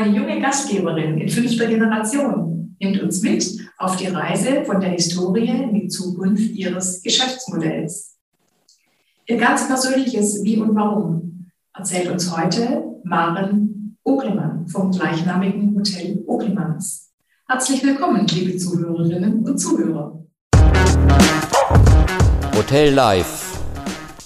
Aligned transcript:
Eine 0.00 0.16
junge 0.16 0.40
Gastgeberin 0.40 1.18
in 1.18 1.28
fünfter 1.28 1.66
Generation 1.66 2.74
nimmt 2.80 3.02
uns 3.02 3.20
mit 3.20 3.44
auf 3.76 3.96
die 3.96 4.06
Reise 4.06 4.64
von 4.64 4.80
der 4.80 4.92
Historie 4.92 5.46
in 5.46 5.74
die 5.74 5.88
Zukunft 5.88 6.52
ihres 6.52 7.02
Geschäftsmodells. 7.02 8.16
Ihr 9.26 9.36
ganz 9.36 9.68
persönliches 9.68 10.42
Wie 10.42 10.56
und 10.56 10.74
Warum 10.74 11.50
erzählt 11.74 12.08
uns 12.08 12.34
heute 12.34 12.82
Maren 13.04 13.98
Oklemann 14.02 14.66
vom 14.68 14.90
gleichnamigen 14.90 15.76
Hotel 15.76 16.24
Oklemanns. 16.26 17.12
Herzlich 17.46 17.84
willkommen, 17.84 18.26
liebe 18.28 18.56
Zuhörerinnen 18.56 19.44
und 19.44 19.58
Zuhörer. 19.58 20.24
Hotel 22.56 22.94
Live. 22.94 23.60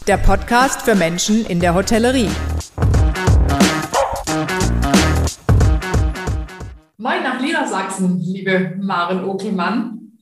Der 0.06 0.18
Podcast 0.18 0.82
für 0.82 0.94
Menschen 0.94 1.44
in 1.46 1.58
der 1.58 1.74
Hotellerie. 1.74 2.30
Niedersachsen, 7.54 8.18
liebe 8.18 8.76
Maren 8.80 9.22
Okelmann. 9.22 10.18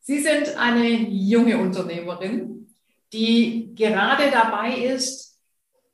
Sie 0.00 0.18
sind 0.18 0.58
eine 0.58 0.88
junge 0.90 1.56
Unternehmerin, 1.56 2.66
die 3.14 3.74
gerade 3.74 4.24
dabei 4.30 4.76
ist, 4.76 5.40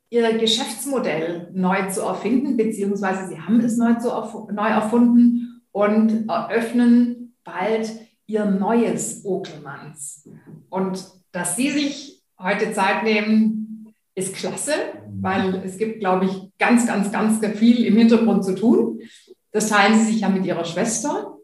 ihr 0.09 0.37
Geschäftsmodell 0.37 1.51
neu 1.53 1.89
zu 1.89 2.01
erfinden, 2.01 2.57
beziehungsweise 2.57 3.29
Sie 3.29 3.39
haben 3.39 3.61
es 3.61 3.77
neu, 3.77 3.93
zu 3.93 4.09
neu 4.51 4.67
erfunden 4.67 5.61
und 5.71 6.27
eröffnen 6.27 7.33
bald 7.45 7.89
Ihr 8.25 8.43
neues 8.43 9.23
Okelmanns. 9.23 10.27
Und 10.69 11.01
dass 11.31 11.55
Sie 11.55 11.69
sich 11.69 12.23
heute 12.37 12.73
Zeit 12.73 13.03
nehmen, 13.03 13.93
ist 14.15 14.35
klasse, 14.35 14.73
weil 15.21 15.61
es 15.63 15.77
gibt, 15.77 16.01
glaube 16.01 16.25
ich, 16.25 16.57
ganz, 16.57 16.85
ganz, 16.85 17.09
ganz 17.09 17.39
viel 17.55 17.85
im 17.85 17.95
Hintergrund 17.95 18.43
zu 18.43 18.53
tun. 18.53 18.99
Das 19.57 19.69
teilen 19.69 19.97
sie 19.97 20.11
sich 20.11 20.21
ja 20.21 20.29
mit 20.29 20.45
ihrer 20.45 20.65
Schwester. 20.65 21.39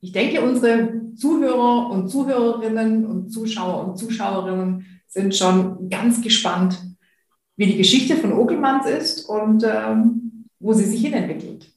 Ich 0.00 0.10
denke, 0.10 0.40
unsere 0.40 1.14
Zuhörer 1.16 1.90
und 1.90 2.08
Zuhörerinnen 2.08 3.04
und 3.04 3.28
Zuschauer 3.28 3.86
und 3.86 3.98
Zuschauerinnen 3.98 4.86
sind 5.06 5.36
schon 5.36 5.90
ganz 5.90 6.22
gespannt, 6.22 6.82
wie 7.56 7.66
die 7.66 7.76
Geschichte 7.76 8.16
von 8.16 8.32
Okelmanns 8.32 8.86
ist 8.86 9.28
und 9.28 9.62
ähm, 9.66 10.46
wo 10.60 10.72
sie 10.72 10.86
sich 10.86 11.02
hinentwickelt. 11.02 11.71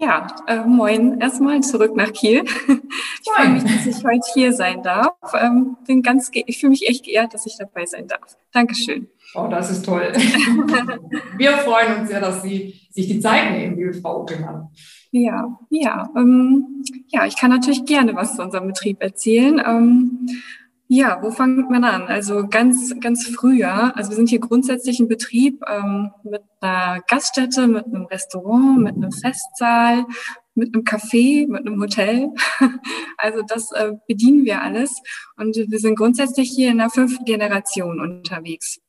Ja, 0.00 0.28
äh, 0.46 0.64
moin 0.64 1.20
erstmal 1.20 1.60
zurück 1.60 1.96
nach 1.96 2.12
Kiel. 2.12 2.44
Ich 3.20 3.34
freue 3.34 3.50
mich, 3.50 3.62
dass 3.62 3.84
ich 3.84 4.04
heute 4.04 4.26
hier 4.32 4.52
sein 4.54 4.82
darf. 4.82 5.12
Ähm, 5.38 5.76
bin 5.86 6.02
ganz, 6.02 6.30
ich 6.32 6.58
fühle 6.58 6.70
mich 6.70 6.88
echt 6.88 7.04
geehrt, 7.04 7.34
dass 7.34 7.44
ich 7.44 7.56
dabei 7.58 7.84
sein 7.84 8.06
darf. 8.08 8.38
Dankeschön. 8.52 9.08
Oh, 9.34 9.48
das 9.50 9.70
ist 9.70 9.84
toll. 9.84 10.12
Wir 11.36 11.58
freuen 11.58 12.00
uns 12.00 12.08
sehr, 12.08 12.20
dass 12.20 12.42
Sie 12.42 12.74
sich 12.90 13.06
die 13.06 13.20
Zeit 13.20 13.50
nehmen, 13.52 13.76
liebe 13.76 13.92
Frau 13.92 14.22
Okelmann. 14.22 14.68
Ja, 15.10 15.58
ja, 15.68 16.08
ähm, 16.16 16.82
ja, 17.08 17.26
ich 17.26 17.36
kann 17.36 17.50
natürlich 17.50 17.84
gerne 17.84 18.14
was 18.14 18.36
zu 18.36 18.42
unserem 18.42 18.68
Betrieb 18.68 19.02
erzählen. 19.02 19.62
Ähm, 19.64 20.28
ja, 20.90 21.22
wo 21.22 21.30
fängt 21.30 21.70
man 21.70 21.84
an? 21.84 22.08
Also 22.08 22.48
ganz, 22.48 22.94
ganz 23.00 23.26
früher. 23.26 23.94
Also 23.94 24.10
wir 24.10 24.16
sind 24.16 24.30
hier 24.30 24.40
grundsätzlich 24.40 24.98
ein 24.98 25.08
Betrieb 25.08 25.62
ähm, 25.68 26.10
mit 26.24 26.42
einer 26.60 27.02
Gaststätte, 27.06 27.66
mit 27.66 27.84
einem 27.84 28.06
Restaurant, 28.06 28.78
mit 28.78 28.96
einem 28.96 29.12
Festsaal, 29.12 30.06
mit 30.54 30.74
einem 30.74 30.84
Café, 30.84 31.46
mit 31.46 31.66
einem 31.66 31.80
Hotel. 31.80 32.30
Also 33.20 33.42
das 33.42 33.72
äh, 33.72 33.94
bedienen 34.06 34.44
wir 34.44 34.62
alles. 34.62 35.02
Und 35.36 35.56
wir 35.56 35.78
sind 35.80 35.96
grundsätzlich 35.96 36.50
hier 36.50 36.70
in 36.70 36.78
der 36.78 36.88
fünften 36.88 37.24
Generation 37.24 38.00
unterwegs. 38.00 38.80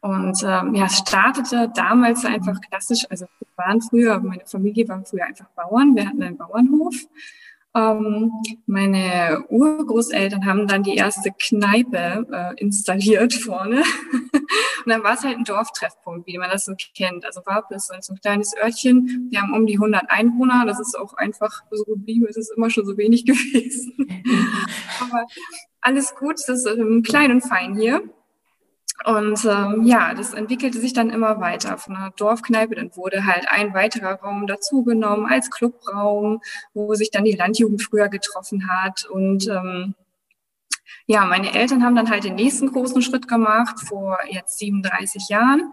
Und 0.00 0.42
ähm, 0.42 0.74
ja, 0.74 0.86
es 0.86 0.98
startete 0.98 1.70
damals 1.74 2.24
einfach 2.24 2.60
klassisch. 2.60 3.06
Also 3.08 3.26
wir 3.38 3.64
waren 3.64 3.80
früher, 3.80 4.18
meine 4.18 4.44
Familie 4.44 4.88
waren 4.88 5.06
früher 5.06 5.26
einfach 5.26 5.48
Bauern. 5.54 5.94
Wir 5.94 6.08
hatten 6.08 6.22
einen 6.22 6.36
Bauernhof. 6.36 6.96
Ähm, 7.76 8.32
meine 8.66 9.44
Urgroßeltern 9.50 10.46
haben 10.46 10.66
dann 10.66 10.82
die 10.82 10.94
erste 10.94 11.30
Kneipe 11.30 12.26
äh, 12.32 12.54
installiert 12.56 13.34
vorne. 13.34 13.82
und 14.22 14.86
dann 14.86 15.02
war 15.02 15.14
es 15.14 15.24
halt 15.24 15.36
ein 15.36 15.44
Dorftreffpunkt, 15.44 16.26
wie 16.26 16.38
man 16.38 16.48
das 16.48 16.64
so 16.64 16.72
kennt. 16.94 17.26
Also 17.26 17.42
Warpes 17.44 17.90
ist 17.90 18.06
so 18.06 18.14
ein 18.14 18.20
kleines 18.20 18.54
Örtchen. 18.56 19.28
Wir 19.30 19.42
haben 19.42 19.52
um 19.52 19.66
die 19.66 19.74
100 19.74 20.04
Einwohner. 20.08 20.64
Das 20.64 20.80
ist 20.80 20.98
auch 20.98 21.14
einfach 21.14 21.64
so 21.70 21.84
geblieben. 21.84 22.26
Es 22.28 22.38
ist 22.38 22.52
immer 22.56 22.70
schon 22.70 22.86
so 22.86 22.96
wenig 22.96 23.24
gewesen. 23.26 24.08
Aber 25.00 25.26
alles 25.82 26.14
gut. 26.14 26.36
Das 26.46 26.64
ist 26.64 26.66
ähm, 26.66 27.02
klein 27.02 27.30
und 27.30 27.42
fein 27.42 27.76
hier. 27.76 28.02
Und 29.04 29.44
ähm, 29.44 29.82
ja, 29.84 30.14
das 30.14 30.32
entwickelte 30.32 30.80
sich 30.80 30.92
dann 30.92 31.10
immer 31.10 31.40
weiter 31.40 31.76
von 31.78 31.96
einer 31.96 32.10
Dorfkneipe. 32.10 32.74
Dann 32.74 32.96
wurde 32.96 33.26
halt 33.26 33.46
ein 33.48 33.74
weiterer 33.74 34.14
Raum 34.14 34.46
dazugenommen 34.46 35.26
als 35.26 35.50
Clubraum, 35.50 36.40
wo 36.74 36.94
sich 36.94 37.10
dann 37.10 37.24
die 37.24 37.36
Landjugend 37.36 37.82
früher 37.82 38.08
getroffen 38.08 38.68
hat. 38.68 39.04
Und 39.04 39.48
ähm, 39.48 39.94
ja, 41.06 41.24
meine 41.24 41.54
Eltern 41.54 41.84
haben 41.84 41.94
dann 41.94 42.10
halt 42.10 42.24
den 42.24 42.34
nächsten 42.34 42.72
großen 42.72 43.02
Schritt 43.02 43.28
gemacht 43.28 43.78
vor 43.80 44.18
jetzt 44.28 44.58
37 44.58 45.28
Jahren, 45.28 45.72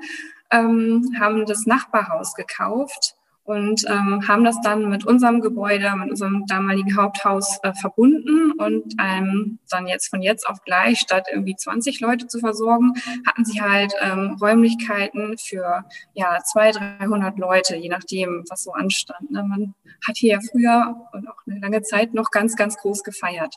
ähm, 0.51 1.15
haben 1.19 1.45
das 1.45 1.65
Nachbarhaus 1.65 2.35
gekauft 2.35 3.15
und 3.45 3.85
ähm, 3.89 4.25
haben 4.27 4.43
das 4.43 4.61
dann 4.61 4.89
mit 4.89 5.05
unserem 5.05 5.41
Gebäude, 5.41 5.93
mit 5.97 6.11
unserem 6.11 6.45
damaligen 6.47 6.95
Haupthaus 6.95 7.59
äh, 7.63 7.73
verbunden 7.73 8.53
und 8.53 8.93
ähm, 9.01 9.59
dann 9.69 9.87
jetzt 9.87 10.09
von 10.09 10.21
jetzt 10.21 10.47
auf 10.47 10.61
gleich, 10.63 10.99
statt 10.99 11.27
irgendwie 11.31 11.55
20 11.55 11.99
Leute 11.99 12.27
zu 12.27 12.39
versorgen, 12.39 12.93
hatten 13.27 13.43
sie 13.43 13.61
halt 13.61 13.93
ähm, 14.01 14.37
Räumlichkeiten 14.41 15.37
für 15.37 15.83
ja 16.13 16.39
200, 16.43 17.01
300 17.01 17.37
Leute, 17.37 17.75
je 17.75 17.89
nachdem, 17.89 18.45
was 18.49 18.63
so 18.63 18.71
anstand. 18.71 19.29
Ne? 19.29 19.43
Man 19.43 19.73
hat 20.07 20.15
hier 20.17 20.33
ja 20.35 20.39
früher 20.39 20.95
und 21.11 21.27
auch 21.27 21.37
eine 21.45 21.59
lange 21.59 21.81
Zeit 21.81 22.13
noch 22.13 22.31
ganz, 22.31 22.55
ganz 22.55 22.77
groß 22.77 23.03
gefeiert. 23.03 23.55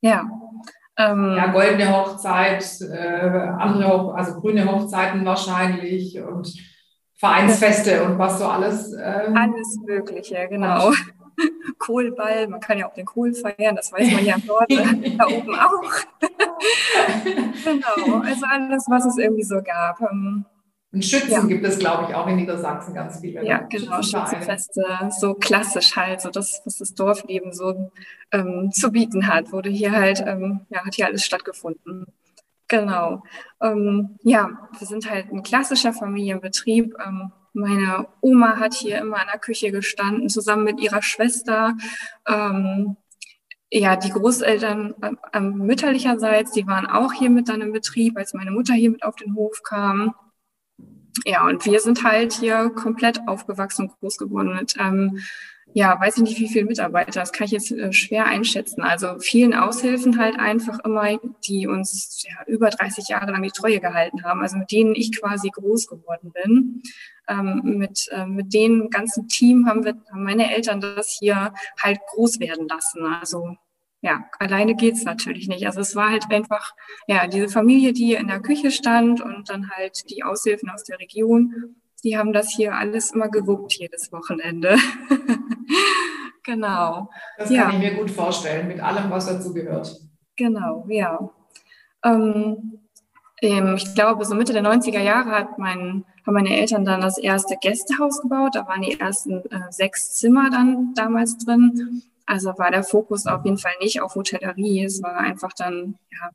Ja. 0.00 0.28
Ähm, 0.96 1.34
ja, 1.36 1.46
goldene 1.46 1.90
Hochzeit, 1.90 2.64
äh, 2.82 3.48
andere 3.58 4.14
also 4.14 4.40
grüne 4.40 4.70
Hochzeiten 4.70 5.24
wahrscheinlich 5.24 6.20
und 6.20 6.54
Vereinsfeste 7.22 8.02
und 8.02 8.18
was 8.18 8.40
so 8.40 8.46
alles. 8.46 8.92
Ähm, 8.94 9.36
alles 9.36 9.78
Mögliche, 9.86 10.48
genau. 10.48 10.90
Kohlball, 11.78 12.48
man 12.48 12.58
kann 12.58 12.78
ja 12.78 12.88
auch 12.88 12.94
den 12.94 13.06
Kohl 13.06 13.32
feiern, 13.32 13.76
das 13.76 13.92
weiß 13.92 14.10
man 14.10 14.24
ja 14.24 14.34
im 14.34 14.44
Norden, 14.44 15.16
da 15.18 15.26
oben 15.28 15.54
auch. 15.54 15.92
genau, 17.64 18.18
also 18.18 18.44
alles, 18.50 18.86
was 18.88 19.06
es 19.06 19.18
irgendwie 19.18 19.44
so 19.44 19.62
gab. 19.62 20.00
Ähm, 20.00 20.46
und 20.92 21.04
Schützen 21.04 21.30
ja. 21.30 21.42
gibt 21.44 21.64
es, 21.64 21.78
glaube 21.78 22.06
ich, 22.08 22.14
auch 22.16 22.26
in 22.26 22.34
Niedersachsen 22.34 22.92
ganz 22.92 23.20
viele. 23.20 23.46
Ja, 23.46 23.58
genau, 23.58 24.02
Schützenfeste, 24.02 24.84
so 25.16 25.34
klassisch 25.34 25.94
halt, 25.94 26.22
so 26.22 26.28
das, 26.28 26.60
was 26.64 26.78
das 26.78 26.92
Dorfleben 26.94 27.52
so 27.52 27.92
ähm, 28.32 28.72
zu 28.72 28.90
bieten 28.90 29.28
hat, 29.28 29.52
wurde 29.52 29.70
hier 29.70 29.92
halt, 29.92 30.24
ähm, 30.26 30.62
ja, 30.70 30.84
hat 30.84 30.96
hier 30.96 31.06
alles 31.06 31.24
stattgefunden. 31.24 32.06
Genau. 32.72 33.22
Ähm, 33.60 34.16
ja, 34.22 34.48
wir 34.78 34.86
sind 34.86 35.10
halt 35.10 35.30
ein 35.30 35.42
klassischer 35.42 35.92
Familienbetrieb. 35.92 36.94
Ähm, 37.06 37.30
meine 37.52 38.08
Oma 38.22 38.56
hat 38.56 38.72
hier 38.72 38.96
immer 38.96 39.20
in 39.20 39.28
der 39.30 39.38
Küche 39.38 39.70
gestanden, 39.70 40.30
zusammen 40.30 40.64
mit 40.64 40.80
ihrer 40.80 41.02
Schwester. 41.02 41.76
Ähm, 42.26 42.96
ja, 43.70 43.96
die 43.96 44.08
Großeltern 44.08 44.94
äh, 45.34 45.40
mütterlicherseits, 45.40 46.52
die 46.52 46.66
waren 46.66 46.86
auch 46.86 47.12
hier 47.12 47.28
mit 47.28 47.50
dann 47.50 47.60
im 47.60 47.72
Betrieb, 47.72 48.16
als 48.16 48.32
meine 48.32 48.52
Mutter 48.52 48.72
hier 48.72 48.90
mit 48.90 49.02
auf 49.02 49.16
den 49.16 49.34
Hof 49.34 49.62
kam. 49.62 50.14
Ja, 51.26 51.46
und 51.46 51.66
wir 51.66 51.80
sind 51.80 52.04
halt 52.04 52.32
hier 52.32 52.70
komplett 52.70 53.20
aufgewachsen 53.28 53.90
und 53.90 54.00
groß 54.00 54.16
geworden 54.16 54.54
mit 54.54 54.76
ähm, 54.78 55.18
ja, 55.74 55.98
weiß 55.98 56.18
ich 56.18 56.22
nicht, 56.22 56.38
wie 56.38 56.48
viele 56.48 56.66
Mitarbeiter, 56.66 57.12
das 57.12 57.32
kann 57.32 57.46
ich 57.46 57.52
jetzt 57.52 57.72
äh, 57.72 57.92
schwer 57.92 58.26
einschätzen. 58.26 58.82
Also 58.82 59.18
vielen 59.18 59.54
Aushilfen 59.54 60.18
halt 60.18 60.38
einfach 60.38 60.78
immer, 60.84 61.18
die 61.46 61.66
uns 61.66 62.24
ja, 62.28 62.44
über 62.46 62.68
30 62.70 63.08
Jahre 63.08 63.30
lang 63.30 63.42
die 63.42 63.50
Treue 63.50 63.80
gehalten 63.80 64.24
haben, 64.24 64.42
also 64.42 64.58
mit 64.58 64.70
denen 64.70 64.94
ich 64.94 65.18
quasi 65.18 65.50
groß 65.50 65.86
geworden 65.86 66.32
bin. 66.32 66.82
Ähm, 67.28 67.62
mit, 67.64 68.08
äh, 68.10 68.26
mit 68.26 68.52
dem 68.52 68.90
ganzen 68.90 69.28
Team 69.28 69.66
haben 69.66 69.84
wir, 69.84 69.94
haben 70.10 70.24
meine 70.24 70.54
Eltern 70.54 70.80
das 70.80 71.16
hier 71.18 71.54
halt 71.80 72.00
groß 72.08 72.40
werden 72.40 72.68
lassen. 72.68 73.04
Also 73.06 73.56
ja, 74.02 74.24
alleine 74.40 74.74
geht's 74.74 75.04
natürlich 75.04 75.48
nicht. 75.48 75.64
Also 75.66 75.80
es 75.80 75.94
war 75.94 76.10
halt 76.10 76.24
einfach, 76.30 76.72
ja, 77.06 77.28
diese 77.28 77.48
Familie, 77.48 77.92
die 77.92 78.14
in 78.14 78.26
der 78.26 78.40
Küche 78.40 78.72
stand 78.72 79.20
und 79.20 79.48
dann 79.48 79.70
halt 79.70 80.10
die 80.10 80.24
Aushilfen 80.24 80.68
aus 80.68 80.82
der 80.82 80.98
Region 80.98 81.76
die 82.04 82.18
haben 82.18 82.32
das 82.32 82.50
hier 82.50 82.74
alles 82.74 83.12
immer 83.12 83.28
gewuppt 83.28 83.74
jedes 83.74 84.10
Wochenende. 84.12 84.76
genau. 86.44 87.10
Das 87.38 87.48
kann 87.48 87.56
ja. 87.56 87.70
ich 87.70 87.78
mir 87.78 87.94
gut 87.94 88.10
vorstellen, 88.10 88.68
mit 88.68 88.80
allem, 88.80 89.10
was 89.10 89.26
dazu 89.26 89.52
gehört. 89.52 89.96
Genau, 90.36 90.86
ja. 90.88 91.30
Ähm, 92.04 92.80
ähm, 93.40 93.74
ich 93.76 93.94
glaube, 93.94 94.24
so 94.24 94.34
Mitte 94.34 94.52
der 94.52 94.62
90er 94.62 95.00
Jahre 95.00 95.30
hat 95.30 95.58
mein, 95.58 96.04
haben 96.26 96.34
meine 96.34 96.56
Eltern 96.56 96.84
dann 96.84 97.00
das 97.00 97.18
erste 97.18 97.56
Gästehaus 97.60 98.20
gebaut. 98.22 98.54
Da 98.54 98.66
waren 98.66 98.82
die 98.82 98.98
ersten 98.98 99.44
äh, 99.50 99.70
sechs 99.70 100.14
Zimmer 100.14 100.50
dann 100.50 100.94
damals 100.94 101.38
drin. 101.38 102.02
Also 102.26 102.56
war 102.56 102.70
der 102.70 102.84
Fokus 102.84 103.26
auf 103.26 103.44
jeden 103.44 103.58
Fall 103.58 103.74
nicht 103.80 104.00
auf 104.00 104.14
Hotellerie. 104.14 104.84
Es 104.84 105.02
war 105.02 105.16
einfach 105.16 105.52
dann 105.52 105.98
ja, 106.10 106.30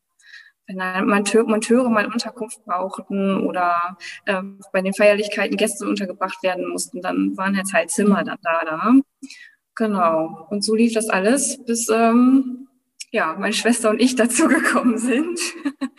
wenn 0.68 1.48
Monteure 1.48 1.89
mal 1.89 2.06
Unterkunft 2.07 2.63
brauchten 2.65 3.48
oder 3.48 3.98
äh, 4.25 4.42
bei 4.74 4.81
den 4.81 4.94
Feierlichkeiten 4.94 5.56
Gäste 5.56 5.88
untergebracht 5.88 6.44
werden 6.44 6.69
mussten, 6.69 7.01
dann 7.01 7.38
waren 7.38 7.56
jetzt 7.56 7.74
halt 7.74 7.89
Zimmer 7.89 8.24
dann 8.24 8.38
da. 8.42 8.65
da. 8.65 8.94
Genau. 9.77 10.47
Und 10.50 10.63
so 10.63 10.75
lief 10.75 10.94
das 10.94 11.09
alles, 11.09 11.63
bis 11.65 11.88
ähm, 11.89 12.68
ja, 13.12 13.35
meine 13.39 13.53
Schwester 13.53 13.89
und 13.89 14.01
ich 14.01 14.15
dazu 14.18 14.47
gekommen 14.47 14.97
sind. 14.97 15.39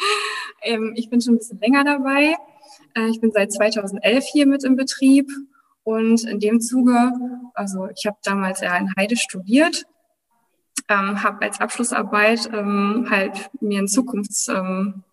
ähm, 0.63 0.93
ich 0.97 1.09
bin 1.09 1.21
schon 1.21 1.35
ein 1.35 1.39
bisschen 1.39 1.61
länger 1.61 1.85
dabei. 1.85 2.37
Äh, 2.95 3.09
ich 3.09 3.21
bin 3.21 3.33
seit 3.33 3.53
2011 3.53 4.25
hier 4.27 4.47
mit 4.47 4.65
im 4.65 4.77
Betrieb 4.77 5.31
und 5.85 6.25
in 6.25 6.39
dem 6.41 6.61
Zuge, 6.61 7.13
also 7.55 7.89
ich 7.97 8.05
habe 8.07 8.19
damals 8.23 8.61
ja 8.61 8.77
in 8.77 8.93
Heide 8.97 9.17
studiert 9.17 9.87
ähm, 10.89 11.23
habe 11.23 11.43
als 11.43 11.61
Abschlussarbeit 11.61 12.51
ähm, 12.53 13.07
halt 13.11 13.51
mir 13.61 13.81
ein 13.81 13.89
Zukunftsprojekt 13.89 14.67
ähm, 14.67 15.05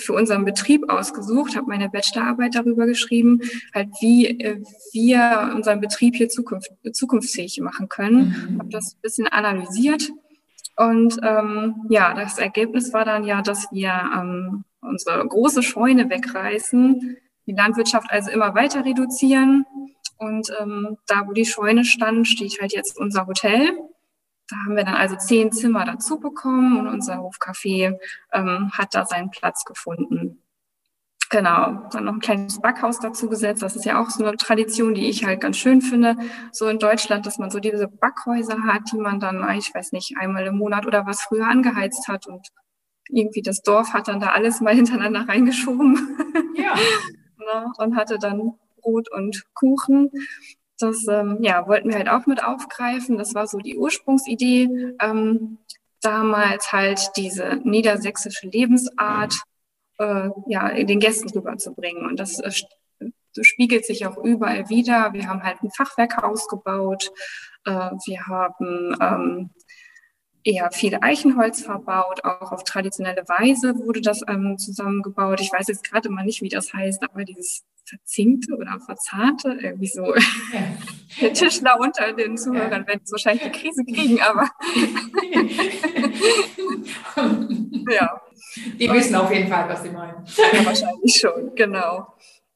für 0.00 0.12
unseren 0.14 0.44
Betrieb 0.44 0.90
ausgesucht, 0.90 1.56
habe 1.56 1.68
meine 1.68 1.88
Bachelorarbeit 1.88 2.54
darüber 2.54 2.86
geschrieben, 2.86 3.40
halt 3.74 3.88
wie 4.00 4.40
äh, 4.40 4.62
wir 4.92 5.52
unseren 5.54 5.80
Betrieb 5.80 6.16
hier 6.16 6.28
zukunft, 6.28 6.72
zukunftsfähig 6.92 7.60
machen 7.60 7.88
können. 7.88 8.50
Mhm. 8.50 8.58
Habe 8.58 8.70
das 8.70 8.94
ein 8.94 9.00
bisschen 9.02 9.28
analysiert 9.28 10.10
und 10.76 11.18
ähm, 11.22 11.86
ja, 11.90 12.14
das 12.14 12.38
Ergebnis 12.38 12.92
war 12.92 13.04
dann 13.04 13.24
ja, 13.24 13.42
dass 13.42 13.68
wir 13.72 13.92
ähm, 14.16 14.64
unsere 14.80 15.26
große 15.26 15.62
Scheune 15.62 16.08
wegreißen, 16.08 17.16
die 17.46 17.52
Landwirtschaft 17.52 18.10
also 18.10 18.30
immer 18.30 18.54
weiter 18.54 18.84
reduzieren. 18.84 19.66
Und 20.18 20.48
ähm, 20.60 20.96
da, 21.06 21.26
wo 21.26 21.32
die 21.32 21.44
Scheune 21.44 21.84
stand, 21.84 22.28
steht 22.28 22.60
halt 22.60 22.72
jetzt 22.72 22.98
unser 22.98 23.26
Hotel. 23.26 23.72
Da 24.52 24.58
haben 24.66 24.76
wir 24.76 24.84
dann 24.84 24.96
also 24.96 25.16
zehn 25.16 25.50
Zimmer 25.50 25.86
dazu 25.86 26.20
bekommen 26.20 26.78
und 26.78 26.86
unser 26.86 27.20
Hofcafé 27.20 27.98
ähm, 28.32 28.70
hat 28.72 28.94
da 28.94 29.06
seinen 29.06 29.30
Platz 29.30 29.64
gefunden. 29.64 30.42
Genau, 31.30 31.88
dann 31.90 32.04
noch 32.04 32.12
ein 32.12 32.20
kleines 32.20 32.60
Backhaus 32.60 33.00
dazu 33.00 33.30
gesetzt. 33.30 33.62
Das 33.62 33.74
ist 33.74 33.86
ja 33.86 33.98
auch 33.98 34.10
so 34.10 34.22
eine 34.22 34.36
Tradition, 34.36 34.92
die 34.92 35.08
ich 35.08 35.24
halt 35.24 35.40
ganz 35.40 35.56
schön 35.56 35.80
finde, 35.80 36.18
so 36.50 36.68
in 36.68 36.78
Deutschland, 36.78 37.24
dass 37.24 37.38
man 37.38 37.50
so 37.50 37.60
diese 37.60 37.88
Backhäuser 37.88 38.64
hat, 38.64 38.82
die 38.92 38.98
man 38.98 39.18
dann, 39.18 39.48
ich 39.56 39.74
weiß 39.74 39.92
nicht, 39.92 40.18
einmal 40.18 40.44
im 40.44 40.58
Monat 40.58 40.84
oder 40.84 41.06
was 41.06 41.22
früher 41.22 41.46
angeheizt 41.46 42.06
hat 42.08 42.26
und 42.26 42.48
irgendwie 43.08 43.40
das 43.40 43.62
Dorf 43.62 43.94
hat 43.94 44.08
dann 44.08 44.20
da 44.20 44.32
alles 44.32 44.60
mal 44.60 44.74
hintereinander 44.76 45.26
reingeschoben. 45.26 46.18
Ja. 46.56 46.74
Ne, 47.38 47.72
und 47.78 47.96
hatte 47.96 48.18
dann 48.20 48.52
Brot 48.80 49.10
und 49.10 49.42
Kuchen. 49.54 50.12
Das 50.82 51.06
ähm, 51.08 51.38
ja, 51.40 51.66
wollten 51.66 51.88
wir 51.88 51.96
halt 51.96 52.08
auch 52.08 52.26
mit 52.26 52.42
aufgreifen. 52.42 53.18
Das 53.18 53.34
war 53.34 53.46
so 53.46 53.58
die 53.58 53.78
Ursprungsidee. 53.78 54.94
Ähm, 55.00 55.58
damals 56.00 56.72
halt 56.72 57.12
diese 57.16 57.60
niedersächsische 57.64 58.48
Lebensart 58.48 59.34
äh, 59.98 60.28
ja, 60.46 60.68
den 60.74 61.00
Gästen 61.00 61.30
rüberzubringen. 61.30 62.06
Und 62.06 62.18
das 62.18 62.40
äh, 62.40 62.50
spiegelt 63.40 63.86
sich 63.86 64.06
auch 64.06 64.18
überall 64.18 64.68
wieder. 64.68 65.12
Wir 65.12 65.28
haben 65.28 65.42
halt 65.42 65.62
ein 65.62 65.70
Fachwerkhaus 65.70 66.48
gebaut. 66.48 67.10
Äh, 67.64 67.70
wir 67.70 68.26
haben 68.26 68.96
ähm, 69.00 69.50
eher 70.44 70.70
viel 70.72 70.98
Eichenholz 71.00 71.62
verbaut, 71.62 72.24
auch 72.24 72.52
auf 72.52 72.64
traditionelle 72.64 73.22
Weise 73.28 73.76
wurde 73.78 74.00
das 74.00 74.22
ähm, 74.28 74.58
zusammengebaut. 74.58 75.40
Ich 75.40 75.52
weiß 75.52 75.68
jetzt 75.68 75.84
gerade 75.88 76.10
mal 76.10 76.24
nicht, 76.24 76.42
wie 76.42 76.48
das 76.48 76.72
heißt, 76.72 77.02
aber 77.02 77.24
dieses 77.24 77.64
verzinkte 77.84 78.54
oder 78.56 78.78
verzahlte, 78.80 79.58
irgendwie 79.60 79.86
so. 79.86 80.14
Ja. 80.14 80.22
Der 81.20 81.32
Tischler 81.34 81.78
unter 81.78 82.12
den 82.14 82.38
Zuhörern 82.38 82.82
ja. 82.82 82.86
werden 82.86 83.02
wahrscheinlich 83.10 83.44
eine 83.44 83.52
Krise 83.52 83.84
kriegen, 83.84 84.18
aber 84.22 84.48
ja. 87.92 88.20
Die 88.78 88.90
wissen 88.90 89.14
auf 89.16 89.30
jeden 89.32 89.48
Fall, 89.48 89.68
was 89.68 89.82
sie 89.82 89.90
meinen. 89.90 90.24
Ja, 90.24 90.64
wahrscheinlich 90.64 91.14
schon, 91.14 91.54
genau. 91.54 92.06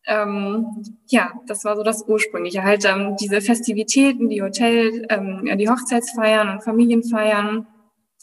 Ähm, 0.06 0.66
ja, 1.08 1.32
das 1.46 1.64
war 1.64 1.76
so 1.76 1.82
das 1.82 2.04
Ursprüngliche. 2.06 2.62
Halt 2.62 2.84
ähm, 2.86 3.16
diese 3.20 3.42
Festivitäten, 3.42 4.28
die 4.30 4.40
Hotel, 4.40 5.06
ähm, 5.10 5.50
die 5.58 5.68
Hochzeitsfeiern 5.68 6.48
und 6.48 6.64
Familienfeiern, 6.64 7.66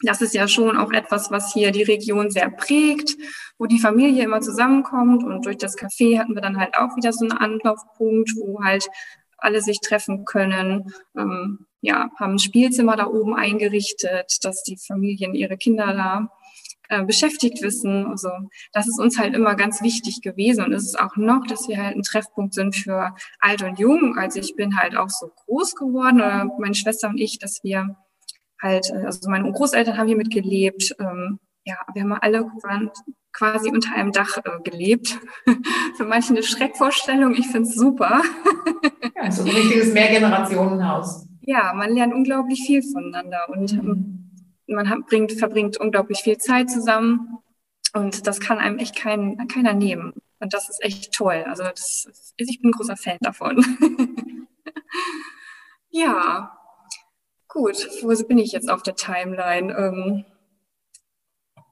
das 0.04 0.22
ist 0.22 0.34
ja 0.34 0.48
schon 0.48 0.78
auch 0.78 0.92
etwas, 0.92 1.32
was 1.32 1.54
hier 1.54 1.72
die 1.72 1.84
Region 1.84 2.30
sehr 2.30 2.50
prägt, 2.50 3.16
wo 3.58 3.66
die 3.66 3.80
Familie 3.80 4.24
immer 4.24 4.42
zusammenkommt. 4.42 5.24
Und 5.24 5.46
durch 5.46 5.58
das 5.58 5.78
Café 5.78 6.20
hatten 6.20 6.36
wir 6.36 6.42
dann 6.42 6.58
halt 6.58 6.76
auch 6.78 6.96
wieder 6.96 7.14
so 7.14 7.26
einen 7.26 7.38
Anlaufpunkt, 7.38 8.32
wo 8.36 8.64
halt 8.64 8.88
alle 9.38 9.62
sich 9.62 9.80
treffen 9.82 10.26
können. 10.26 10.94
Ähm, 11.18 11.66
ja, 11.82 12.10
haben 12.18 12.36
ein 12.36 12.40
Spielzimmer 12.40 12.96
da 12.96 13.08
oben 13.08 13.36
eingerichtet, 13.36 14.38
dass 14.44 14.64
die 14.64 14.78
Familien 14.78 15.34
ihre 15.34 15.58
Kinder 15.58 15.94
da 15.94 16.30
äh, 16.90 17.04
beschäftigt 17.04 17.62
wissen. 17.62 18.06
Also 18.08 18.30
das 18.72 18.88
ist 18.88 19.00
uns 19.00 19.18
halt 19.18 19.34
immer 19.36 19.56
ganz 19.56 19.82
wichtig 19.82 20.22
gewesen 20.22 20.64
und 20.66 20.74
es 20.74 20.84
ist 20.84 21.00
auch 21.00 21.16
noch, 21.16 21.46
dass 21.48 21.68
wir 21.68 21.82
halt 21.82 21.96
ein 21.96 22.04
Treffpunkt 22.04 22.54
sind 22.54 22.76
für 22.76 23.16
alt 23.40 23.64
und 23.64 23.80
jung. 23.80 24.18
Also 24.18 24.40
ich 24.40 24.56
bin 24.56 24.78
halt 24.78 24.96
auch 24.96 25.10
so 25.10 25.32
groß 25.46 25.76
geworden, 25.76 26.18
oder 26.18 26.50
meine 26.60 26.76
Schwester 26.76 27.10
und 27.10 27.20
ich, 27.20 27.40
dass 27.40 27.64
wir 27.64 27.96
halt, 28.64 28.90
äh, 28.90 29.06
also 29.06 29.30
meine 29.30 29.52
Großeltern 29.52 29.98
haben 29.98 30.08
hier 30.08 30.18
mitgelebt. 30.18 30.96
Ähm, 31.00 31.40
ja, 31.66 31.76
wir 31.94 32.02
haben 32.02 32.14
alle 32.14 32.50
quasi 33.32 33.70
unter 33.70 33.94
einem 33.94 34.12
Dach 34.12 34.38
äh, 34.38 34.62
gelebt. 34.64 35.20
Für 35.98 36.06
manche 36.06 36.32
eine 36.32 36.44
Schreckvorstellung, 36.44 37.34
ich 37.36 37.48
finde 37.48 37.70
es 37.70 37.76
super. 37.76 38.22
ja, 39.16 39.32
so 39.32 39.44
ein 39.44 39.50
richtiges 39.50 39.94
Mehrgenerationenhaus. 39.94 41.28
Ja, 41.42 41.74
man 41.74 41.94
lernt 41.94 42.14
unglaublich 42.14 42.64
viel 42.66 42.82
voneinander 42.82 43.50
und 43.50 43.74
mhm. 43.74 44.32
man 44.68 44.90
hat, 44.90 45.06
bringt, 45.08 45.34
verbringt 45.34 45.78
unglaublich 45.78 46.20
viel 46.20 46.38
Zeit 46.38 46.70
zusammen 46.70 47.40
und 47.94 48.28
das 48.28 48.40
kann 48.40 48.60
einem 48.60 48.80
echt 48.80 48.96
kein, 48.96 49.48
keiner 49.48 49.74
nehmen. 49.74 50.14
Und 50.40 50.54
das 50.54 50.70
ist 50.70 50.84
echt 50.84 51.14
toll. 51.14 51.46
Also 51.48 51.64
das, 51.64 52.34
ich 52.38 52.62
bin 52.62 52.70
ein 52.70 52.74
großer 52.74 52.98
Fan 52.98 53.18
davon. 53.22 53.64
ja, 55.90 56.58
Gut, 57.54 57.88
wo 58.02 58.28
bin 58.28 58.40
ich 58.40 58.52
jetzt 58.52 58.70
auf 58.70 58.82
der 58.82 58.96
Timeline? 58.96 59.72
Ähm, 59.78 60.26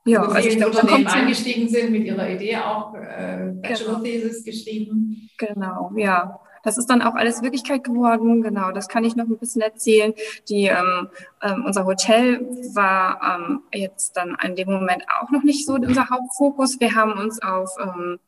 ja, 0.06 0.22
also 0.22 0.48
ich 0.48 0.58
glaube, 0.58 0.78
Unternehmen 0.78 1.08
eingestiegen 1.08 1.68
sind, 1.68 1.92
mit 1.92 2.06
ihrer 2.06 2.30
Idee 2.30 2.58
auch 2.58 2.94
äh, 2.94 3.52
Bachelor-Thesis 3.62 4.44
genau. 4.44 4.46
geschrieben. 4.46 5.30
Genau, 5.38 5.92
ja. 5.96 6.40
Das 6.64 6.78
ist 6.78 6.88
dann 6.92 7.02
auch 7.02 7.16
alles 7.16 7.42
Wirklichkeit 7.42 7.84
geworden. 7.84 8.44
Genau, 8.44 8.72
das 8.72 8.88
kann 8.88 9.04
ich 9.04 9.16
noch 9.16 9.26
ein 9.26 9.40
bisschen 9.40 9.64
erzählen. 9.64 10.14
Die, 10.48 10.66
ähm, 10.66 11.10
ähm, 11.42 11.66
unser 11.66 11.86
Hotel 11.86 12.42
war 12.76 13.40
ähm, 13.40 13.62
jetzt 13.74 14.16
dann 14.16 14.38
in 14.46 14.56
dem 14.56 14.70
Moment 14.70 15.04
auch 15.20 15.32
noch 15.32 15.42
nicht 15.42 15.66
so 15.66 15.74
unser 15.74 16.12
Hauptfokus. 16.12 16.80
Wir 16.80 16.94
haben 16.94 17.14
uns 17.14 17.42
auf 17.42 17.72
ähm, 17.82 18.20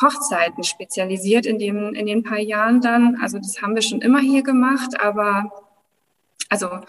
Hochzeiten 0.00 0.64
spezialisiert 0.64 1.44
in, 1.44 1.58
dem, 1.58 1.92
in 1.92 2.06
den 2.06 2.22
paar 2.22 2.38
Jahren 2.38 2.80
dann. 2.80 3.18
Also 3.20 3.36
das 3.36 3.60
haben 3.60 3.74
wir 3.74 3.82
schon 3.82 4.00
immer 4.00 4.20
hier 4.20 4.42
gemacht, 4.42 4.98
aber 4.98 5.50
also 6.48 6.80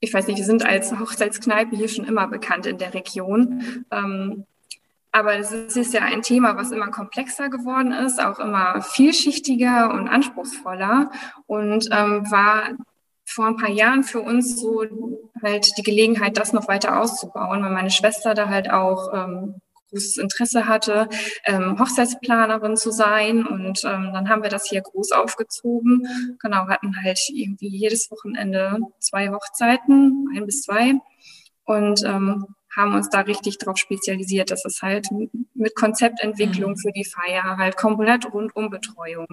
ich 0.00 0.12
weiß 0.12 0.26
nicht, 0.26 0.38
wir 0.38 0.44
sind 0.44 0.64
als 0.64 0.98
Hochzeitskneipe 0.98 1.76
hier 1.76 1.88
schon 1.88 2.04
immer 2.04 2.28
bekannt 2.28 2.66
in 2.66 2.78
der 2.78 2.92
Region. 2.92 3.84
Ähm, 3.90 4.44
aber 5.12 5.38
es 5.38 5.52
ist 5.52 5.94
ja 5.94 6.02
ein 6.02 6.22
Thema, 6.22 6.56
was 6.56 6.72
immer 6.72 6.88
komplexer 6.88 7.48
geworden 7.48 7.92
ist, 7.92 8.20
auch 8.20 8.40
immer 8.40 8.82
vielschichtiger 8.82 9.94
und 9.94 10.08
anspruchsvoller 10.08 11.10
und 11.46 11.88
ähm, 11.92 12.30
war 12.30 12.70
vor 13.24 13.46
ein 13.46 13.56
paar 13.56 13.70
Jahren 13.70 14.02
für 14.02 14.20
uns 14.20 14.60
so 14.60 14.84
halt 15.40 15.78
die 15.78 15.82
Gelegenheit, 15.82 16.36
das 16.36 16.52
noch 16.52 16.68
weiter 16.68 17.00
auszubauen, 17.00 17.62
weil 17.62 17.70
meine 17.70 17.90
Schwester 17.90 18.34
da 18.34 18.48
halt 18.48 18.70
auch 18.70 19.12
ähm, 19.14 19.60
großes 19.94 20.16
Interesse 20.16 20.66
hatte, 20.66 21.08
ähm, 21.44 21.78
Hochzeitsplanerin 21.78 22.76
zu 22.76 22.90
sein. 22.90 23.46
Und 23.46 23.84
ähm, 23.84 24.10
dann 24.12 24.28
haben 24.28 24.42
wir 24.42 24.50
das 24.50 24.66
hier 24.68 24.82
groß 24.82 25.12
aufgezogen. 25.12 26.36
Genau, 26.40 26.66
hatten 26.68 26.96
halt 27.02 27.20
irgendwie 27.32 27.68
jedes 27.68 28.10
Wochenende 28.10 28.78
zwei 28.98 29.30
Hochzeiten, 29.30 30.28
ein 30.34 30.46
bis 30.46 30.62
zwei. 30.62 30.94
Und 31.64 32.04
ähm, 32.04 32.46
haben 32.76 32.94
uns 32.94 33.08
da 33.08 33.20
richtig 33.20 33.58
drauf 33.58 33.76
spezialisiert. 33.78 34.50
Das 34.50 34.64
ist 34.64 34.82
halt 34.82 35.06
mit 35.54 35.74
Konzeptentwicklung 35.76 36.72
mhm. 36.72 36.76
für 36.76 36.92
die 36.92 37.04
Feier, 37.04 37.56
halt 37.56 37.76
komplett 37.76 38.32
Rundumbetreuung. 38.32 39.26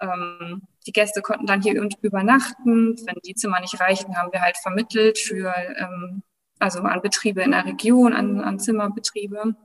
Ähm, 0.00 0.62
die 0.86 0.92
Gäste 0.92 1.22
konnten 1.22 1.46
dann 1.46 1.62
hier 1.62 1.74
übernachten. 2.02 2.96
Wenn 3.06 3.16
die 3.24 3.34
Zimmer 3.34 3.60
nicht 3.60 3.80
reichten, 3.80 4.16
haben 4.16 4.32
wir 4.32 4.42
halt 4.42 4.56
vermittelt 4.58 5.18
für, 5.18 5.52
ähm, 5.78 6.22
also 6.58 6.80
an 6.80 7.02
Betriebe 7.02 7.42
in 7.42 7.50
der 7.52 7.66
Region, 7.66 8.12
an, 8.12 8.40
an 8.40 8.58
Zimmerbetriebe. 8.58 9.56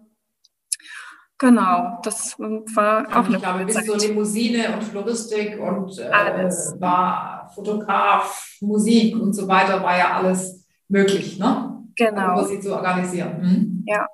Genau, 1.42 1.98
das 2.04 2.38
war 2.38 3.08
auch 3.10 3.26
eine 3.26 3.38
Ich 3.38 3.42
glaube, 3.42 3.66
bis 3.66 3.84
zur 3.84 3.98
Limousine 3.98 4.76
und 4.76 4.84
Floristik 4.84 5.60
und 5.60 5.98
äh, 5.98 6.04
alles. 6.04 6.76
war 6.78 7.50
Fotograf, 7.56 8.58
Musik 8.62 9.20
und 9.20 9.34
so 9.34 9.48
weiter, 9.48 9.82
war 9.82 9.98
ja 9.98 10.18
alles 10.18 10.68
möglich, 10.88 11.40
ne? 11.40 11.84
Genau. 11.96 12.42
Um 12.42 12.46
sie 12.46 12.60
zu 12.60 12.76
organisieren. 12.76 13.42
Mhm. 13.42 13.84
Ja. 13.88 14.06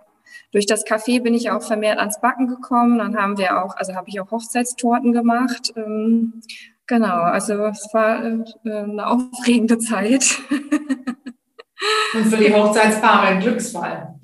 Durch 0.53 0.67
das 0.67 0.85
Café 0.85 1.21
bin 1.21 1.33
ich 1.33 1.51
auch 1.51 1.61
vermehrt 1.61 1.99
ans 1.99 2.21
Backen 2.21 2.47
gekommen. 2.47 2.97
Dann 2.97 3.17
haben 3.17 3.37
wir 3.37 3.61
auch, 3.61 3.75
also 3.75 3.93
habe 3.93 4.07
ich 4.07 4.21
auch 4.21 4.31
Hochzeitstorten 4.31 5.11
gemacht. 5.11 5.73
Ähm, 5.75 6.41
genau, 6.85 7.23
also 7.23 7.55
es 7.65 7.89
war 7.91 8.23
äh, 8.23 8.45
eine 8.63 9.05
aufregende 9.05 9.79
Zeit. 9.79 10.39
und 12.13 12.25
für 12.25 12.37
die 12.37 12.53
Hochzeitspaare 12.53 13.27
ein 13.27 13.41
Glücksfall. 13.41 14.16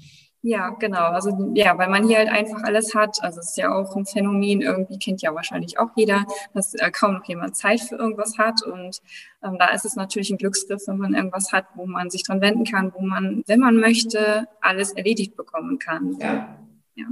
Ja, 0.45 0.71
genau. 0.71 1.05
Also 1.05 1.51
ja, 1.53 1.77
weil 1.77 1.87
man 1.87 2.05
hier 2.05 2.17
halt 2.17 2.27
einfach 2.27 2.63
alles 2.63 2.93
hat. 2.93 3.23
Also 3.23 3.39
es 3.39 3.51
ist 3.51 3.57
ja 3.57 3.73
auch 3.73 3.95
ein 3.95 4.05
Phänomen, 4.05 4.59
irgendwie 4.59 4.99
kennt 4.99 5.21
ja 5.21 5.33
wahrscheinlich 5.33 5.79
auch 5.79 5.91
jeder, 5.95 6.25
dass 6.53 6.73
äh, 6.73 6.91
kaum 6.91 7.13
noch 7.13 7.23
jemand 7.23 7.55
Zeit 7.55 7.79
für 7.79 7.95
irgendwas 7.95 8.37
hat. 8.37 8.61
Und 8.61 9.01
ähm, 9.41 9.55
da 9.57 9.67
ist 9.67 9.85
es 9.85 9.95
natürlich 9.95 10.31
ein 10.31 10.37
Glücksgriff, 10.37 10.81
wenn 10.87 10.97
man 10.97 11.13
irgendwas 11.13 11.53
hat, 11.53 11.67
wo 11.75 11.85
man 11.85 12.09
sich 12.09 12.23
dran 12.23 12.41
wenden 12.41 12.65
kann, 12.65 12.93
wo 12.93 12.99
man, 12.99 13.43
wenn 13.47 13.61
man 13.61 13.77
möchte, 13.77 14.49
alles 14.59 14.91
erledigt 14.91 15.37
bekommen 15.37 15.79
kann. 15.79 16.17
Ja. 16.19 16.57
ja. 16.95 17.05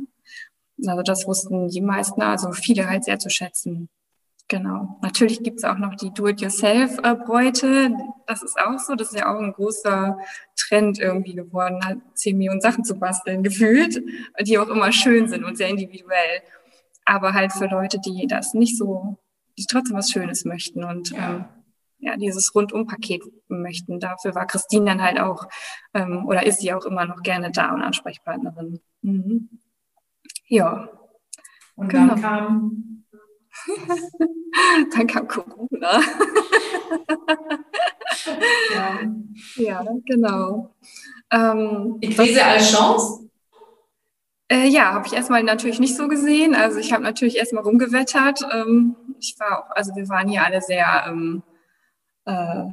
Also 0.86 1.02
das 1.02 1.26
wussten 1.26 1.70
die 1.70 1.82
meisten, 1.82 2.22
also 2.22 2.52
viele 2.52 2.90
halt 2.90 3.06
sehr 3.06 3.20
zu 3.20 3.30
schätzen. 3.30 3.88
Genau. 4.52 4.98
Natürlich 5.02 5.44
gibt 5.44 5.60
es 5.60 5.64
auch 5.64 5.78
noch 5.78 5.96
die 5.96 6.12
Do-it-yourself-Bräute. 6.12 7.96
Das 8.28 8.44
ist 8.44 8.60
auch 8.60 8.78
so. 8.80 8.96
Das 8.96 9.14
ist 9.14 9.18
ja 9.18 9.34
auch 9.34 9.40
ein 9.40 9.54
großer 9.54 10.18
Trend 10.58 11.00
irgendwie 11.00 11.36
geworden, 11.36 11.80
halt 11.86 12.00
zehn 12.16 12.38
Millionen 12.38 12.60
Sachen 12.60 12.84
zu 12.84 13.00
basteln, 13.00 13.44
gefühlt, 13.50 14.04
die 14.42 14.60
auch 14.60 14.68
immer 14.68 14.92
schön 14.92 15.30
sind 15.30 15.46
und 15.46 15.58
sehr 15.58 15.70
individuell. 15.70 16.42
Aber 17.06 17.34
halt 17.34 17.54
für 17.54 17.68
Leute, 17.68 17.98
die 18.02 18.28
das 18.28 18.54
nicht 18.54 18.78
so, 18.78 19.18
die 19.58 19.66
trotzdem 19.66 19.96
was 19.96 20.12
Schönes 20.12 20.44
möchten 20.44 20.84
und 20.84 21.12
ja, 21.12 21.30
ähm, 21.30 21.46
ja 22.00 22.18
dieses 22.18 22.54
Rundum-Paket 22.54 23.24
möchten. 23.48 24.02
Dafür 24.02 24.36
war 24.36 24.48
Christine 24.48 24.84
dann 24.84 25.02
halt 25.02 25.18
auch, 25.18 25.48
ähm, 25.94 26.26
oder 26.26 26.46
ist 26.46 26.60
sie 26.60 26.74
auch 26.74 26.84
immer 26.84 27.06
noch 27.06 27.24
gerne 27.24 27.52
da 27.52 27.74
und 27.74 27.84
Ansprechpartnerin. 27.84 28.82
Mhm. 29.02 29.48
Ja. 30.48 30.90
Und 31.76 31.88
genau. 31.88 32.16
dann 32.16 32.22
kam 32.22 32.91
Dann 34.96 35.08
kam 35.08 35.28
Corona. 35.28 36.02
ja. 38.74 39.00
ja, 39.56 39.86
genau. 40.06 40.76
Ähm, 41.32 42.00
Die 42.02 42.10
Krise 42.10 42.44
als 42.44 42.72
Chance? 42.72 43.30
Äh, 44.52 44.68
ja, 44.68 44.94
habe 44.94 45.08
ich 45.08 45.14
erstmal 45.14 45.44
natürlich 45.44 45.80
nicht 45.80 45.96
so 45.96 46.08
gesehen. 46.10 46.56
Also 46.56 46.78
ich 46.80 46.92
habe 46.92 47.04
natürlich 47.04 47.38
erstmal 47.38 47.64
rumgewettert. 47.64 48.42
Ähm, 48.52 48.98
ich 49.20 49.36
war 49.40 49.60
auch, 49.60 49.76
also 49.76 49.96
wir 49.96 50.10
waren 50.10 50.28
hier 50.28 50.44
alle 50.44 50.62
sehr, 50.62 51.06
ähm, 51.08 51.44
äh, 52.26 52.66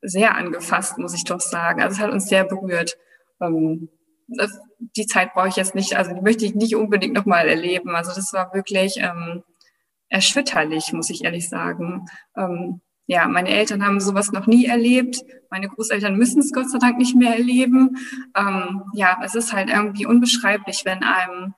sehr 0.00 0.36
angefasst, 0.36 0.96
muss 0.98 1.14
ich 1.14 1.24
doch 1.24 1.40
sagen. 1.40 1.82
Also 1.82 1.96
es 1.96 2.00
hat 2.00 2.12
uns 2.12 2.28
sehr 2.28 2.44
berührt. 2.44 2.96
Ähm, 3.40 3.88
die 4.96 5.06
Zeit 5.06 5.32
brauche 5.34 5.48
ich 5.48 5.56
jetzt 5.56 5.74
nicht, 5.74 5.96
also 5.96 6.14
die 6.14 6.20
möchte 6.20 6.44
ich 6.44 6.54
nicht 6.54 6.76
unbedingt 6.76 7.14
nochmal 7.14 7.48
erleben. 7.48 7.96
Also 7.96 8.12
das 8.14 8.32
war 8.32 8.54
wirklich, 8.54 8.98
ähm, 8.98 9.42
erschütterlich, 10.08 10.92
muss 10.92 11.10
ich 11.10 11.24
ehrlich 11.24 11.48
sagen. 11.48 12.06
Ähm, 12.36 12.80
ja, 13.06 13.26
meine 13.26 13.48
Eltern 13.48 13.84
haben 13.84 14.00
sowas 14.00 14.32
noch 14.32 14.46
nie 14.46 14.66
erlebt. 14.66 15.24
Meine 15.50 15.68
Großeltern 15.68 16.16
müssen 16.16 16.40
es 16.40 16.52
Gott 16.52 16.70
sei 16.70 16.78
Dank 16.78 16.98
nicht 16.98 17.16
mehr 17.16 17.34
erleben. 17.34 17.96
Ähm, 18.36 18.82
ja, 18.92 19.18
es 19.24 19.34
ist 19.34 19.52
halt 19.52 19.70
irgendwie 19.70 20.04
unbeschreiblich, 20.06 20.82
wenn 20.84 21.02
einem 21.02 21.54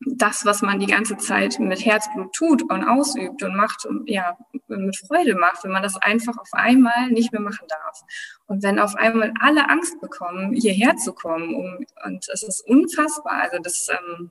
das, 0.00 0.44
was 0.44 0.62
man 0.62 0.78
die 0.78 0.86
ganze 0.86 1.16
Zeit 1.16 1.58
mit 1.58 1.84
Herzblut 1.84 2.32
tut 2.34 2.62
und 2.62 2.84
ausübt 2.84 3.42
und 3.42 3.56
macht 3.56 3.86
und 3.86 4.08
ja, 4.08 4.36
mit 4.68 4.96
Freude 4.96 5.36
macht, 5.36 5.64
wenn 5.64 5.70
man 5.70 5.82
das 5.82 5.96
einfach 5.96 6.36
auf 6.36 6.50
einmal 6.52 7.10
nicht 7.10 7.32
mehr 7.32 7.40
machen 7.40 7.66
darf. 7.68 8.02
Und 8.46 8.62
wenn 8.62 8.78
auf 8.78 8.94
einmal 8.96 9.32
alle 9.40 9.68
Angst 9.68 10.00
bekommen, 10.00 10.52
hierher 10.52 10.96
zu 10.96 11.12
kommen, 11.12 11.54
um, 11.54 11.86
und 12.04 12.28
es 12.28 12.42
ist 12.42 12.60
unfassbar. 12.68 13.42
Also 13.42 13.58
das, 13.58 13.88
ähm, 13.88 14.30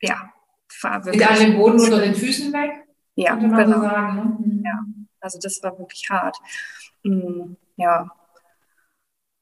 ja, 0.00 0.32
war 0.80 1.04
wirklich. 1.04 1.28
Mit 1.28 1.40
einem 1.40 1.56
Boden 1.56 1.80
unter 1.80 2.00
den 2.00 2.14
Füßen 2.14 2.52
weg? 2.52 2.72
Ja, 3.14 3.34
genau. 3.34 3.80
Sagen, 3.80 4.16
ne? 4.16 4.36
Mhm. 4.38 4.62
Ja, 4.64 4.84
also 5.20 5.38
das 5.40 5.62
war 5.62 5.78
wirklich 5.78 6.08
hart. 6.10 6.36
Mm, 7.02 7.54
ja. 7.76 8.10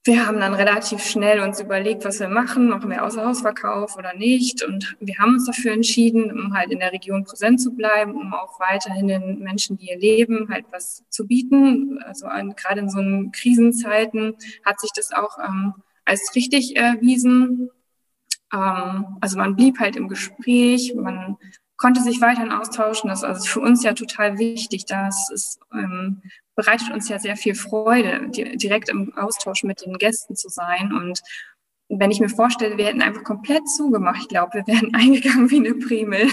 Wir 0.02 0.26
haben 0.26 0.40
dann 0.40 0.54
relativ 0.54 1.04
schnell 1.04 1.40
uns 1.40 1.60
überlegt, 1.60 2.06
was 2.06 2.20
wir 2.20 2.28
machen, 2.28 2.70
machen 2.70 2.88
wir 2.88 3.04
Außerhausverkauf 3.04 3.98
oder 3.98 4.14
nicht. 4.14 4.62
Und 4.64 4.96
wir 4.98 5.18
haben 5.18 5.34
uns 5.34 5.44
dafür 5.44 5.72
entschieden, 5.72 6.32
um 6.32 6.54
halt 6.54 6.70
in 6.70 6.78
der 6.78 6.92
Region 6.92 7.24
präsent 7.24 7.60
zu 7.60 7.72
bleiben, 7.72 8.14
um 8.14 8.32
auch 8.32 8.58
weiterhin 8.58 9.08
den 9.08 9.40
Menschen, 9.40 9.76
die 9.76 9.86
hier 9.86 9.98
leben, 9.98 10.48
halt 10.50 10.64
was 10.70 11.04
zu 11.10 11.26
bieten. 11.26 12.02
Also 12.02 12.26
an, 12.26 12.56
gerade 12.56 12.80
in 12.80 12.88
so 12.88 13.00
Krisenzeiten 13.30 14.36
hat 14.64 14.80
sich 14.80 14.90
das 14.94 15.12
auch 15.12 15.38
ähm, 15.38 15.74
als 16.06 16.34
richtig 16.34 16.76
erwiesen. 16.76 17.70
Ähm, 18.52 19.16
also 19.20 19.36
man 19.36 19.56
blieb 19.56 19.78
halt 19.78 19.96
im 19.96 20.08
Gespräch, 20.08 20.94
man 20.94 21.36
konnte 21.76 22.02
sich 22.02 22.20
weiterhin 22.20 22.52
austauschen. 22.52 23.08
Das 23.08 23.20
ist 23.20 23.24
also 23.24 23.46
für 23.46 23.60
uns 23.60 23.82
ja 23.82 23.94
total 23.94 24.38
wichtig. 24.38 24.84
Das 24.86 25.30
ist, 25.30 25.58
ähm, 25.72 26.22
bereitet 26.54 26.90
uns 26.92 27.08
ja 27.08 27.18
sehr 27.18 27.36
viel 27.36 27.54
Freude, 27.54 28.28
di 28.28 28.56
direkt 28.56 28.90
im 28.90 29.16
Austausch 29.16 29.62
mit 29.62 29.84
den 29.84 29.94
Gästen 29.94 30.36
zu 30.36 30.48
sein. 30.48 30.92
Und 30.92 31.20
wenn 31.88 32.10
ich 32.10 32.20
mir 32.20 32.28
vorstelle, 32.28 32.76
wir 32.76 32.86
hätten 32.86 33.02
einfach 33.02 33.24
komplett 33.24 33.68
zugemacht, 33.68 34.20
ich 34.22 34.28
glaube, 34.28 34.54
wir 34.54 34.66
wären 34.66 34.94
eingegangen 34.94 35.50
wie 35.50 35.56
eine 35.56 35.74
Primel. 35.74 36.26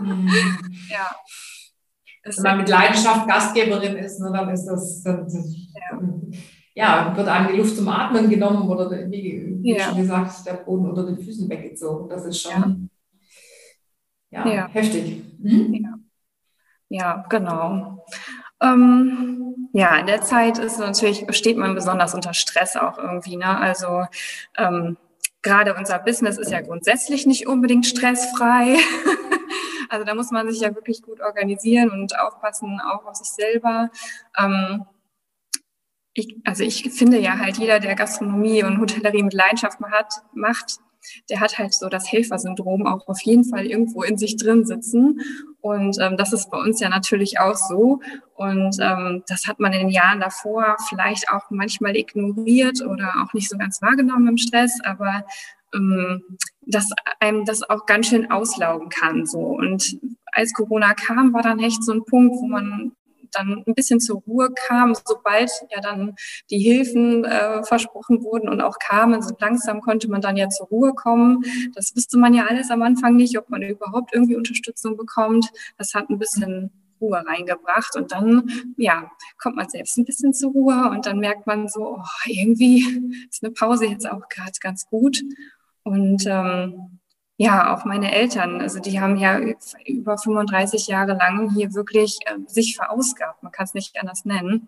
Mhm. 0.00 0.28
ja. 0.90 1.14
Wenn 2.24 2.42
man 2.42 2.58
mit 2.58 2.68
Leidenschaft 2.68 3.26
Gastgeberin 3.26 3.96
ist, 3.96 4.20
ne, 4.20 4.30
dann 4.32 4.50
ist 4.50 4.66
das, 4.66 5.02
das, 5.02 5.32
das 5.32 5.56
ja 5.90 5.98
ja, 6.78 7.12
wird 7.16 7.26
einem 7.26 7.48
die 7.48 7.56
Luft 7.56 7.76
zum 7.76 7.88
Atmen 7.88 8.30
genommen 8.30 8.68
oder 8.68 8.88
wie, 8.90 9.58
wie 9.62 9.76
ja. 9.76 9.86
schon 9.86 9.98
gesagt, 9.98 10.46
der 10.46 10.54
Boden 10.54 10.88
unter 10.88 11.04
den 11.04 11.18
Füßen 11.18 11.50
weggezogen. 11.50 12.08
Das 12.08 12.24
ist 12.24 12.40
schon 12.40 12.88
ja. 14.30 14.46
Ja, 14.46 14.68
heftig. 14.68 15.24
Hm? 15.42 15.74
Ja. 15.74 15.98
ja, 16.88 17.26
genau. 17.28 18.06
Ähm, 18.60 19.70
ja, 19.72 19.96
in 19.96 20.06
der 20.06 20.22
Zeit 20.22 20.58
ist 20.58 20.78
natürlich, 20.78 21.26
steht 21.36 21.56
man 21.56 21.74
besonders 21.74 22.14
unter 22.14 22.32
Stress 22.32 22.76
auch 22.76 22.96
irgendwie. 22.96 23.36
Ne? 23.36 23.58
Also 23.58 24.04
ähm, 24.56 24.96
gerade 25.42 25.74
unser 25.74 25.98
Business 25.98 26.38
ist 26.38 26.52
ja 26.52 26.60
grundsätzlich 26.60 27.26
nicht 27.26 27.48
unbedingt 27.48 27.86
stressfrei. 27.86 28.76
also 29.88 30.04
da 30.04 30.14
muss 30.14 30.30
man 30.30 30.48
sich 30.48 30.60
ja 30.60 30.72
wirklich 30.74 31.02
gut 31.02 31.20
organisieren 31.20 31.90
und 31.90 32.16
aufpassen, 32.18 32.80
auch 32.80 33.04
auf 33.04 33.16
sich 33.16 33.30
selber. 33.30 33.90
Ähm, 34.38 34.84
ich, 36.18 36.36
also 36.44 36.64
ich 36.64 36.90
finde 36.90 37.18
ja 37.20 37.38
halt 37.38 37.58
jeder, 37.58 37.80
der 37.80 37.94
Gastronomie 37.94 38.64
und 38.64 38.80
Hotellerie 38.80 39.22
mit 39.22 39.34
Leidenschaft 39.34 39.78
hat, 39.80 40.12
macht, 40.34 40.78
der 41.30 41.40
hat 41.40 41.58
halt 41.58 41.72
so 41.72 41.88
das 41.88 42.10
Helfersyndrom 42.10 42.86
auch 42.86 43.06
auf 43.06 43.20
jeden 43.22 43.44
Fall 43.44 43.66
irgendwo 43.66 44.02
in 44.02 44.18
sich 44.18 44.36
drin 44.36 44.66
sitzen. 44.66 45.20
Und 45.60 45.98
ähm, 46.00 46.16
das 46.16 46.32
ist 46.32 46.50
bei 46.50 46.58
uns 46.58 46.80
ja 46.80 46.88
natürlich 46.88 47.38
auch 47.38 47.54
so. 47.54 48.00
Und 48.34 48.76
ähm, 48.80 49.22
das 49.28 49.46
hat 49.46 49.60
man 49.60 49.72
in 49.72 49.80
den 49.80 49.88
Jahren 49.90 50.20
davor 50.20 50.76
vielleicht 50.88 51.30
auch 51.30 51.50
manchmal 51.50 51.96
ignoriert 51.96 52.82
oder 52.82 53.14
auch 53.22 53.32
nicht 53.32 53.48
so 53.48 53.56
ganz 53.56 53.80
wahrgenommen 53.80 54.28
im 54.28 54.38
Stress, 54.38 54.78
aber 54.84 55.24
ähm, 55.74 56.22
dass 56.66 56.90
einem 57.20 57.44
das 57.44 57.62
auch 57.62 57.86
ganz 57.86 58.08
schön 58.08 58.30
auslaugen 58.30 58.88
kann. 58.88 59.24
So. 59.24 59.38
Und 59.38 59.98
als 60.32 60.52
Corona 60.52 60.94
kam, 60.94 61.32
war 61.32 61.42
dann 61.42 61.60
echt 61.60 61.82
so 61.82 61.92
ein 61.92 62.04
Punkt, 62.04 62.34
wo 62.40 62.46
man 62.46 62.92
dann 63.32 63.62
ein 63.66 63.74
bisschen 63.74 64.00
zur 64.00 64.22
Ruhe 64.26 64.50
kam, 64.52 64.94
sobald 65.06 65.50
ja 65.70 65.80
dann 65.80 66.14
die 66.50 66.58
Hilfen 66.58 67.24
äh, 67.24 67.62
versprochen 67.64 68.22
wurden 68.22 68.48
und 68.48 68.60
auch 68.60 68.78
kamen. 68.78 69.22
So 69.22 69.34
langsam 69.38 69.80
konnte 69.80 70.08
man 70.10 70.20
dann 70.20 70.36
ja 70.36 70.48
zur 70.48 70.68
Ruhe 70.68 70.94
kommen. 70.94 71.42
Das 71.74 71.94
wusste 71.96 72.18
man 72.18 72.34
ja 72.34 72.46
alles 72.46 72.70
am 72.70 72.82
Anfang 72.82 73.16
nicht, 73.16 73.38
ob 73.38 73.48
man 73.50 73.62
überhaupt 73.62 74.14
irgendwie 74.14 74.36
Unterstützung 74.36 74.96
bekommt. 74.96 75.50
Das 75.76 75.94
hat 75.94 76.10
ein 76.10 76.18
bisschen 76.18 76.70
Ruhe 77.00 77.24
reingebracht 77.24 77.96
und 77.96 78.12
dann, 78.12 78.50
ja, 78.76 79.10
kommt 79.38 79.56
man 79.56 79.68
selbst 79.68 79.96
ein 79.98 80.04
bisschen 80.04 80.32
zur 80.32 80.52
Ruhe 80.52 80.90
und 80.90 81.06
dann 81.06 81.18
merkt 81.18 81.46
man 81.46 81.68
so, 81.68 81.96
oh, 81.96 82.04
irgendwie 82.26 82.80
ist 83.30 83.42
eine 83.42 83.52
Pause 83.52 83.86
jetzt 83.86 84.08
auch 84.08 84.28
gerade 84.28 84.52
ganz 84.60 84.86
gut. 84.86 85.22
Und 85.84 86.24
ähm, 86.26 86.97
ja, 87.40 87.72
auch 87.72 87.84
meine 87.84 88.12
Eltern, 88.12 88.60
also 88.60 88.80
die 88.80 89.00
haben 89.00 89.16
ja 89.16 89.38
über 89.86 90.18
35 90.18 90.88
Jahre 90.88 91.12
lang 91.12 91.50
hier 91.54 91.72
wirklich 91.72 92.18
äh, 92.26 92.36
sich 92.48 92.76
verausgabt, 92.76 93.44
man 93.44 93.52
kann 93.52 93.64
es 93.64 93.74
nicht 93.74 93.98
anders 93.98 94.24
nennen. 94.24 94.66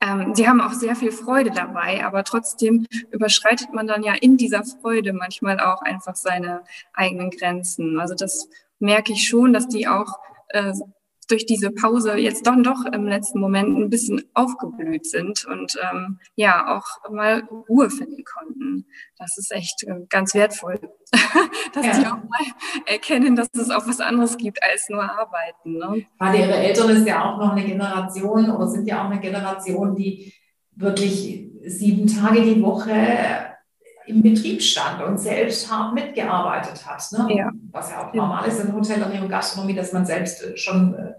Ähm, 0.00 0.34
die 0.34 0.46
haben 0.46 0.60
auch 0.60 0.74
sehr 0.74 0.94
viel 0.94 1.10
Freude 1.12 1.50
dabei, 1.50 2.04
aber 2.04 2.24
trotzdem 2.24 2.86
überschreitet 3.10 3.72
man 3.72 3.86
dann 3.86 4.02
ja 4.02 4.12
in 4.12 4.36
dieser 4.36 4.64
Freude 4.64 5.14
manchmal 5.14 5.58
auch 5.60 5.80
einfach 5.80 6.14
seine 6.14 6.62
eigenen 6.92 7.30
Grenzen. 7.30 7.98
Also 7.98 8.14
das 8.14 8.50
merke 8.78 9.12
ich 9.12 9.26
schon, 9.26 9.54
dass 9.54 9.66
die 9.66 9.88
auch 9.88 10.18
äh, 10.48 10.74
durch 11.28 11.46
diese 11.46 11.70
Pause 11.70 12.16
jetzt 12.16 12.46
doch, 12.46 12.56
doch 12.62 12.84
im 12.92 13.06
letzten 13.06 13.38
Moment 13.38 13.76
ein 13.76 13.90
bisschen 13.90 14.22
aufgeblüht 14.34 15.06
sind 15.06 15.44
und 15.44 15.78
ähm, 15.90 16.18
ja 16.34 16.76
auch 16.76 17.10
mal 17.10 17.42
Ruhe 17.68 17.90
finden 17.90 18.24
konnten. 18.24 18.86
Das 19.18 19.36
ist 19.38 19.52
echt 19.52 19.84
äh, 19.84 20.06
ganz 20.08 20.34
wertvoll, 20.34 20.80
dass 21.72 21.86
ja. 21.86 21.98
die 21.98 22.06
auch 22.06 22.16
mal 22.16 22.46
erkennen, 22.86 23.36
dass 23.36 23.48
es 23.52 23.70
auch 23.70 23.86
was 23.86 24.00
anderes 24.00 24.36
gibt 24.36 24.62
als 24.62 24.88
nur 24.88 25.02
Arbeiten. 25.02 25.74
Ne? 25.74 26.06
Gerade 26.18 26.38
ihre 26.38 26.54
Eltern 26.54 26.90
ist 26.90 27.06
ja 27.06 27.24
auch 27.24 27.38
noch 27.38 27.52
eine 27.52 27.64
Generation 27.64 28.50
oder 28.50 28.66
sind 28.66 28.86
ja 28.86 29.04
auch 29.04 29.10
eine 29.10 29.20
Generation, 29.20 29.94
die 29.94 30.32
wirklich 30.74 31.50
sieben 31.64 32.06
Tage 32.06 32.42
die 32.42 32.62
Woche 32.62 33.47
im 34.08 34.22
Betrieb 34.22 34.62
stand 34.62 35.02
und 35.02 35.18
selbst 35.18 35.70
hart 35.70 35.94
mitgearbeitet 35.94 36.84
hat. 36.86 37.02
Ne? 37.12 37.36
Ja. 37.36 37.50
Was 37.70 37.90
ja 37.90 38.08
auch 38.08 38.14
normal 38.14 38.48
ist 38.48 38.60
in 38.60 38.72
Hotellerie 38.72 39.20
und 39.20 39.28
Gastronomie, 39.28 39.74
dass 39.74 39.92
man 39.92 40.06
selbst 40.06 40.42
äh, 40.42 40.56
schon 40.56 40.94
äh, 40.94 41.12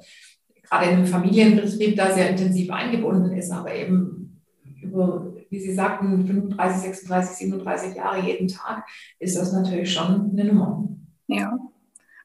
gerade 0.64 0.86
in 0.86 0.98
einem 0.98 1.06
Familienbetrieb 1.06 1.96
da 1.96 2.12
sehr 2.12 2.30
intensiv 2.30 2.72
eingebunden 2.72 3.32
ist, 3.32 3.52
aber 3.52 3.74
eben 3.74 4.42
über 4.82 5.34
wie 5.50 5.60
Sie 5.60 5.74
sagten, 5.74 6.26
35, 6.28 6.82
36, 6.82 7.38
37 7.38 7.96
Jahre 7.96 8.20
jeden 8.22 8.48
Tag, 8.48 8.88
ist 9.18 9.38
das 9.38 9.52
natürlich 9.52 9.92
schon 9.92 10.32
eine 10.32 10.46
Nummer. 10.46 10.88
Ja. 11.28 11.58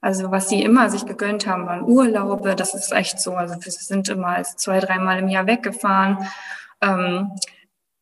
Also 0.01 0.31
was 0.31 0.51
sie 0.51 0.63
immer 0.63 0.91
sich 0.91 1.07
gegönnt 1.07 1.47
haben, 1.47 1.67
waren 1.67 1.85
Urlaube. 1.85 2.55
Das 2.55 2.75
ist 2.75 2.93
echt 2.93 3.19
so. 3.19 3.35
Also 3.35 3.55
wir 3.55 3.73
sind 3.73 4.11
immer 4.11 4.43
zwei, 4.43 4.79
dreimal 4.79 5.19
im 5.19 5.29
Jahr 5.29 5.47
weggefahren. 5.47 6.19
Ähm, 6.83 7.31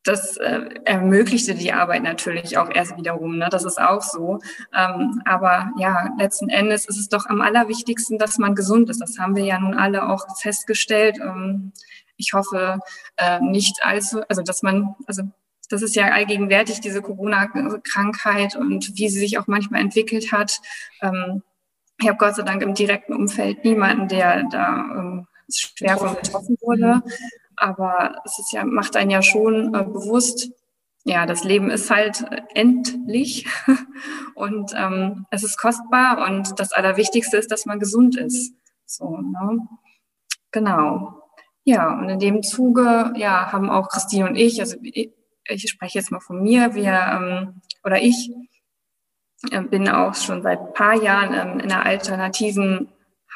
das 0.05 0.37
äh, 0.39 0.61
ermöglichte 0.85 1.55
die 1.55 1.73
Arbeit 1.73 2.03
natürlich 2.03 2.59
auch 2.59 2.71
erst 2.71 2.97
wiederum. 2.97 3.39
Ne? 3.39 3.49
Das 3.51 3.65
ist 3.65 3.81
auch 3.81 4.03
so. 4.03 4.41
Ähm, 4.75 5.23
aber 5.25 5.71
ja, 5.79 6.11
letzten 6.19 6.49
Endes 6.49 6.87
ist 6.87 6.99
es 6.99 7.09
doch 7.09 7.27
am 7.27 7.41
allerwichtigsten, 7.41 8.19
dass 8.19 8.39
man 8.39 8.55
gesund 8.55 8.91
ist. 8.91 9.01
Das 9.01 9.19
haben 9.19 9.37
wir 9.37 9.45
ja 9.45 9.61
nun 9.61 9.75
alle 9.75 10.09
auch 10.09 10.27
festgestellt. 10.41 11.19
Ähm, 11.21 11.73
ich 12.17 12.33
hoffe 12.33 12.81
äh, 13.17 13.41
nicht 13.41 13.85
allzu, 13.85 14.23
also 14.29 14.43
dass 14.43 14.63
man, 14.63 14.95
also 15.07 15.23
das 15.71 15.83
ist 15.83 15.95
ja 15.95 16.09
allgegenwärtig, 16.09 16.81
diese 16.81 17.01
Corona-Krankheit 17.01 18.57
und 18.57 18.97
wie 18.97 19.09
sie 19.09 19.21
sich 19.21 19.39
auch 19.39 19.47
manchmal 19.47 19.81
entwickelt 19.81 20.33
hat. 20.33 20.61
Ähm, 21.01 21.43
ich 22.01 22.09
habe 22.09 22.19
Gott 22.19 22.35
sei 22.35 22.43
Dank 22.43 22.63
im 22.63 22.75
direkten 22.75 23.15
Umfeld 23.15 23.65
niemanden, 23.65 24.09
der 24.09 24.43
da 24.51 24.77
ähm, 24.79 25.27
schwer 25.49 25.97
von 25.97 26.17
betroffen 26.17 26.57
wurde. 26.61 27.03
Aber 27.57 28.23
es 28.25 28.39
ist 28.39 28.53
ja, 28.53 28.65
macht 28.65 28.97
einen 28.97 29.11
ja 29.11 29.23
schon 29.23 29.75
äh, 29.75 29.85
bewusst, 29.85 30.51
ja, 31.05 31.27
das 31.27 31.43
Leben 31.43 31.71
ist 31.71 31.91
halt 31.91 32.25
endlich 32.55 33.47
und 34.35 34.73
ähm, 34.77 35.27
es 35.31 35.43
ist 35.43 35.59
kostbar 35.59 36.29
und 36.29 36.59
das 36.61 36.73
Allerwichtigste 36.73 37.37
ist, 37.37 37.51
dass 37.51 37.67
man 37.67 37.81
gesund 37.81 38.17
ist. 38.17 38.55
So, 38.87 39.17
ne? 39.17 39.67
Genau. 40.53 41.19
Ja, 41.65 41.99
und 41.99 42.09
in 42.09 42.19
dem 42.19 42.43
Zuge, 42.43 43.13
ja, 43.17 43.53
haben 43.53 43.71
auch 43.71 43.89
Christine 43.89 44.29
und 44.29 44.37
ich, 44.37 44.61
also 44.61 44.77
ich, 44.83 45.11
ich 45.47 45.69
spreche 45.69 45.99
jetzt 45.99 46.13
mal 46.13 46.21
von 46.21 46.43
mir, 46.43 46.75
wir 46.75 46.93
ähm, 46.93 47.63
oder 47.85 48.01
ich 48.01 48.33
äh, 49.51 49.63
bin 49.63 49.89
auch 49.89 50.15
schon 50.15 50.43
seit 50.43 50.75
paar 50.75 50.95
Jahren 50.95 51.35
ähm, 51.35 51.61
in 51.61 51.73
einer 51.73 51.85
alternativen 51.85 52.89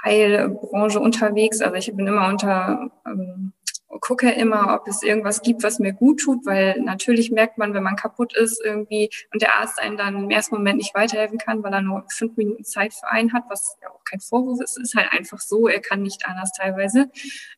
Heilbranche 0.05 1.01
unterwegs. 1.01 1.61
Also 1.61 1.77
ich 1.77 1.95
bin 1.95 2.07
immer 2.07 2.29
unter 2.29 2.91
ähm, 3.07 3.53
gucke 4.01 4.31
immer, 4.31 4.75
ob 4.75 4.89
es 4.89 5.03
irgendwas 5.03 5.43
gibt, 5.43 5.63
was 5.63 5.79
mir 5.79 5.93
gut 5.93 6.21
tut, 6.21 6.47
weil 6.47 6.81
natürlich 6.81 7.31
merkt 7.31 7.59
man, 7.59 7.75
wenn 7.75 7.83
man 7.83 7.97
kaputt 7.97 8.37
ist 8.37 8.63
irgendwie 8.65 9.11
und 9.33 9.43
der 9.43 9.57
Arzt 9.57 9.81
einen 9.81 9.97
dann 9.97 10.25
im 10.25 10.31
ersten 10.31 10.55
Moment 10.55 10.79
nicht 10.79 10.95
weiterhelfen 10.95 11.39
kann, 11.39 11.63
weil 11.63 11.73
er 11.73 11.83
nur 11.83 12.05
fünf 12.09 12.37
Minuten 12.37 12.65
Zeit 12.65 12.95
für 12.95 13.09
einen 13.09 13.33
hat, 13.33 13.45
was 13.49 13.77
ja 13.83 13.91
auch 13.91 14.05
kein 14.05 14.21
Vorwurf 14.21 14.61
ist, 14.61 14.79
ist 14.79 14.95
halt 14.95 15.13
einfach 15.13 15.39
so, 15.39 15.69
er 15.69 15.81
kann 15.81 16.03
nicht 16.03 16.27
anders 16.27 16.53
teilweise. 16.53 17.11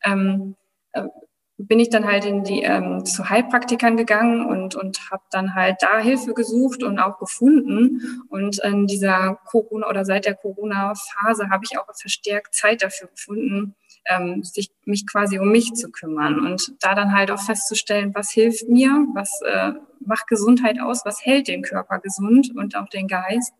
Ähm, 0.02 0.56
äh, 0.92 1.04
bin 1.60 1.80
ich 1.80 1.90
dann 1.90 2.06
halt 2.06 2.24
in 2.24 2.44
die 2.44 2.62
ähm, 2.62 3.04
zu 3.04 3.28
Heilpraktikern 3.28 3.96
gegangen 3.96 4.46
und 4.46 4.76
und 4.76 5.10
habe 5.10 5.24
dann 5.32 5.56
halt 5.56 5.78
da 5.80 5.98
Hilfe 5.98 6.32
gesucht 6.32 6.84
und 6.84 7.00
auch 7.00 7.18
gefunden 7.18 8.22
und 8.28 8.60
in 8.62 8.86
dieser 8.86 9.40
Corona 9.44 9.88
oder 9.88 10.04
seit 10.04 10.24
der 10.24 10.36
Corona 10.36 10.94
Phase 10.94 11.50
habe 11.50 11.64
ich 11.68 11.76
auch 11.76 11.86
verstärkt 12.00 12.54
Zeit 12.54 12.82
dafür 12.82 13.08
gefunden 13.08 13.74
ähm, 14.08 14.42
sich 14.42 14.70
mich 14.84 15.06
quasi 15.06 15.38
um 15.38 15.50
mich 15.50 15.72
zu 15.74 15.90
kümmern 15.90 16.40
und 16.40 16.74
da 16.80 16.94
dann 16.94 17.14
halt 17.14 17.30
auch 17.30 17.40
festzustellen, 17.40 18.14
was 18.14 18.30
hilft 18.30 18.68
mir, 18.68 19.06
was 19.14 19.40
äh, 19.44 19.72
macht 20.00 20.26
Gesundheit 20.26 20.80
aus, 20.80 21.04
was 21.04 21.24
hält 21.24 21.48
den 21.48 21.62
Körper 21.62 21.98
gesund 21.98 22.50
und 22.56 22.76
auch 22.76 22.88
den 22.88 23.06
Geist. 23.06 23.52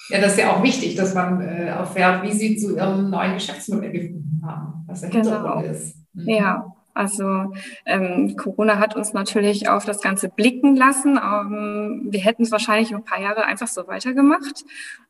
Ja, 0.10 0.20
das 0.20 0.34
ist 0.34 0.40
ja 0.40 0.52
auch 0.52 0.64
wichtig, 0.64 0.96
dass 0.96 1.14
man 1.14 1.42
äh, 1.42 1.68
erfährt, 1.68 2.24
wie 2.24 2.32
Sie 2.32 2.58
zu 2.58 2.76
Ihrem 2.76 3.10
neuen 3.10 3.36
Geschäftsmodell 3.36 3.92
gefunden 3.92 4.42
haben, 4.46 4.84
was 4.88 5.02
der 5.02 5.10
genau. 5.10 5.24
Hintergrund 5.24 5.66
ist. 5.66 5.96
Mhm. 6.14 6.30
Ja, 6.30 6.74
also 6.94 7.54
ähm, 7.86 8.36
Corona 8.38 8.78
hat 8.78 8.96
uns 8.96 9.14
natürlich 9.14 9.68
auf 9.68 9.86
das 9.86 10.02
Ganze 10.02 10.30
blicken 10.30 10.76
lassen. 10.76 11.18
Ähm, 11.18 12.08
wir 12.10 12.20
hätten 12.20 12.44
es 12.44 12.52
wahrscheinlich 12.52 12.94
ein 12.94 13.04
paar 13.04 13.20
Jahre 13.20 13.46
einfach 13.46 13.68
so 13.68 13.88
weitergemacht. 13.88 14.64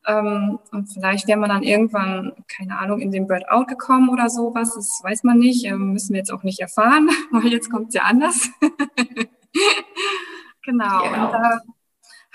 Ähm, 0.07 0.59
und 0.71 0.87
vielleicht 0.87 1.27
wäre 1.27 1.39
man 1.39 1.49
dann 1.49 1.63
irgendwann, 1.63 2.33
keine 2.47 2.77
Ahnung, 2.77 3.01
in 3.01 3.11
den 3.11 3.27
Burnout 3.27 3.65
gekommen 3.65 4.09
oder 4.09 4.29
sowas. 4.29 4.75
Das 4.75 5.01
weiß 5.03 5.23
man 5.23 5.39
nicht. 5.39 5.65
Ähm, 5.65 5.91
müssen 5.91 6.13
wir 6.13 6.19
jetzt 6.19 6.31
auch 6.31 6.43
nicht 6.43 6.59
erfahren, 6.61 7.09
weil 7.31 7.51
jetzt 7.51 7.69
kommt 7.69 7.89
es 7.89 7.95
ja 7.95 8.03
anders. 8.03 8.49
genau. 10.63 11.01
genau. 11.03 11.03
Und 11.03 11.33
da 11.33 11.59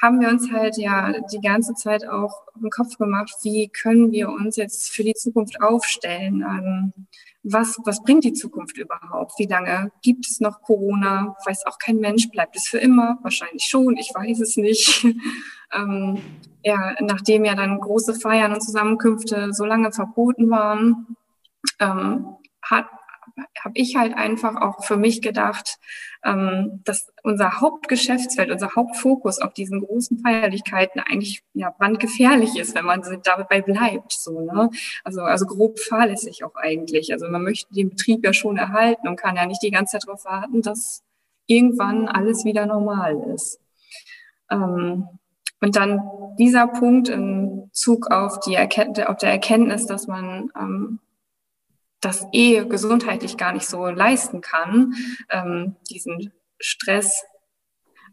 haben 0.00 0.20
wir 0.20 0.28
uns 0.28 0.50
halt 0.52 0.76
ja 0.76 1.12
die 1.32 1.40
ganze 1.40 1.74
Zeit 1.74 2.08
auch 2.08 2.42
im 2.60 2.70
Kopf 2.70 2.96
gemacht, 2.98 3.34
wie 3.42 3.68
können 3.68 4.12
wir 4.12 4.28
uns 4.28 4.56
jetzt 4.56 4.90
für 4.90 5.02
die 5.02 5.14
Zukunft 5.14 5.60
aufstellen? 5.60 6.42
Ähm, 6.42 7.06
was, 7.42 7.78
was 7.84 8.02
bringt 8.02 8.24
die 8.24 8.32
Zukunft 8.32 8.76
überhaupt? 8.78 9.32
Wie 9.38 9.46
lange 9.46 9.90
gibt 10.02 10.26
es 10.26 10.40
noch 10.40 10.60
Corona? 10.62 11.36
Weiß 11.44 11.66
auch 11.66 11.78
kein 11.78 11.98
Mensch. 11.98 12.28
Bleibt 12.30 12.56
es 12.56 12.68
für 12.68 12.78
immer? 12.78 13.18
Wahrscheinlich 13.22 13.64
schon. 13.64 13.96
Ich 13.96 14.12
weiß 14.14 14.40
es 14.40 14.56
nicht. 14.56 15.04
ähm, 15.72 16.18
ja, 16.64 16.94
nachdem 17.00 17.44
ja 17.44 17.54
dann 17.54 17.80
große 17.80 18.14
Feiern 18.14 18.52
und 18.52 18.62
Zusammenkünfte 18.62 19.52
so 19.52 19.64
lange 19.64 19.92
verboten 19.92 20.50
waren, 20.50 21.16
ähm, 21.80 22.36
hat, 22.62 22.86
habe 23.64 23.74
ich 23.74 23.96
halt 23.96 24.14
einfach 24.14 24.56
auch 24.56 24.84
für 24.84 24.96
mich 24.96 25.22
gedacht, 25.22 25.78
ähm, 26.24 26.82
dass 26.84 27.12
unser 27.28 27.60
Hauptgeschäftsfeld, 27.60 28.50
unser 28.50 28.74
Hauptfokus 28.74 29.38
auf 29.38 29.52
diesen 29.52 29.80
großen 29.80 30.18
Feierlichkeiten 30.18 31.00
eigentlich 31.00 31.42
ja 31.52 31.70
brandgefährlich 31.70 32.58
ist, 32.58 32.74
wenn 32.74 32.86
man 32.86 33.02
dabei 33.22 33.60
bleibt. 33.60 34.12
So, 34.12 34.40
ne? 34.40 34.70
Also, 35.04 35.20
also 35.20 35.44
grob 35.44 35.78
fahrlässig 35.78 36.42
auch 36.44 36.54
eigentlich. 36.56 37.12
Also 37.12 37.28
man 37.28 37.42
möchte 37.42 37.72
den 37.74 37.90
Betrieb 37.90 38.24
ja 38.24 38.32
schon 38.32 38.56
erhalten 38.56 39.06
und 39.06 39.16
kann 39.16 39.36
ja 39.36 39.44
nicht 39.44 39.62
die 39.62 39.70
ganze 39.70 39.92
Zeit 39.92 40.08
darauf 40.08 40.24
warten, 40.24 40.62
dass 40.62 41.02
irgendwann 41.46 42.08
alles 42.08 42.46
wieder 42.46 42.64
normal 42.64 43.32
ist. 43.34 43.60
Ähm, 44.50 45.06
und 45.60 45.76
dann 45.76 46.00
dieser 46.38 46.66
Punkt 46.66 47.10
im 47.10 47.68
Zug 47.72 48.10
auf, 48.10 48.40
die 48.40 48.54
Erkenntnis, 48.54 49.06
auf 49.06 49.18
der 49.18 49.30
Erkenntnis, 49.30 49.84
dass 49.86 50.06
man 50.06 50.50
ähm, 50.58 51.00
das 52.00 52.26
eh 52.32 52.64
gesundheitlich 52.64 53.36
gar 53.36 53.52
nicht 53.52 53.66
so 53.66 53.86
leisten 53.86 54.40
kann, 54.40 54.94
ähm, 55.30 55.76
diesen 55.90 56.32
Stress, 56.58 57.24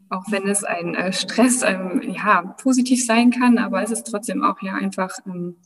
auch 0.10 0.24
wenn 0.30 0.48
es 0.48 0.64
ein 0.64 0.96
äh, 0.96 1.12
Stress 1.14 1.64
ähm, 1.64 2.02
ja 2.02 2.56
positiv 2.62 3.06
sein 3.06 3.32
kann, 3.32 3.58
aber 3.58 3.82
es 3.82 3.92
ist 3.92 4.04
trotzdem 4.04 4.44
auch 4.44 4.62
ja 4.62 4.74
einfach 4.74 5.12
ähm, 5.26 5.58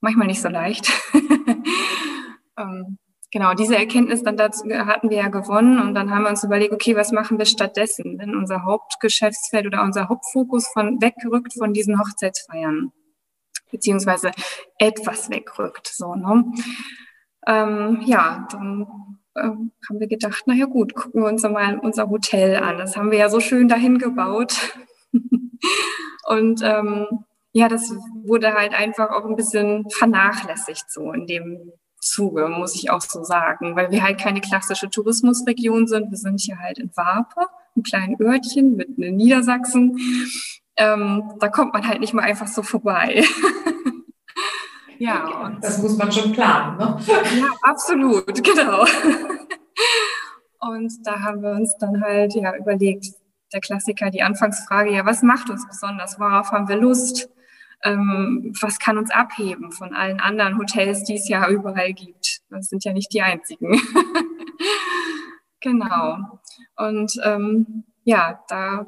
manchmal 0.00 0.26
nicht 0.26 0.42
so 0.42 0.48
leicht. 0.48 0.92
ähm, 2.58 2.98
genau, 3.30 3.54
diese 3.54 3.76
Erkenntnis 3.76 4.22
dann 4.22 4.36
dazu 4.36 4.64
hatten 4.70 5.10
wir 5.10 5.18
ja 5.18 5.28
gewonnen 5.28 5.80
und 5.80 5.94
dann 5.94 6.10
haben 6.10 6.22
wir 6.22 6.30
uns 6.30 6.44
überlegt, 6.44 6.72
okay, 6.72 6.96
was 6.96 7.12
machen 7.12 7.38
wir 7.38 7.46
stattdessen, 7.46 8.18
wenn 8.18 8.36
unser 8.36 8.64
Hauptgeschäftsfeld 8.64 9.66
oder 9.66 9.82
unser 9.82 10.08
Hauptfokus 10.08 10.68
von 10.68 11.00
wegrückt 11.00 11.54
von 11.54 11.72
diesen 11.72 11.98
Hochzeitsfeiern, 11.98 12.92
beziehungsweise 13.70 14.30
etwas 14.78 15.30
wegrückt, 15.30 15.88
so, 15.88 16.14
ne? 16.14 16.44
Ähm, 17.44 18.00
ja, 18.04 18.46
dann 18.52 19.18
ähm, 19.36 19.72
haben 19.88 20.00
wir 20.00 20.08
gedacht, 20.08 20.46
naja 20.46 20.66
gut, 20.66 20.94
gucken 20.94 21.22
wir 21.22 21.28
uns 21.28 21.42
mal 21.42 21.78
unser 21.78 22.08
Hotel 22.10 22.56
an. 22.56 22.78
Das 22.78 22.96
haben 22.96 23.10
wir 23.10 23.18
ja 23.18 23.28
so 23.28 23.40
schön 23.40 23.68
dahin 23.68 23.98
gebaut. 23.98 24.76
und 26.28 26.60
ähm, 26.62 27.06
ja, 27.52 27.68
das 27.68 27.94
wurde 28.24 28.54
halt 28.54 28.72
einfach 28.74 29.10
auch 29.10 29.24
ein 29.24 29.36
bisschen 29.36 29.88
vernachlässigt 29.90 30.90
so 30.90 31.12
in 31.12 31.26
dem 31.26 31.72
Zuge, 32.00 32.48
muss 32.48 32.74
ich 32.74 32.90
auch 32.90 33.00
so 33.00 33.22
sagen, 33.22 33.76
weil 33.76 33.90
wir 33.90 34.02
halt 34.02 34.18
keine 34.18 34.40
klassische 34.40 34.90
Tourismusregion 34.90 35.86
sind. 35.86 36.10
Wir 36.10 36.18
sind 36.18 36.40
hier 36.40 36.58
halt 36.58 36.78
in 36.78 36.90
Warpe, 36.96 37.46
ein 37.76 37.82
kleines 37.82 38.18
Örtchen 38.20 38.74
mitten 38.74 39.02
in 39.02 39.16
Niedersachsen. 39.16 39.98
Ähm, 40.76 41.32
da 41.38 41.48
kommt 41.48 41.74
man 41.74 41.86
halt 41.86 42.00
nicht 42.00 42.12
mal 42.12 42.22
einfach 42.22 42.48
so 42.48 42.62
vorbei. 42.62 43.22
ja, 45.02 45.44
und 45.44 45.62
das 45.62 45.78
muss 45.82 45.96
man 45.96 46.10
schon 46.12 46.32
planen, 46.32 46.78
ne? 46.78 46.96
Ja, 47.06 47.46
absolut, 47.62 48.26
genau. 48.44 48.84
Und 50.60 50.92
da 51.04 51.20
haben 51.20 51.42
wir 51.42 51.52
uns 51.52 51.76
dann 51.78 52.00
halt 52.00 52.34
ja 52.34 52.56
überlegt, 52.56 53.06
der 53.52 53.60
Klassiker, 53.60 54.10
die 54.10 54.22
Anfangsfrage, 54.22 54.92
ja, 54.92 55.04
was 55.04 55.22
macht 55.22 55.50
uns 55.50 55.66
besonders? 55.66 56.18
Worauf 56.18 56.52
haben 56.52 56.68
wir 56.68 56.76
Lust? 56.76 57.28
ähm, 57.82 58.52
was 58.60 58.78
kann 58.78 58.98
uns 58.98 59.10
abheben 59.10 59.72
von 59.72 59.94
allen 59.94 60.20
anderen 60.20 60.58
Hotels, 60.58 61.04
die 61.04 61.16
es 61.16 61.28
ja 61.28 61.48
überall 61.48 61.92
gibt. 61.92 62.40
Das 62.50 62.68
sind 62.68 62.84
ja 62.84 62.92
nicht 62.92 63.12
die 63.12 63.22
einzigen. 63.22 63.80
genau. 65.60 66.40
Und 66.76 67.12
ähm, 67.24 67.84
ja, 68.04 68.42
da 68.48 68.86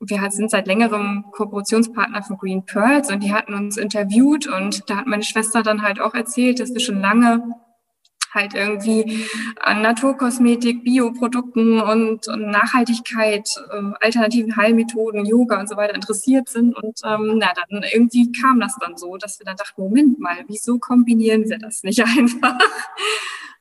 wir 0.00 0.30
sind 0.30 0.50
seit 0.50 0.66
längerem 0.66 1.24
Kooperationspartner 1.32 2.22
von 2.22 2.36
Green 2.36 2.64
Pearls 2.64 3.10
und 3.10 3.22
die 3.22 3.32
hatten 3.32 3.54
uns 3.54 3.76
interviewt 3.76 4.46
und 4.46 4.88
da 4.90 4.96
hat 4.98 5.06
meine 5.06 5.22
Schwester 5.22 5.62
dann 5.62 5.82
halt 5.82 6.00
auch 6.00 6.14
erzählt, 6.14 6.60
dass 6.60 6.72
wir 6.72 6.80
schon 6.80 7.00
lange 7.00 7.42
halt 8.34 8.54
irgendwie 8.54 9.26
an 9.60 9.82
Naturkosmetik, 9.82 10.84
Bioprodukten 10.84 11.80
und, 11.80 12.26
und 12.26 12.50
Nachhaltigkeit, 12.50 13.48
äh, 13.70 13.92
alternativen 14.00 14.56
Heilmethoden, 14.56 15.24
Yoga 15.24 15.60
und 15.60 15.68
so 15.68 15.76
weiter 15.76 15.94
interessiert 15.94 16.48
sind. 16.48 16.76
Und 16.76 17.00
ähm, 17.04 17.38
na, 17.38 17.52
dann 17.54 17.84
irgendwie 17.92 18.32
kam 18.32 18.60
das 18.60 18.76
dann 18.80 18.96
so, 18.96 19.16
dass 19.16 19.38
wir 19.38 19.46
dann 19.46 19.56
dachten, 19.56 19.80
Moment 19.80 20.18
mal, 20.18 20.44
wieso 20.48 20.78
kombinieren 20.78 21.48
wir 21.48 21.58
das 21.58 21.84
nicht 21.84 22.02
einfach? 22.18 22.58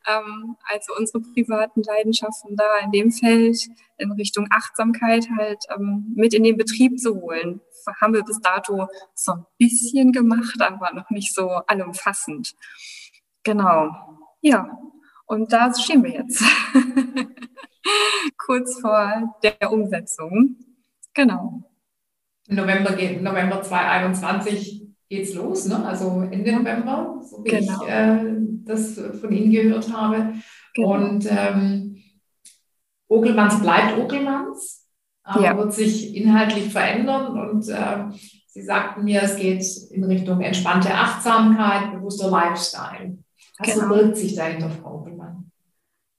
Ähm, 0.08 0.56
also 0.70 0.94
unsere 0.98 1.22
privaten 1.22 1.82
Leidenschaften 1.84 2.56
da 2.56 2.78
in 2.84 2.92
dem 2.92 3.12
Feld 3.12 3.68
in 3.98 4.12
Richtung 4.12 4.48
Achtsamkeit 4.52 5.28
halt 5.38 5.64
ähm, 5.76 6.14
mit 6.16 6.34
in 6.34 6.44
den 6.44 6.58
Betrieb 6.58 7.00
zu 7.00 7.16
holen. 7.16 7.62
Haben 8.00 8.14
wir 8.14 8.24
bis 8.24 8.40
dato 8.40 8.88
so 9.14 9.34
ein 9.34 9.46
bisschen 9.58 10.12
gemacht, 10.12 10.62
aber 10.62 10.94
noch 10.94 11.10
nicht 11.10 11.34
so 11.34 11.50
allumfassend. 11.50 12.54
Genau. 13.44 13.92
Ja, 14.42 14.78
und 15.26 15.52
da 15.52 15.74
stehen 15.74 16.04
wir 16.04 16.12
jetzt. 16.12 16.44
Kurz 18.38 18.80
vor 18.80 19.36
der 19.44 19.72
Umsetzung. 19.72 20.58
Genau. 21.14 21.64
November, 22.48 22.94
geht, 22.94 23.22
November 23.22 23.62
2021 23.62 24.93
es 25.22 25.34
los, 25.36 25.68
ne? 25.68 25.86
also 25.86 26.22
Ende 26.30 26.52
November, 26.52 27.22
so 27.22 27.44
wie 27.44 27.50
genau. 27.50 27.84
ich 27.84 27.90
äh, 27.90 28.36
das 28.66 29.00
von 29.20 29.32
Ihnen 29.32 29.52
gehört 29.52 29.92
habe. 29.92 30.34
Genau. 30.74 30.94
Und 30.94 31.28
ähm, 31.30 31.98
Ogelmanns 33.08 33.62
bleibt 33.62 33.98
Ogelmanns, 33.98 34.88
aber 35.24 35.44
ja. 35.44 35.58
wird 35.58 35.74
sich 35.74 36.16
inhaltlich 36.16 36.72
verändern. 36.72 37.40
Und 37.40 37.70
äh, 37.70 38.06
Sie 38.48 38.62
sagten 38.62 39.04
mir, 39.04 39.24
es 39.24 39.36
geht 39.36 39.66
in 39.92 40.04
Richtung 40.04 40.42
entspannte 40.42 40.94
Achtsamkeit, 40.94 41.92
bewusster 41.92 42.30
Lifestyle. 42.30 43.18
Was 43.58 43.74
genau. 43.74 43.88
verbirgt 43.88 44.18
sich 44.18 44.36
dahinter, 44.36 44.70
Frau 44.70 45.00
Oppelmann? 45.00 45.23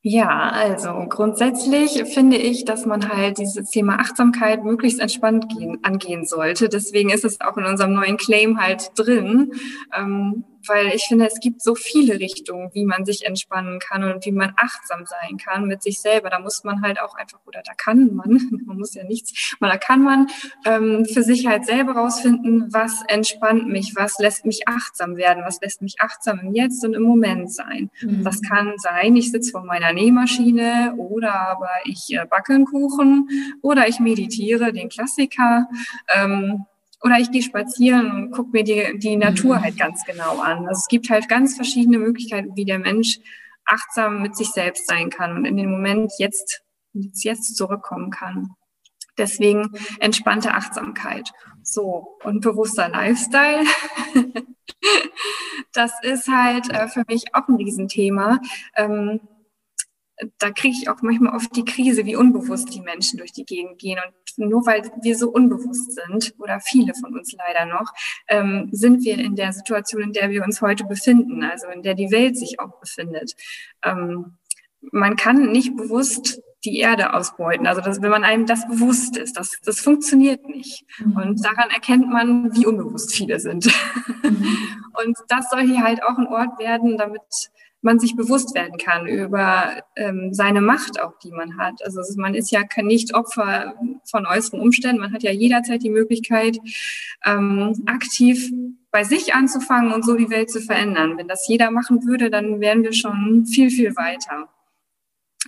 Ja, 0.06 0.50
also 0.50 1.06
grundsätzlich 1.08 2.04
finde 2.12 2.36
ich, 2.36 2.66
dass 2.66 2.84
man 2.84 3.08
halt 3.08 3.38
dieses 3.38 3.70
Thema 3.70 4.00
Achtsamkeit 4.00 4.62
möglichst 4.62 5.00
entspannt 5.00 5.48
gehen, 5.48 5.78
angehen 5.82 6.26
sollte. 6.26 6.68
Deswegen 6.68 7.08
ist 7.08 7.24
es 7.24 7.40
auch 7.40 7.56
in 7.56 7.64
unserem 7.64 7.94
neuen 7.94 8.18
Claim 8.18 8.60
halt 8.60 8.90
drin. 8.96 9.52
Ähm, 9.98 10.44
weil 10.68 10.88
ich 10.88 11.04
finde, 11.04 11.26
es 11.26 11.40
gibt 11.40 11.62
so 11.62 11.74
viele 11.74 12.18
Richtungen, 12.18 12.70
wie 12.72 12.84
man 12.84 13.04
sich 13.04 13.26
entspannen 13.26 13.78
kann 13.78 14.04
und 14.04 14.24
wie 14.24 14.32
man 14.32 14.52
achtsam 14.56 15.04
sein 15.06 15.36
kann 15.36 15.66
mit 15.66 15.82
sich 15.82 16.00
selber. 16.00 16.30
Da 16.30 16.38
muss 16.38 16.64
man 16.64 16.82
halt 16.82 17.00
auch 17.00 17.14
einfach, 17.14 17.40
oder 17.46 17.62
da 17.64 17.72
kann 17.74 18.14
man, 18.14 18.62
man 18.66 18.78
muss 18.78 18.94
ja 18.94 19.04
nichts, 19.04 19.56
da 19.60 19.76
kann 19.76 20.02
man 20.02 20.26
ähm, 20.64 21.04
für 21.04 21.22
sich 21.22 21.46
halt 21.46 21.66
selber 21.66 21.92
rausfinden, 21.92 22.72
was 22.72 23.02
entspannt 23.08 23.68
mich, 23.68 23.94
was 23.96 24.18
lässt 24.18 24.44
mich 24.44 24.66
achtsam 24.66 25.16
werden, 25.16 25.44
was 25.44 25.60
lässt 25.60 25.82
mich 25.82 25.96
achtsam 26.00 26.40
im 26.40 26.54
Jetzt 26.54 26.84
und 26.84 26.94
im 26.94 27.02
Moment 27.02 27.52
sein. 27.52 27.90
Mhm. 28.00 28.24
Das 28.24 28.42
kann 28.42 28.74
sein, 28.76 29.16
ich 29.16 29.30
sitze 29.30 29.52
vor 29.52 29.64
meiner 29.64 29.92
Nähmaschine 29.92 30.94
oder 30.96 31.34
aber 31.34 31.70
ich 31.84 32.08
äh, 32.10 32.26
backe 32.26 32.54
einen 32.54 32.64
Kuchen 32.64 33.28
oder 33.62 33.88
ich 33.88 34.00
meditiere, 34.00 34.72
den 34.72 34.88
Klassiker. 34.88 35.68
Ähm, 36.14 36.66
oder 37.04 37.18
ich 37.18 37.30
gehe 37.30 37.42
spazieren 37.42 38.10
und 38.10 38.30
gucke 38.30 38.50
mir 38.52 38.64
die, 38.64 38.98
die 38.98 39.16
Natur 39.16 39.60
halt 39.60 39.76
ganz 39.76 40.04
genau 40.04 40.40
an. 40.40 40.66
Also 40.66 40.80
es 40.80 40.88
gibt 40.88 41.10
halt 41.10 41.28
ganz 41.28 41.54
verschiedene 41.54 41.98
Möglichkeiten, 41.98 42.56
wie 42.56 42.64
der 42.64 42.78
Mensch 42.78 43.20
achtsam 43.66 44.22
mit 44.22 44.34
sich 44.36 44.48
selbst 44.48 44.86
sein 44.86 45.10
kann 45.10 45.36
und 45.36 45.44
in 45.44 45.58
den 45.58 45.70
Moment 45.70 46.12
jetzt, 46.18 46.62
jetzt 46.92 47.56
zurückkommen 47.56 48.10
kann. 48.10 48.50
Deswegen 49.18 49.70
entspannte 50.00 50.54
Achtsamkeit. 50.54 51.30
So, 51.62 52.16
und 52.24 52.40
bewusster 52.40 52.88
Lifestyle. 52.88 53.64
das 55.72 55.92
ist 56.02 56.26
halt 56.28 56.70
äh, 56.70 56.88
für 56.88 57.04
mich 57.06 57.34
auch 57.34 57.46
ein 57.48 57.56
Riesenthema. 57.56 58.40
Ähm, 58.76 59.20
da 60.38 60.50
kriege 60.50 60.76
ich 60.80 60.88
auch 60.88 61.02
manchmal 61.02 61.34
oft 61.34 61.54
die 61.56 61.64
Krise, 61.64 62.04
wie 62.06 62.16
unbewusst 62.16 62.72
die 62.74 62.80
Menschen 62.80 63.18
durch 63.18 63.32
die 63.32 63.44
Gegend 63.44 63.78
gehen. 63.78 63.98
Und 63.98 64.48
nur 64.48 64.66
weil 64.66 64.82
wir 65.02 65.16
so 65.16 65.30
unbewusst 65.30 65.92
sind, 65.92 66.34
oder 66.38 66.60
viele 66.60 66.94
von 66.94 67.14
uns 67.16 67.32
leider 67.32 67.66
noch, 67.66 67.92
ähm, 68.28 68.68
sind 68.72 69.04
wir 69.04 69.18
in 69.18 69.36
der 69.36 69.52
Situation, 69.52 70.02
in 70.02 70.12
der 70.12 70.30
wir 70.30 70.44
uns 70.44 70.60
heute 70.60 70.84
befinden, 70.84 71.42
also 71.42 71.68
in 71.68 71.82
der 71.82 71.94
die 71.94 72.10
Welt 72.10 72.36
sich 72.36 72.60
auch 72.60 72.78
befindet. 72.80 73.34
Ähm, 73.84 74.38
man 74.92 75.16
kann 75.16 75.50
nicht 75.50 75.76
bewusst 75.76 76.40
die 76.64 76.78
Erde 76.78 77.12
ausbeuten. 77.12 77.66
Also 77.66 77.80
das, 77.80 78.00
wenn 78.00 78.10
man 78.10 78.24
einem 78.24 78.46
das 78.46 78.66
bewusst 78.66 79.16
ist, 79.16 79.36
das, 79.36 79.58
das 79.64 79.80
funktioniert 79.80 80.48
nicht. 80.48 80.84
Mhm. 80.98 81.16
Und 81.16 81.44
daran 81.44 81.70
erkennt 81.70 82.08
man, 82.08 82.54
wie 82.54 82.66
unbewusst 82.66 83.14
viele 83.14 83.40
sind. 83.40 83.66
Mhm. 84.22 84.46
Und 85.04 85.16
das 85.28 85.50
soll 85.50 85.62
hier 85.62 85.82
halt 85.82 86.02
auch 86.02 86.16
ein 86.16 86.28
Ort 86.28 86.58
werden, 86.58 86.96
damit 86.96 87.20
man 87.84 88.00
sich 88.00 88.16
bewusst 88.16 88.54
werden 88.54 88.78
kann 88.78 89.06
über 89.06 89.82
ähm, 89.94 90.32
seine 90.32 90.60
Macht 90.60 91.00
auch, 91.00 91.18
die 91.18 91.30
man 91.30 91.58
hat. 91.58 91.84
Also 91.84 92.00
man 92.16 92.34
ist 92.34 92.50
ja 92.50 92.62
nicht 92.82 93.14
Opfer 93.14 93.74
von 94.04 94.26
äußeren 94.26 94.60
Umständen. 94.60 95.00
Man 95.00 95.12
hat 95.12 95.22
ja 95.22 95.30
jederzeit 95.30 95.82
die 95.82 95.90
Möglichkeit, 95.90 96.58
ähm, 97.24 97.82
aktiv 97.86 98.50
bei 98.90 99.04
sich 99.04 99.34
anzufangen 99.34 99.92
und 99.92 100.04
so 100.04 100.16
die 100.16 100.30
Welt 100.30 100.50
zu 100.50 100.60
verändern. 100.60 101.18
Wenn 101.18 101.28
das 101.28 101.46
jeder 101.46 101.70
machen 101.70 102.04
würde, 102.06 102.30
dann 102.30 102.60
wären 102.60 102.82
wir 102.82 102.92
schon 102.92 103.46
viel, 103.46 103.70
viel 103.70 103.94
weiter. 103.96 104.48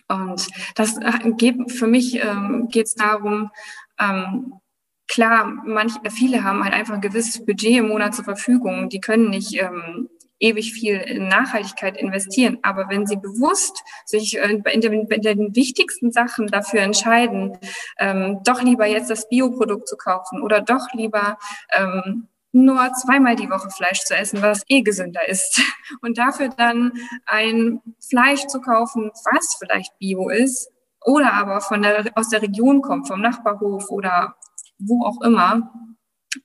Und 0.09 0.46
das 0.75 0.96
äh, 0.99 1.33
geht 1.37 1.72
für 1.72 1.87
mich 1.87 2.22
ähm, 2.22 2.68
geht 2.70 2.87
es 2.87 2.94
darum, 2.94 3.51
ähm, 3.99 4.61
klar, 5.09 5.46
manche, 5.64 5.99
viele 6.11 6.44
haben 6.44 6.62
halt 6.62 6.75
einfach 6.75 6.94
ein 6.94 7.01
gewisses 7.01 7.44
Budget 7.44 7.79
im 7.79 7.88
Monat 7.88 8.14
zur 8.14 8.25
Verfügung. 8.25 8.88
Die 8.88 9.01
können 9.01 9.31
nicht 9.31 9.61
ähm, 9.61 10.09
ewig 10.38 10.72
viel 10.72 10.96
in 10.96 11.29
Nachhaltigkeit 11.29 11.96
investieren. 11.96 12.59
Aber 12.62 12.88
wenn 12.88 13.07
sie 13.07 13.16
bewusst 13.16 13.83
sich 14.05 14.38
äh, 14.38 14.61
in 14.72 14.81
den, 14.81 15.07
in 15.07 15.22
den 15.22 15.57
wichtigsten 15.57 16.12
Sachen 16.12 16.46
dafür 16.46 16.81
entscheiden, 16.81 17.59
ähm, 17.99 18.40
doch 18.44 18.62
lieber 18.62 18.87
jetzt 18.87 19.11
das 19.11 19.29
Bioprodukt 19.29 19.88
zu 19.88 19.96
kaufen 19.96 20.42
oder 20.42 20.61
doch 20.61 20.92
lieber 20.92 21.38
ähm, 21.75 22.29
nur 22.53 22.90
zweimal 22.94 23.37
die 23.37 23.51
Woche 23.51 23.70
Fleisch 23.70 24.01
zu 24.01 24.16
essen, 24.16 24.40
was 24.40 24.62
eh 24.68 24.83
gesünder 24.83 25.29
ist. 25.29 25.61
Und 26.01 26.18
dafür 26.18 26.49
dann 26.49 26.92
ein 27.27 27.81
Fleisch 28.01 28.46
zu 28.46 28.61
kaufen, 28.61 29.11
was 29.25 29.57
vielleicht 29.59 29.99
Bio 29.99 30.29
ist 30.31 30.70
oder 31.05 31.35
aber 31.35 31.61
von 31.61 31.83
der, 31.83 32.07
aus 32.14 32.31
der 32.31 32.42
Region 32.42 32.83
kommt, 32.83 33.09
vom 33.09 33.20
Nachbarhof 33.20 33.90
oder 33.90 34.37
wo 34.79 35.05
auch 35.05 35.22
immer, 35.22 35.70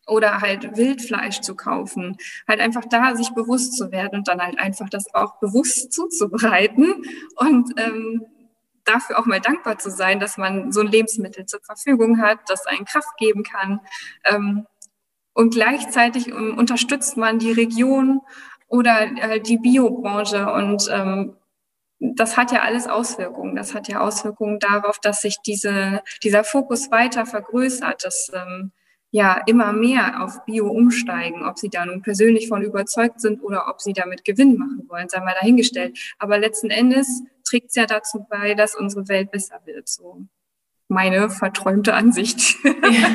oder 0.08 0.41
halt 0.41 0.77
Wildfleisch 0.77 1.41
zu 1.41 1.56
kaufen. 1.56 2.17
Halt 2.47 2.60
einfach 2.60 2.86
da 2.89 3.15
sich 3.15 3.32
bewusst 3.32 3.77
zu 3.77 3.91
werden 3.91 4.19
und 4.19 4.27
dann 4.27 4.41
halt 4.41 4.60
einfach 4.60 4.89
das 4.89 5.13
auch 5.13 5.39
bewusst 5.39 5.93
zuzubereiten 5.93 7.04
und 7.38 7.73
ähm, 7.77 8.25
dafür 8.86 9.19
auch 9.19 9.25
mal 9.25 9.39
dankbar 9.39 9.77
zu 9.77 9.89
sein, 9.89 10.19
dass 10.19 10.38
man 10.38 10.71
so 10.71 10.82
ein 10.82 10.88
Lebensmittel 10.88 11.45
zur 11.45 11.62
Verfügung 11.62 12.21
hat, 12.21 12.39
das 12.47 12.65
einen 12.65 12.86
Kraft 12.86 13.17
geben 13.17 13.43
kann. 13.43 13.80
Ähm, 14.23 14.65
und 15.34 15.54
gleichzeitig 15.54 16.27
ähm, 16.27 16.58
unterstützt 16.58 17.17
man 17.17 17.39
die 17.39 17.51
Region 17.51 18.21
oder 18.67 19.04
äh, 19.04 19.39
die 19.39 19.58
Biobranche 19.58 20.51
und 20.51 20.89
ähm, 20.91 21.38
das 22.01 22.36
hat 22.36 22.51
ja 22.51 22.62
alles 22.62 22.88
Auswirkungen. 22.88 23.56
Das 23.56 23.75
hat 23.75 23.88
ja 23.88 23.99
Auswirkungen 23.99 24.60
darauf, 24.60 24.99
dass 24.99 25.21
sich 25.21 25.38
diese, 25.45 26.01
dieser 26.23 26.43
Fokus 26.43 26.89
weiter 26.89 27.27
vergrößert, 27.27 28.04
dass 28.04 28.32
ähm, 28.34 28.71
ja 29.12 29.41
immer 29.45 29.74
mehr 29.74 30.24
auf 30.24 30.43
Bio 30.45 30.67
umsteigen. 30.67 31.45
Ob 31.45 31.60
sie 31.60 31.69
da 31.69 31.86
nun 31.86 32.02
persönlich 32.02 32.47
von 32.47 32.63
überzeugt 32.63 33.21
sind 33.21 33.43
oder 33.43 33.67
ob 33.69 33.82
sie 33.82 33.93
damit 33.93 34.26
Gewinn 34.26 34.58
machen 34.58 34.86
wollen, 34.88 35.10
sei 35.10 35.19
mal 35.19 35.36
dahingestellt. 35.39 35.97
Aber 36.17 36.39
letzten 36.39 36.69
Endes 36.69 37.24
trägt 37.43 37.69
es 37.69 37.76
ja 37.76 37.86
dazu 37.86 38.26
bei, 38.30 38.56
dass 38.56 38.76
unsere 38.76 39.08
Welt 39.10 39.32
besser 39.32 39.60
wird. 39.65 39.88
So 39.88 40.26
meine 40.88 41.30
verträumte 41.30 41.93
Ansicht. 41.93 42.56
Ja. 42.63 43.08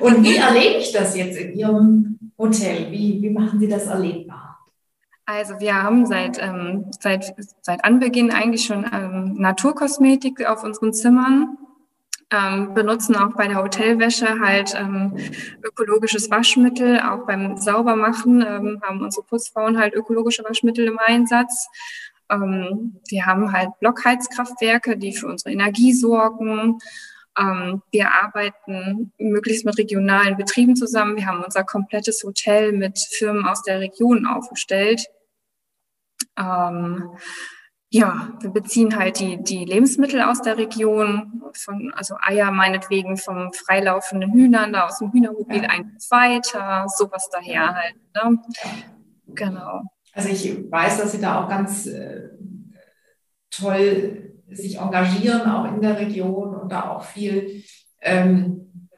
Und 0.00 0.22
wie 0.24 0.36
erlebe 0.36 0.76
ich 0.78 0.92
das 0.92 1.16
jetzt 1.16 1.38
in 1.38 1.54
Ihrem 1.54 2.18
Hotel? 2.36 2.90
Wie, 2.90 3.22
wie 3.22 3.30
machen 3.30 3.58
Sie 3.58 3.68
das 3.68 3.86
erlebbar? 3.86 4.58
Also 5.24 5.58
wir 5.58 5.82
haben 5.82 6.04
seit, 6.04 6.38
ähm, 6.38 6.90
seit, 7.00 7.34
seit 7.62 7.82
Anbeginn 7.84 8.30
eigentlich 8.30 8.66
schon 8.66 8.84
ähm, 8.92 9.34
Naturkosmetik 9.38 10.46
auf 10.46 10.64
unseren 10.64 10.92
Zimmern, 10.92 11.56
ähm, 12.34 12.74
benutzen 12.74 13.16
auch 13.16 13.34
bei 13.34 13.46
der 13.46 13.62
Hotelwäsche 13.62 14.40
halt 14.40 14.74
ähm, 14.74 15.16
ökologisches 15.62 16.30
Waschmittel, 16.30 17.00
auch 17.00 17.26
beim 17.26 17.56
Saubermachen 17.58 18.40
ähm, 18.40 18.80
haben 18.82 19.00
unsere 19.00 19.24
Putzfrauen 19.24 19.78
halt 19.78 19.94
ökologische 19.94 20.42
Waschmittel 20.44 20.86
im 20.86 20.98
Einsatz. 20.98 21.68
Ähm, 22.30 23.00
wir 23.08 23.26
haben 23.26 23.52
halt 23.52 23.70
Blockheizkraftwerke, 23.80 24.96
die 24.96 25.14
für 25.14 25.28
unsere 25.28 25.52
Energie 25.52 25.92
sorgen. 25.92 26.78
Ähm, 27.38 27.82
wir 27.90 28.10
arbeiten 28.10 29.12
möglichst 29.18 29.64
mit 29.64 29.78
regionalen 29.78 30.36
Betrieben 30.36 30.76
zusammen. 30.76 31.16
Wir 31.16 31.26
haben 31.26 31.44
unser 31.44 31.64
komplettes 31.64 32.22
Hotel 32.24 32.72
mit 32.72 32.98
Firmen 32.98 33.46
aus 33.46 33.62
der 33.62 33.80
Region 33.80 34.26
aufgestellt. 34.26 35.06
Ja, 37.94 38.28
wir 38.40 38.50
beziehen 38.50 38.98
halt 38.98 39.20
die, 39.20 39.40
die 39.40 39.64
Lebensmittel 39.64 40.20
aus 40.20 40.42
der 40.42 40.58
Region, 40.58 41.44
von, 41.52 41.94
also 41.94 42.16
Eier 42.20 42.50
meinetwegen 42.50 43.16
vom 43.16 43.52
freilaufenden 43.52 44.32
Hühnern, 44.32 44.72
da 44.72 44.86
aus 44.86 44.98
dem 44.98 45.12
Hühnermobil 45.12 45.62
ja. 45.62 45.68
ein 45.68 45.96
weiter, 46.10 46.86
sowas 46.88 47.30
daher 47.30 47.72
halt. 47.72 47.94
Ne? 48.16 48.42
Genau. 49.36 49.82
Also 50.12 50.28
ich 50.28 50.68
weiß, 50.68 50.98
dass 50.98 51.12
Sie 51.12 51.20
da 51.20 51.44
auch 51.44 51.48
ganz 51.48 51.86
äh, 51.86 52.30
toll 53.52 54.40
sich 54.50 54.80
engagieren, 54.80 55.42
auch 55.42 55.72
in 55.72 55.80
der 55.80 55.96
Region 55.96 56.52
und 56.52 56.72
da 56.72 56.90
auch 56.90 57.04
viel 57.04 57.62
ähm, 58.02 58.90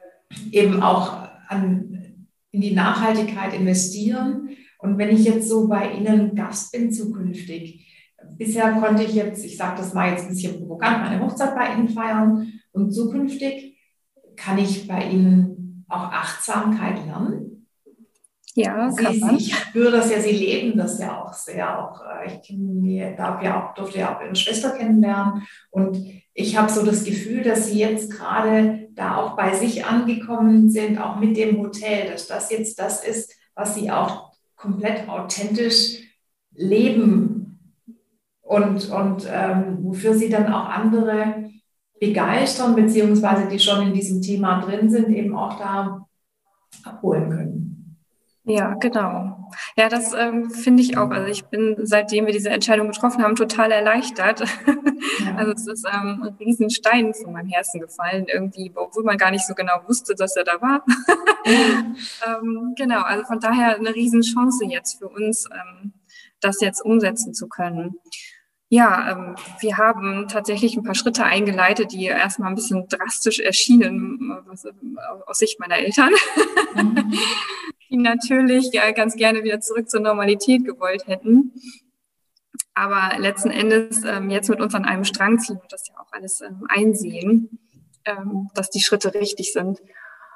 eben 0.51 0.81
auch 0.81 1.29
an, 1.49 2.25
in 2.49 2.61
die 2.61 2.73
Nachhaltigkeit 2.73 3.53
investieren. 3.53 4.49
Und 4.79 4.97
wenn 4.97 5.15
ich 5.15 5.23
jetzt 5.23 5.49
so 5.49 5.67
bei 5.67 5.91
Ihnen 5.91 6.33
Gast 6.33 6.71
bin 6.71 6.91
zukünftig, 6.91 7.86
bisher 8.37 8.71
konnte 8.73 9.03
ich 9.03 9.13
jetzt, 9.13 9.43
ich 9.43 9.57
sage 9.57 9.77
das 9.77 9.93
mal 9.93 10.11
jetzt 10.11 10.23
ein 10.23 10.29
bisschen 10.29 10.59
provokant, 10.59 10.99
meine 10.99 11.21
Hochzeit 11.23 11.55
bei 11.55 11.73
Ihnen 11.73 11.89
feiern 11.89 12.53
und 12.71 12.91
zukünftig 12.91 13.77
kann 14.35 14.57
ich 14.57 14.87
bei 14.87 15.03
Ihnen 15.09 15.85
auch 15.87 16.11
Achtsamkeit 16.11 17.05
lernen. 17.05 17.67
Ja, 18.53 18.89
Sie, 18.89 19.19
kann 19.19 19.35
Ich 19.35 19.55
spüre 19.55 19.91
das 19.91 20.09
ja, 20.11 20.19
Sie 20.19 20.31
leben 20.31 20.77
das 20.77 20.99
ja 20.99 21.21
auch 21.21 21.31
sehr. 21.31 21.79
Auch, 21.79 22.01
äh, 22.01 22.39
ich 22.41 23.15
darf 23.15 23.43
ja 23.43 23.69
auch, 23.69 23.75
durfte 23.75 23.99
ja 23.99 24.15
auch 24.15 24.21
Ihre 24.23 24.35
Schwester 24.35 24.71
kennenlernen. 24.71 25.43
Und 25.69 25.97
ich 26.33 26.57
habe 26.57 26.71
so 26.71 26.83
das 26.83 27.03
Gefühl, 27.03 27.43
dass 27.43 27.67
Sie 27.67 27.77
jetzt 27.77 28.11
gerade 28.11 28.89
da 28.95 29.17
auch 29.17 29.35
bei 29.35 29.53
sich 29.53 29.85
angekommen 29.85 30.71
sind, 30.71 30.99
auch 30.99 31.19
mit 31.19 31.37
dem 31.37 31.59
Hotel, 31.59 32.09
dass 32.09 32.25
das 32.25 32.49
jetzt 32.51 32.79
das 32.79 33.03
ist, 33.03 33.31
was 33.53 33.75
Sie 33.75 33.91
auch 33.91 34.31
komplett 34.55 35.07
authentisch 35.07 35.99
leben 36.51 37.36
und, 38.47 38.89
und 38.89 39.27
ähm, 39.29 39.79
wofür 39.81 40.13
Sie 40.13 40.29
dann 40.29 40.51
auch 40.51 40.69
andere 40.69 41.49
begeistern, 41.99 42.75
beziehungsweise 42.75 43.47
die 43.47 43.59
schon 43.59 43.87
in 43.87 43.93
diesem 43.93 44.21
Thema 44.21 44.61
drin 44.61 44.89
sind, 44.89 45.09
eben 45.09 45.35
auch 45.35 45.59
da 45.59 46.05
abholen 46.83 47.29
können. 47.29 47.97
Ja, 48.45 48.75
genau. 48.75 49.51
Ja, 49.75 49.89
das 49.89 50.13
ähm, 50.13 50.49
finde 50.49 50.81
ich 50.81 50.97
auch. 50.97 51.09
Also 51.09 51.27
ich 51.27 51.43
bin, 51.45 51.75
seitdem 51.81 52.27
wir 52.27 52.33
diese 52.33 52.49
Entscheidung 52.49 52.87
getroffen 52.87 53.21
haben, 53.21 53.35
total 53.35 53.71
erleichtert. 53.71 54.43
Ja. 55.25 55.35
Also 55.35 55.51
es 55.51 55.67
ist 55.67 55.85
ähm, 55.85 56.23
ein 56.23 56.35
Riesenstein 56.39 57.13
von 57.13 57.33
meinem 57.33 57.49
Herzen 57.49 57.81
gefallen, 57.81 58.27
irgendwie, 58.31 58.71
obwohl 58.73 59.03
man 59.03 59.17
gar 59.17 59.31
nicht 59.31 59.45
so 59.45 59.53
genau 59.53 59.73
wusste, 59.87 60.15
dass 60.15 60.35
er 60.37 60.45
da 60.45 60.61
war. 60.61 60.85
Ja. 61.45 61.85
ähm, 62.39 62.73
genau, 62.77 63.01
also 63.01 63.25
von 63.25 63.39
daher 63.39 63.75
eine 63.75 63.93
Riesenchance 63.93 64.63
jetzt 64.65 64.99
für 64.99 65.09
uns, 65.09 65.49
ähm, 65.51 65.93
das 66.39 66.61
jetzt 66.61 66.81
umsetzen 66.81 67.33
zu 67.33 67.47
können. 67.47 67.95
Ja, 68.69 69.11
ähm, 69.11 69.35
wir 69.61 69.77
haben 69.77 70.27
tatsächlich 70.27 70.75
ein 70.75 70.83
paar 70.83 70.95
Schritte 70.95 71.23
eingeleitet, 71.23 71.93
die 71.93 72.05
erstmal 72.05 72.49
ein 72.49 72.55
bisschen 72.55 72.87
drastisch 72.89 73.39
erschienen 73.39 74.41
was, 74.45 74.65
äh, 74.65 74.71
aus 75.25 75.39
Sicht 75.39 75.59
meiner 75.59 75.77
Eltern. 75.77 76.11
Mhm. 76.75 77.13
die 77.89 77.97
natürlich 77.97 78.73
ja, 78.73 78.91
ganz 78.91 79.15
gerne 79.15 79.43
wieder 79.43 79.61
zurück 79.61 79.89
zur 79.89 80.01
Normalität 80.01 80.65
gewollt 80.65 81.07
hätten. 81.07 81.53
Aber 82.73 83.17
letzten 83.17 83.49
Endes 83.49 84.03
ähm, 84.03 84.29
jetzt 84.29 84.49
mit 84.49 84.59
uns 84.59 84.75
an 84.75 84.83
einem 84.83 85.05
Strang 85.05 85.39
ziehen 85.39 85.57
und 85.57 85.71
das 85.71 85.87
ja 85.87 85.95
auch 85.99 86.11
alles 86.11 86.41
ähm, 86.41 86.65
einsehen, 86.67 87.59
dass 88.53 88.69
die 88.69 88.79
Schritte 88.79 89.13
richtig 89.13 89.51
sind. 89.51 89.81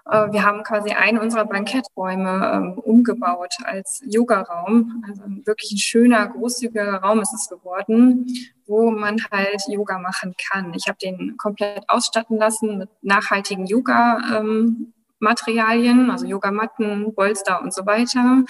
Äh, 0.09 0.31
wir 0.31 0.43
haben 0.43 0.63
quasi 0.63 0.91
einen 0.91 1.17
unserer 1.17 1.45
Banketträume 1.45 2.51
ähm, 2.53 2.79
umgebaut 2.79 3.55
als 3.63 4.01
Yoga-Raum. 4.05 5.03
Also 5.07 5.23
wirklich 5.45 5.71
ein 5.71 5.77
schöner, 5.77 6.27
großzügiger 6.27 6.95
Raum 6.95 7.21
ist 7.21 7.33
es 7.33 7.49
geworden, 7.49 8.27
wo 8.65 8.91
man 8.91 9.17
halt 9.31 9.61
Yoga 9.67 9.99
machen 9.99 10.33
kann. 10.49 10.73
Ich 10.73 10.87
habe 10.87 10.97
den 10.97 11.37
komplett 11.37 11.83
ausstatten 11.87 12.37
lassen 12.37 12.77
mit 12.77 12.89
nachhaltigen 13.01 13.65
Yoga. 13.65 14.39
Ähm, 14.39 14.93
Materialien, 15.21 16.09
also 16.09 16.25
Yogamatten, 16.25 17.13
Bolster 17.13 17.61
und 17.61 17.73
so 17.73 17.85
weiter. 17.85 18.43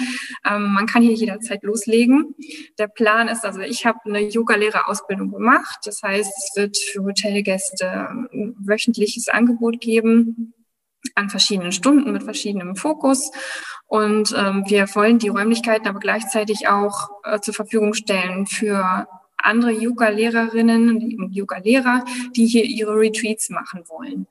Ähm, 0.49 0.73
man 0.73 0.85
kann 0.85 1.01
hier 1.01 1.13
jederzeit 1.13 1.63
loslegen. 1.63 2.33
Der 2.79 2.87
Plan 2.87 3.27
ist 3.27 3.43
also, 3.43 3.59
ich 3.59 3.85
habe 3.85 3.99
eine 4.05 4.21
Yogalehrerausbildung 4.21 5.31
gemacht. 5.31 5.79
Das 5.83 6.01
heißt, 6.01 6.31
es 6.31 6.55
wird 6.55 6.77
für 6.77 7.03
Hotelgäste 7.03 8.07
ein 8.09 8.55
wöchentliches 8.57 9.27
Angebot 9.27 9.81
geben 9.81 10.53
an 11.15 11.29
verschiedenen 11.29 11.71
Stunden 11.71 12.11
mit 12.11 12.23
verschiedenem 12.23 12.75
Fokus. 12.75 13.31
Und 13.87 14.33
ähm, 14.37 14.63
wir 14.67 14.87
wollen 14.95 15.19
die 15.19 15.29
Räumlichkeiten 15.29 15.87
aber 15.87 15.99
gleichzeitig 15.99 16.67
auch 16.67 17.09
äh, 17.23 17.39
zur 17.39 17.53
Verfügung 17.53 17.93
stellen 17.93 18.45
für 18.45 19.07
andere 19.37 19.71
Yoga-Lehrerinnen 19.71 21.19
und 21.19 21.35
Yoga-Lehrer, 21.35 22.05
die 22.35 22.45
hier 22.45 22.63
ihre 22.63 22.95
Retreats 22.95 23.49
machen 23.49 23.83
wollen. 23.89 24.27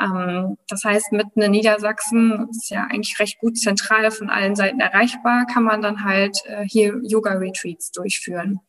Ähm, 0.00 0.56
das 0.68 0.84
heißt, 0.84 1.12
mitten 1.12 1.42
in 1.42 1.50
Niedersachsen 1.50 2.48
ist 2.50 2.70
ja 2.70 2.86
eigentlich 2.90 3.18
recht 3.18 3.38
gut 3.38 3.58
zentral 3.58 4.10
von 4.10 4.30
allen 4.30 4.56
Seiten 4.56 4.80
erreichbar, 4.80 5.46
kann 5.46 5.64
man 5.64 5.82
dann 5.82 6.04
halt 6.04 6.38
äh, 6.46 6.64
hier 6.64 7.00
Yoga-Retreats 7.02 7.92
durchführen. 7.92 8.60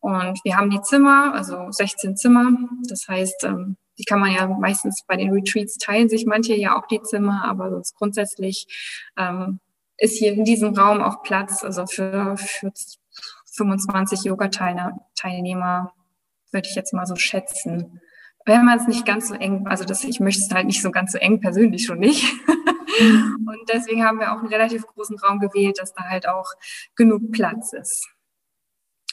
Und 0.00 0.40
wir 0.42 0.56
haben 0.56 0.70
die 0.70 0.82
Zimmer, 0.82 1.32
also 1.34 1.70
16 1.70 2.16
Zimmer. 2.16 2.50
Das 2.88 3.06
heißt, 3.06 3.44
ähm, 3.44 3.76
die 3.98 4.04
kann 4.04 4.20
man 4.20 4.32
ja 4.32 4.46
meistens 4.46 5.04
bei 5.06 5.16
den 5.16 5.32
Retreats 5.32 5.76
teilen 5.76 6.08
sich 6.08 6.26
manche 6.26 6.54
ja 6.54 6.76
auch 6.76 6.86
die 6.86 7.02
Zimmer, 7.02 7.44
aber 7.44 7.70
sonst 7.70 7.94
grundsätzlich 7.94 8.66
ähm, 9.16 9.60
ist 9.96 10.18
hier 10.18 10.32
in 10.32 10.44
diesem 10.44 10.74
Raum 10.74 11.02
auch 11.02 11.22
Platz, 11.22 11.62
also 11.62 11.86
für, 11.86 12.36
für 12.36 12.72
25 13.54 14.24
Yoga-Teilnehmer, 14.24 15.92
würde 16.50 16.68
ich 16.68 16.74
jetzt 16.74 16.92
mal 16.94 17.06
so 17.06 17.16
schätzen 17.16 18.00
wenn 18.44 18.64
man 18.64 18.78
es 18.78 18.88
nicht 18.88 19.06
ganz 19.06 19.28
so 19.28 19.34
eng, 19.34 19.66
also 19.66 19.84
das, 19.84 20.04
ich 20.04 20.20
möchte 20.20 20.42
es 20.42 20.50
halt 20.52 20.66
nicht 20.66 20.82
so 20.82 20.90
ganz 20.90 21.12
so 21.12 21.18
eng 21.18 21.40
persönlich 21.40 21.84
schon 21.86 21.98
nicht. 21.98 22.24
Mhm. 23.00 23.46
Und 23.48 23.68
deswegen 23.72 24.04
haben 24.04 24.18
wir 24.18 24.32
auch 24.32 24.38
einen 24.38 24.48
relativ 24.48 24.86
großen 24.86 25.18
Raum 25.18 25.38
gewählt, 25.38 25.78
dass 25.78 25.92
da 25.94 26.04
halt 26.04 26.28
auch 26.28 26.50
genug 26.96 27.32
Platz 27.32 27.72
ist. 27.72 28.08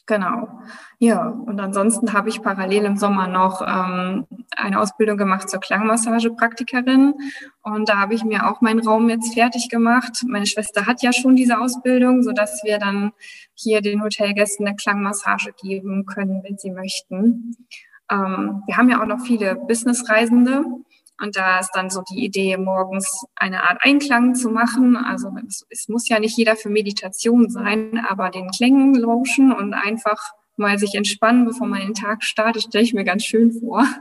Genau. 0.10 0.48
Ja, 0.98 1.28
und 1.28 1.60
ansonsten 1.60 2.13
habe 2.13 2.30
ich 2.30 2.41
parallel 2.41 2.86
im 2.86 2.98
Sommer 2.98 3.28
noch 3.28 3.62
ähm, 3.62 4.26
eine 4.58 4.80
Ausbildung 4.80 5.17
gemacht 5.17 5.48
zur 5.48 5.60
Klangmassagepraktikerin. 5.60 7.13
Und 7.62 7.88
da 7.88 8.00
habe 8.00 8.15
ich 8.15 8.24
mir 8.24 8.50
auch 8.50 8.60
meinen 8.60 8.80
Raum 8.80 9.08
jetzt 9.08 9.36
fertig 9.36 9.69
gemacht. 9.69 10.26
Meine 10.28 10.48
Schwester 10.48 10.88
hat 10.88 11.04
ja 11.04 11.13
schon 11.13 11.36
diese 11.36 11.60
Ausbildung, 11.60 12.24
sodass 12.24 12.63
wir 12.63 12.80
dann 12.80 13.12
hier 13.54 13.82
den 13.82 14.02
Hotelgästen 14.02 14.65
eine 14.65 14.76
Klangmassage 14.76 15.54
geben 15.62 16.08
können, 16.08 16.41
wenn 16.43 16.58
sie 16.58 16.72
möchten. 16.72 17.56
Ähm, 18.12 18.63
wir 18.65 18.78
haben 18.78 18.89
ja 18.89 19.00
auch 19.00 19.06
noch 19.06 19.22
viele 19.22 19.54
Businessreisende. 19.54 20.63
Und 21.21 21.36
da 21.36 21.60
ist 21.60 21.71
dann 21.73 21.89
so 21.89 22.01
die 22.12 22.23
Idee, 22.23 22.58
morgens 22.58 23.25
eine 23.36 23.63
Art 23.69 23.79
Einklang 23.82 24.36
zu 24.36 24.49
machen. 24.49 24.95
Also 24.95 25.29
es, 25.47 25.65
es 25.69 25.88
muss 25.89 26.08
ja 26.08 26.19
nicht 26.19 26.38
jeder 26.38 26.55
für 26.55 26.69
Meditation 26.69 27.49
sein, 27.49 28.03
aber 28.08 28.29
den 28.29 28.49
Klängen 28.49 28.95
lauschen 28.95 29.51
und 29.51 29.73
einfach 29.73 30.21
mal 30.55 30.77
sich 30.77 30.95
entspannen, 30.95 31.45
bevor 31.45 31.67
man 31.67 31.82
den 31.82 31.93
Tag 31.93 32.23
startet, 32.23 32.63
stelle 32.63 32.84
ich 32.84 32.93
mir 32.93 33.05
ganz 33.05 33.23
schön 33.23 33.51
vor. 33.51 33.86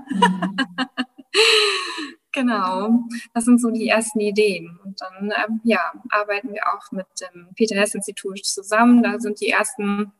Genau, 2.32 3.00
das 3.34 3.46
sind 3.46 3.60
so 3.60 3.70
die 3.70 3.88
ersten 3.88 4.20
Ideen. 4.20 4.78
Und 4.84 5.00
dann 5.00 5.32
ähm, 5.32 5.60
ja, 5.64 5.92
arbeiten 6.10 6.52
wir 6.52 6.62
auch 6.72 6.92
mit 6.92 7.06
dem 7.20 7.48
Peter 7.56 7.74
Hess 7.74 7.94
Institut 7.94 8.44
zusammen. 8.44 9.02
Da 9.02 9.18
sind 9.18 9.40
die 9.40 9.48
ersten 9.48 10.12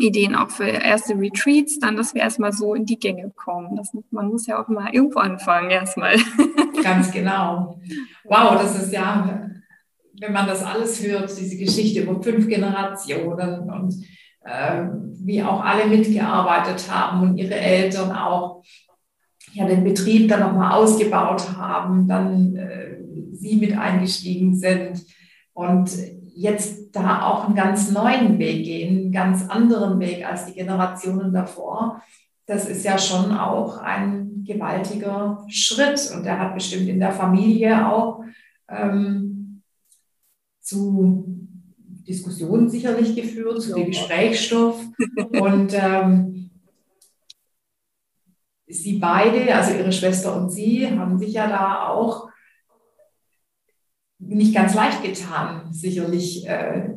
Ideen 0.00 0.34
auch 0.34 0.50
für 0.50 0.66
erste 0.66 1.14
Retreats, 1.14 1.78
dann, 1.78 1.96
dass 1.96 2.14
wir 2.14 2.22
erstmal 2.22 2.52
so 2.52 2.74
in 2.74 2.86
die 2.86 2.98
Gänge 2.98 3.30
kommen. 3.36 3.76
Das, 3.76 3.92
man 4.10 4.28
muss 4.28 4.46
ja 4.46 4.62
auch 4.62 4.68
mal 4.68 4.92
irgendwo 4.92 5.20
anfangen 5.20 5.70
erstmal. 5.70 6.16
Ganz 6.82 7.10
genau. 7.10 7.80
Wow, 8.24 8.54
das 8.60 8.82
ist 8.82 8.92
ja, 8.92 9.50
wenn 10.18 10.32
man 10.32 10.46
das 10.46 10.62
alles 10.62 11.02
hört, 11.02 11.30
diese 11.38 11.56
Geschichte 11.56 12.00
über 12.00 12.22
fünf 12.22 12.48
Generationen 12.48 13.70
und 13.70 13.94
äh, 14.44 14.84
wie 15.22 15.42
auch 15.42 15.62
alle 15.62 15.86
mitgearbeitet 15.86 16.90
haben 16.90 17.22
und 17.22 17.36
ihre 17.36 17.54
Eltern 17.54 18.12
auch 18.12 18.62
ja, 19.52 19.66
den 19.66 19.84
Betrieb 19.84 20.28
dann 20.28 20.40
nochmal 20.40 20.72
ausgebaut 20.72 21.56
haben, 21.56 22.06
dann 22.06 22.56
äh, 22.56 22.98
sie 23.32 23.56
mit 23.56 23.76
eingestiegen 23.76 24.54
sind 24.56 25.04
und 25.52 25.90
jetzt 26.40 26.96
da 26.96 27.26
auch 27.26 27.44
einen 27.44 27.54
ganz 27.54 27.90
neuen 27.90 28.38
Weg 28.38 28.64
gehen, 28.64 28.98
einen 28.98 29.12
ganz 29.12 29.46
anderen 29.50 30.00
Weg 30.00 30.24
als 30.26 30.46
die 30.46 30.54
Generationen 30.54 31.34
davor. 31.34 32.02
Das 32.46 32.66
ist 32.66 32.82
ja 32.82 32.96
schon 32.96 33.32
auch 33.32 33.76
ein 33.76 34.42
gewaltiger 34.46 35.44
Schritt 35.48 36.10
und 36.14 36.24
der 36.24 36.38
hat 36.38 36.54
bestimmt 36.54 36.88
in 36.88 36.98
der 36.98 37.12
Familie 37.12 37.86
auch 37.86 38.24
ähm, 38.70 39.60
zu 40.62 41.26
Diskussionen 41.76 42.70
sicherlich 42.70 43.14
geführt, 43.14 43.60
zu 43.60 43.74
dem 43.74 43.88
Gesprächsstoff 43.88 44.82
und 45.38 45.74
ähm, 45.74 46.50
Sie 48.66 48.98
beide, 48.98 49.54
also 49.54 49.74
Ihre 49.74 49.92
Schwester 49.92 50.40
und 50.40 50.48
Sie, 50.50 50.88
haben 50.88 51.18
sich 51.18 51.34
ja 51.34 51.48
da 51.48 51.88
auch 51.88 52.29
nicht 54.36 54.54
ganz 54.54 54.74
leicht 54.74 55.02
getan, 55.02 55.72
sicherlich 55.72 56.46
äh, 56.46 56.90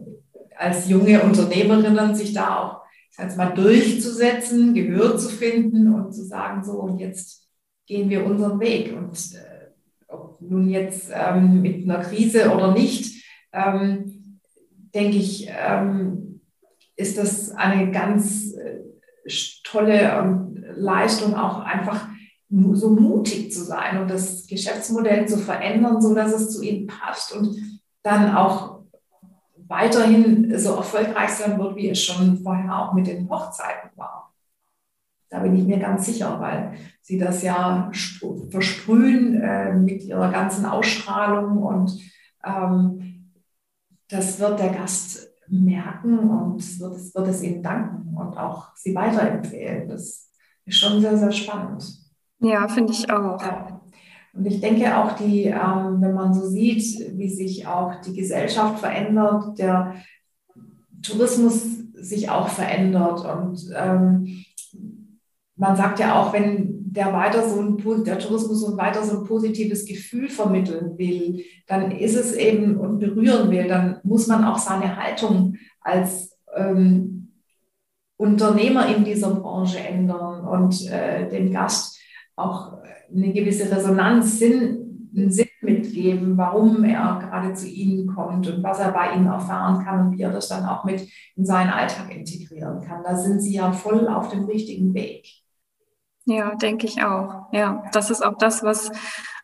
als 0.56 0.90
junge 0.90 1.22
Unternehmerinnen 1.22 2.16
sich 2.16 2.34
da 2.34 2.60
auch 2.60 2.84
ich 3.14 3.18
sage 3.18 3.36
mal 3.36 3.54
durchzusetzen, 3.54 4.74
Gehör 4.74 5.18
zu 5.20 5.30
finden 5.30 5.94
und 5.94 6.14
zu 6.14 6.24
sagen, 6.24 6.64
so 6.64 6.80
und 6.80 6.98
jetzt 6.98 7.48
gehen 7.86 8.10
wir 8.10 8.26
unseren 8.26 8.60
Weg. 8.60 8.92
Und 8.92 9.16
äh, 9.36 9.68
ob 10.08 10.42
nun 10.42 10.68
jetzt 10.68 11.12
ähm, 11.14 11.62
mit 11.62 11.84
einer 11.84 12.04
Krise 12.04 12.52
oder 12.52 12.74
nicht, 12.74 13.24
ähm, 13.52 14.40
denke 14.96 15.18
ich, 15.18 15.48
ähm, 15.48 16.42
ist 16.96 17.20
das 17.20 17.52
eine 17.52 17.92
ganz 17.92 18.56
äh, 18.56 18.80
tolle 19.64 20.00
ähm, 20.00 20.66
Leistung 20.76 21.36
auch 21.36 21.60
einfach 21.60 22.08
so 22.74 22.90
mutig 22.92 23.52
zu 23.52 23.64
sein 23.64 24.02
und 24.02 24.10
das 24.10 24.46
Geschäftsmodell 24.48 25.28
zu 25.28 25.38
verändern, 25.38 26.02
so 26.02 26.14
dass 26.14 26.34
es 26.34 26.52
zu 26.52 26.62
ihnen 26.62 26.88
passt 26.88 27.36
und 27.36 27.56
dann 28.04 28.36
auch 28.36 28.84
weiterhin 29.68 30.58
so 30.60 30.76
erfolgreich 30.76 31.32
sein 31.32 31.58
wird, 31.58 31.76
wie 31.76 31.90
es 31.90 32.02
schon 32.02 32.38
vorher 32.44 32.78
auch 32.78 32.94
mit 32.94 33.08
den 33.08 33.30
Hochzeiten 33.30 33.90
war. 33.96 34.34
Da 35.30 35.40
bin 35.40 35.56
ich 35.56 35.64
mir 35.66 35.80
ganz 35.80 36.06
sicher, 36.06 36.40
weil 36.40 36.74
sie 37.02 37.18
das 37.18 37.42
ja 37.42 37.90
versprühen 38.52 39.42
äh, 39.42 39.74
mit 39.74 40.04
ihrer 40.04 40.32
ganzen 40.32 40.66
Ausstrahlung 40.66 41.58
und 41.64 42.00
ähm, 42.46 43.32
das 44.10 44.40
wird 44.40 44.60
der 44.60 44.70
Gast 44.70 45.28
merken 45.48 46.20
und 46.30 46.80
wird 46.80 47.16
wird 47.16 47.28
es 47.28 47.42
ihnen 47.42 47.64
danken 47.64 48.16
und 48.16 48.38
auch 48.38 48.76
sie 48.76 48.94
weiterempfehlen. 48.94 49.90
Das 49.90 50.30
ist 50.66 50.78
schon 50.78 51.02
sehr, 51.02 51.18
sehr 51.18 51.32
spannend. 51.32 52.03
Ja, 52.44 52.68
finde 52.68 52.94
ich 52.94 53.10
auch. 53.10 53.42
Und 54.34 54.46
ich 54.46 54.60
denke 54.60 54.98
auch, 54.98 55.14
die, 55.14 55.46
ähm, 55.46 56.02
wenn 56.02 56.14
man 56.14 56.34
so 56.34 56.48
sieht, 56.48 57.18
wie 57.18 57.30
sich 57.30 57.68
auch 57.68 58.02
die 58.02 58.14
Gesellschaft 58.14 58.80
verändert, 58.80 59.58
der 59.60 59.96
Tourismus 61.02 61.64
sich 61.94 62.30
auch 62.30 62.48
verändert. 62.48 63.26
Und 63.26 63.72
ähm, 63.76 64.44
man 65.56 65.76
sagt 65.76 66.00
ja 66.00 66.20
auch, 66.20 66.34
wenn 66.34 66.92
der 66.92 67.14
weiter 67.14 67.48
so 67.48 67.62
ein, 67.62 68.04
der 68.04 68.20
Tourismus 68.20 68.64
und 68.64 68.78
weiter 68.78 69.04
so 69.04 69.20
ein 69.20 69.26
positives 69.26 69.86
Gefühl 69.86 70.30
vermitteln 70.30 70.98
will, 70.98 71.44
dann 71.68 71.92
ist 71.92 72.16
es 72.16 72.34
eben 72.34 72.78
und 72.78 73.00
berühren 73.00 73.50
will, 73.52 73.68
dann 73.68 74.00
muss 74.04 74.28
man 74.28 74.44
auch 74.44 74.58
seine 74.58 74.96
Haltung 74.98 75.56
als 75.82 76.38
ähm, 76.56 77.32
Unternehmer 78.18 78.96
in 78.96 79.04
dieser 79.04 79.32
Branche 79.32 79.80
ändern 79.80 80.46
und 80.48 80.90
äh, 80.90 81.30
dem 81.30 81.52
Gast 81.52 82.00
auch 82.36 82.80
eine 83.14 83.34
gewisse 83.34 83.72
Resonanz, 83.72 84.40
Sinn, 84.40 85.10
einen 85.16 85.32
Sinn 85.32 85.48
mitgeben, 85.62 86.38
warum 86.38 86.84
er 86.84 87.20
gerade 87.20 87.54
zu 87.54 87.68
Ihnen 87.68 88.08
kommt 88.08 88.48
und 88.48 88.64
was 88.64 88.80
er 88.80 88.92
bei 88.92 89.14
Ihnen 89.14 89.28
erfahren 89.28 89.84
kann 89.84 90.08
und 90.08 90.18
wie 90.18 90.22
er 90.22 90.32
das 90.32 90.50
dann 90.50 90.66
auch 90.66 90.84
mit 90.84 91.08
in 91.36 91.46
seinen 91.46 91.70
Alltag 91.70 92.14
integrieren 92.14 92.82
kann. 92.82 93.04
Da 93.04 93.16
sind 93.16 93.40
Sie 93.42 93.54
ja 93.54 93.72
voll 93.72 94.08
auf 94.08 94.30
dem 94.30 94.46
richtigen 94.46 94.94
Weg. 94.94 95.28
Ja, 96.26 96.56
denke 96.56 96.88
ich 96.88 97.04
auch. 97.04 97.48
Ja, 97.52 97.84
das 97.92 98.10
ist 98.10 98.22
auch 98.26 98.38
das, 98.38 98.64
was 98.64 98.92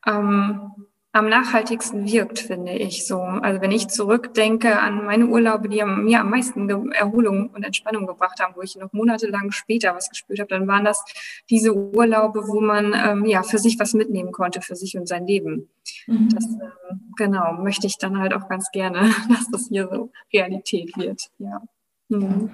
ähm, 0.08 0.71
am 1.11 1.27
nachhaltigsten 1.27 2.05
wirkt, 2.05 2.39
finde 2.39 2.73
ich 2.73 3.07
so. 3.07 3.19
Also 3.19 3.61
wenn 3.61 3.71
ich 3.71 3.87
zurückdenke 3.87 4.79
an 4.79 5.05
meine 5.05 5.25
Urlaube, 5.25 5.67
die 5.67 5.83
mir 5.83 6.19
am 6.19 6.29
meisten 6.29 6.69
Erholung 6.91 7.49
und 7.49 7.63
Entspannung 7.63 8.05
gebracht 8.05 8.39
haben, 8.39 8.55
wo 8.55 8.61
ich 8.61 8.75
noch 8.75 8.93
monatelang 8.93 9.51
später 9.51 9.95
was 9.95 10.09
gespürt 10.09 10.39
habe, 10.39 10.49
dann 10.49 10.67
waren 10.67 10.85
das 10.85 11.03
diese 11.49 11.73
Urlaube, 11.73 12.47
wo 12.47 12.61
man 12.61 12.93
ähm, 12.93 13.25
ja 13.25 13.41
für 13.41 13.57
sich 13.57 13.79
was 13.79 13.93
mitnehmen 13.93 14.31
konnte, 14.31 14.61
für 14.61 14.75
sich 14.75 14.97
und 14.97 15.07
sein 15.07 15.25
Leben. 15.25 15.69
Mhm. 16.05 16.29
Das 16.29 16.45
äh, 16.45 16.95
genau 17.17 17.53
möchte 17.53 17.87
ich 17.87 17.97
dann 17.97 18.19
halt 18.19 18.33
auch 18.33 18.47
ganz 18.47 18.69
gerne, 18.71 18.99
dass 19.29 19.49
das 19.51 19.67
hier 19.67 19.89
so 19.91 20.11
Realität 20.31 20.95
wird. 20.95 21.31
Ja. 21.39 21.61
Mhm. 22.09 22.51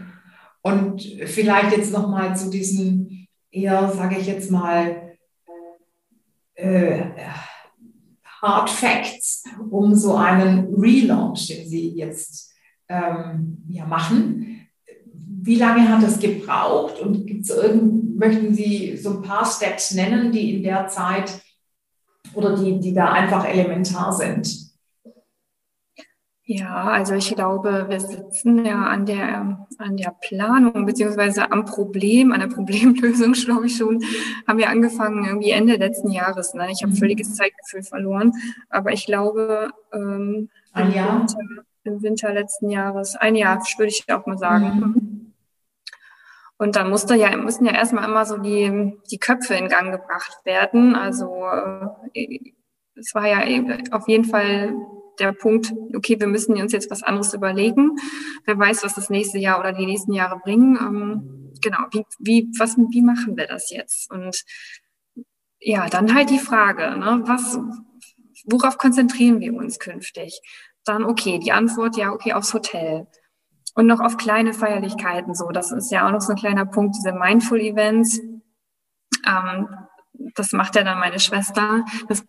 Und 0.61 1.01
vielleicht 1.01 1.75
jetzt 1.75 1.91
noch 1.91 2.07
mal 2.07 2.35
zu 2.37 2.49
diesen 2.49 3.27
eher, 3.51 3.89
sage 3.91 4.17
ich 4.17 4.27
jetzt 4.27 4.49
mal, 4.49 5.17
äh, 6.55 7.03
Hard 8.45 8.69
Facts, 8.69 9.43
um 9.71 9.95
so 9.95 10.15
einen 10.15 10.73
Relaunch, 10.75 11.47
den 11.47 11.67
Sie 11.67 11.89
jetzt 11.95 12.53
ähm, 12.87 13.57
ja, 13.69 13.85
machen. 13.85 14.67
Wie 15.13 15.55
lange 15.55 15.87
hat 15.89 16.03
es 16.03 16.19
gebraucht 16.19 16.99
und 16.99 17.25
gibt's 17.25 17.49
irgend, 17.49 18.17
möchten 18.17 18.53
Sie 18.53 18.97
so 18.97 19.11
ein 19.11 19.21
paar 19.21 19.45
Steps 19.45 19.91
nennen, 19.91 20.31
die 20.31 20.55
in 20.55 20.63
der 20.63 20.87
Zeit 20.87 21.41
oder 22.33 22.55
die, 22.55 22.79
die 22.79 22.93
da 22.93 23.11
einfach 23.11 23.45
elementar 23.45 24.13
sind? 24.13 24.64
Ja, 26.47 26.83
also 26.83 27.15
ich 27.15 27.33
glaube, 27.33 27.87
wir 27.89 27.99
sitzen 27.99 28.63
ja 28.63 28.85
an 28.85 29.07
der, 29.07 29.67
an 29.79 29.97
der 29.97 30.15
Planung 30.21 30.85
beziehungsweise 30.85 31.51
am 31.51 31.65
Problem, 31.65 32.31
an 32.31 32.39
der 32.39 32.47
Problemlösung, 32.55 33.33
glaube 33.33 33.65
ich 33.65 33.77
schon, 33.77 34.03
haben 34.47 34.59
wir 34.59 34.69
angefangen 34.69 35.25
irgendwie 35.25 35.49
Ende 35.49 35.75
letzten 35.77 36.11
Jahres. 36.11 36.53
Ne? 36.53 36.69
Ich 36.71 36.83
habe 36.83 36.93
mhm. 36.93 36.97
völliges 36.97 37.33
Zeitgefühl 37.33 37.81
verloren, 37.81 38.31
aber 38.69 38.91
ich 38.91 39.07
glaube, 39.07 39.71
ähm, 39.91 40.49
ein 40.73 40.93
Jahr? 40.93 41.21
Winter, 41.21 41.39
im 41.83 42.03
Winter 42.03 42.31
letzten 42.31 42.69
Jahres, 42.69 43.15
ein 43.15 43.35
Jahr, 43.35 43.59
würde 43.77 43.89
ich 43.89 44.05
auch 44.13 44.27
mal 44.27 44.37
sagen. 44.37 44.79
Mhm. 44.79 45.33
Und 46.57 46.75
dann 46.75 46.91
musste 46.91 47.15
ja, 47.15 47.35
mussten 47.35 47.65
ja 47.65 47.73
erstmal 47.73 48.07
immer 48.07 48.25
so 48.25 48.37
die, 48.37 48.93
die 49.09 49.17
Köpfe 49.17 49.55
in 49.55 49.67
Gang 49.67 49.91
gebracht 49.91 50.41
werden. 50.45 50.95
Also 50.95 51.43
äh, 52.13 52.39
es 52.95 53.15
war 53.15 53.27
ja 53.27 53.39
auf 53.91 54.07
jeden 54.07 54.25
Fall 54.25 54.75
der 55.19 55.31
Punkt, 55.33 55.73
okay, 55.95 56.19
wir 56.19 56.27
müssen 56.27 56.59
uns 56.61 56.71
jetzt 56.71 56.91
was 56.91 57.03
anderes 57.03 57.33
überlegen. 57.33 57.91
Wer 58.45 58.57
weiß, 58.57 58.83
was 58.83 58.95
das 58.95 59.09
nächste 59.09 59.37
Jahr 59.37 59.59
oder 59.59 59.73
die 59.73 59.85
nächsten 59.85 60.13
Jahre 60.13 60.39
bringen. 60.39 60.77
Ähm, 60.77 61.51
genau, 61.61 61.79
wie, 61.91 62.03
wie, 62.19 62.49
was, 62.57 62.77
wie 62.77 63.01
machen 63.01 63.37
wir 63.37 63.47
das 63.47 63.69
jetzt? 63.69 64.11
Und 64.11 64.43
ja, 65.59 65.89
dann 65.89 66.13
halt 66.13 66.29
die 66.29 66.39
Frage, 66.39 66.97
ne, 66.97 67.23
was, 67.25 67.57
worauf 68.45 68.77
konzentrieren 68.77 69.39
wir 69.39 69.53
uns 69.53 69.79
künftig? 69.79 70.39
Dann, 70.83 71.03
okay, 71.03 71.39
die 71.39 71.51
Antwort, 71.51 71.97
ja, 71.97 72.11
okay, 72.11 72.33
aufs 72.33 72.53
Hotel. 72.53 73.07
Und 73.73 73.87
noch 73.87 73.99
auf 73.99 74.17
kleine 74.17 74.53
Feierlichkeiten 74.53 75.33
so. 75.33 75.49
Das 75.49 75.71
ist 75.71 75.91
ja 75.91 76.07
auch 76.07 76.11
noch 76.11 76.21
so 76.21 76.31
ein 76.33 76.37
kleiner 76.37 76.65
Punkt, 76.65 76.95
diese 76.95 77.11
Mindful 77.11 77.59
Events. 77.59 78.19
Ähm, 79.27 79.67
das 80.35 80.51
macht 80.51 80.75
ja 80.75 80.83
dann 80.83 80.99
meine 80.99 81.19
Schwester. 81.19 81.83
Das 82.07 82.23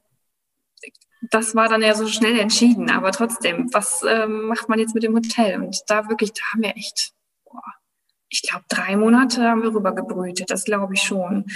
das 1.31 1.55
war 1.55 1.69
dann 1.69 1.83
ja 1.83 1.95
so 1.95 2.07
schnell 2.07 2.39
entschieden. 2.39 2.91
Aber 2.91 3.13
trotzdem, 3.13 3.73
was 3.73 4.03
ähm, 4.09 4.47
macht 4.47 4.69
man 4.69 4.79
jetzt 4.79 4.95
mit 4.95 5.03
dem 5.03 5.15
Hotel? 5.15 5.61
Und 5.61 5.83
da 5.89 6.09
wirklich, 6.09 6.33
da 6.33 6.43
haben 6.53 6.63
wir 6.63 6.77
echt, 6.77 7.13
boah, 7.45 7.63
ich 8.29 8.43
glaube, 8.43 8.65
drei 8.69 8.97
Monate 8.97 9.43
haben 9.43 9.63
wir 9.63 9.75
rübergebrütet, 9.75 10.51
das 10.51 10.65
glaube 10.65 10.95
ich 10.95 11.03
schon. 11.03 11.47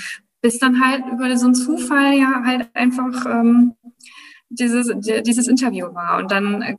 Bis 0.40 0.58
dann 0.58 0.84
halt 0.84 1.04
über 1.12 1.36
so 1.36 1.46
einen 1.46 1.54
Zufall 1.54 2.14
ja 2.14 2.42
halt 2.44 2.70
einfach 2.74 3.26
ähm, 3.26 3.74
dieses, 4.48 4.90
dieses 4.98 5.48
Interview 5.48 5.94
war. 5.94 6.18
Und 6.18 6.30
dann 6.30 6.62
äh, 6.62 6.76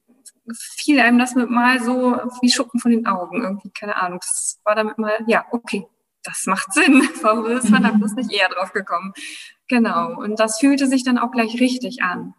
fiel 0.54 1.00
einem 1.00 1.20
das 1.20 1.36
mit 1.36 1.50
mal 1.50 1.82
so 1.82 2.18
wie 2.42 2.52
Schuppen 2.52 2.80
von 2.80 2.92
den 2.92 3.06
Augen. 3.06 3.42
Irgendwie, 3.42 3.70
keine 3.70 3.96
Ahnung. 4.02 4.20
Das 4.20 4.60
war 4.64 4.76
damit 4.76 4.98
mal, 4.98 5.20
ja, 5.28 5.46
okay, 5.52 5.88
das 6.24 6.46
macht 6.46 6.74
Sinn. 6.74 7.08
Warum 7.22 7.46
ist 7.46 7.70
man 7.70 7.84
da 7.84 7.92
bloß 7.92 8.14
nicht 8.14 8.32
eher 8.32 8.50
drauf 8.50 8.74
gekommen? 8.74 9.14
Genau. 9.68 10.18
Und 10.20 10.40
das 10.40 10.60
fühlte 10.60 10.88
sich 10.88 11.04
dann 11.04 11.18
auch 11.18 11.32
gleich 11.32 11.60
richtig 11.60 12.02
an. 12.04 12.34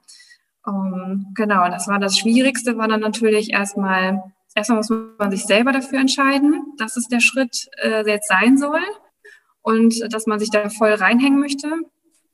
Um, 0.65 0.95
ähm, 0.95 1.27
genau, 1.35 1.69
das 1.69 1.89
war 1.89 1.99
das 1.99 2.17
Schwierigste, 2.19 2.77
war 2.79 2.89
dann 2.89 3.01
natürlich 3.01 3.53
erstmal 3.53 4.23
erstmal 4.55 4.79
muss 4.79 4.91
man 5.19 5.31
sich 5.31 5.45
selber 5.45 5.73
dafür 5.73 5.99
entscheiden, 5.99 6.75
dass 6.79 6.97
es 6.97 7.09
der 7.09 7.21
Schritt 7.21 7.69
äh, 7.83 8.07
jetzt 8.07 8.29
sein 8.29 8.59
soll 8.59 8.83
und 9.63 10.13
dass 10.13 10.27
man 10.27 10.39
sich 10.39 10.51
da 10.51 10.69
voll 10.69 10.93
reinhängen 10.93 11.41
möchte. 11.41 11.69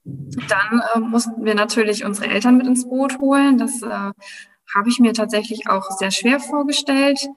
Dann 0.05 0.83
äh, 0.95 1.01
mussten 1.01 1.45
wir 1.45 1.55
natürlich 1.55 2.05
unsere 2.05 2.29
Eltern 2.29 2.57
mit 2.57 2.67
ins 2.67 2.89
Boot 2.89 3.19
holen. 3.19 3.59
Das 3.59 3.83
äh, 3.83 3.89
habe 3.89 4.89
ich 4.89 4.99
mir 4.99 5.13
tatsächlich 5.13 5.69
auch 5.69 5.91
sehr 5.91 6.11
schwer 6.11 6.41
vorgestellt. 6.41 7.29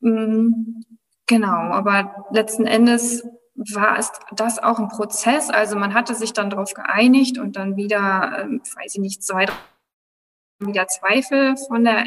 Mhm, 0.00 0.84
genau, 1.26 1.48
aber 1.72 2.26
letzten 2.30 2.66
Endes 2.66 3.24
war 3.54 3.98
es 3.98 4.12
das 4.34 4.58
auch 4.58 4.78
ein 4.78 4.88
Prozess. 4.88 5.48
Also 5.48 5.76
man 5.76 5.94
hatte 5.94 6.14
sich 6.14 6.32
dann 6.32 6.50
darauf 6.50 6.74
geeinigt 6.74 7.38
und 7.38 7.56
dann 7.56 7.76
wieder, 7.76 8.46
äh, 8.46 8.46
weiß 8.48 8.94
ich 8.94 9.00
nicht, 9.00 9.22
zwei, 9.22 9.46
wieder 10.66 10.86
Zweifel 10.88 11.56
von 11.68 11.84
der, 11.84 12.04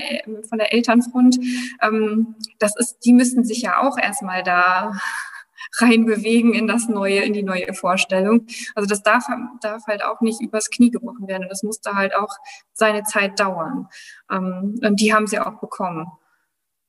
von 0.48 0.58
der 0.58 0.74
Elternfront. 0.74 1.38
Ähm, 1.82 2.36
das 2.60 2.76
ist, 2.78 3.00
die 3.06 3.14
müssten 3.14 3.44
sich 3.44 3.62
ja 3.62 3.82
auch 3.82 3.98
erstmal 3.98 4.44
da 4.44 4.94
reinbewegen 5.78 6.54
in 6.54 6.68
das 6.68 6.88
neue, 6.88 7.22
in 7.22 7.34
die 7.34 7.44
neue 7.44 7.74
Vorstellung. 7.74 8.46
Also 8.76 8.88
das 8.88 9.04
darf, 9.04 9.26
darf 9.62 9.86
halt 9.88 10.04
auch 10.04 10.22
nicht 10.22 10.42
übers 10.42 10.70
Knie 10.70 10.92
gebrochen 10.92 11.28
werden. 11.28 11.48
Das 11.50 11.64
musste 11.64 11.94
halt 11.94 12.16
auch 12.16 12.36
seine 12.74 13.04
Zeit 13.04 13.40
dauern. 13.40 13.88
Ähm, 14.32 14.80
und 14.82 15.00
die 15.00 15.14
haben 15.14 15.28
sie 15.28 15.40
auch 15.40 15.60
bekommen. 15.60 16.08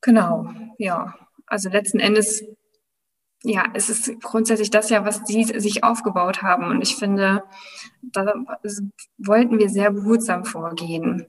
Genau, 0.01 0.53
ja. 0.79 1.15
Also 1.47 1.69
letzten 1.69 2.01
Endes, 2.01 2.45
ja, 3.43 3.65
es 3.75 3.89
ist 3.89 4.21
grundsätzlich 4.21 4.71
das 4.71 4.91
ja, 4.91 5.05
was 5.05 5.23
sie 5.27 5.45
sich 5.45 5.85
aufgebaut 5.85 6.43
haben. 6.43 6.67
Und 6.67 6.83
ich 6.83 6.97
finde, 6.97 7.45
da 8.03 8.35
wollten 9.19 9.59
wir 9.59 9.69
sehr 9.69 9.91
behutsam 9.93 10.45
vorgehen. 10.45 11.27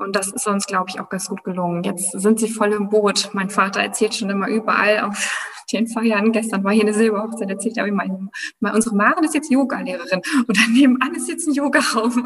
Und 0.00 0.16
das 0.16 0.28
ist 0.28 0.46
uns, 0.46 0.66
glaube 0.66 0.86
ich, 0.88 1.00
auch 1.00 1.08
ganz 1.08 1.28
gut 1.28 1.44
gelungen. 1.44 1.82
Jetzt 1.82 2.12
sind 2.12 2.40
sie 2.40 2.48
voll 2.48 2.72
im 2.72 2.88
Boot. 2.88 3.30
Mein 3.32 3.50
Vater 3.50 3.80
erzählt 3.80 4.14
schon 4.14 4.30
immer 4.30 4.48
überall 4.48 5.00
auf 5.00 5.56
den 5.72 5.86
Feiern. 5.86 6.32
Gestern 6.32 6.64
war 6.64 6.72
hier 6.72 6.82
eine 6.82 6.94
Silberhochzeit, 6.94 7.48
erzählt 7.48 7.76
er 7.76 7.90
mein, 7.92 8.30
mein, 8.58 8.74
unsere 8.74 8.96
Maren 8.96 9.24
ist 9.24 9.34
jetzt 9.34 9.50
Yoga-Lehrerin 9.50 10.22
und 10.48 10.58
daneben 10.58 11.00
an 11.00 11.14
ist 11.14 11.28
jetzt 11.28 11.46
ein 11.46 11.54
Yoga-Raum. 11.54 12.24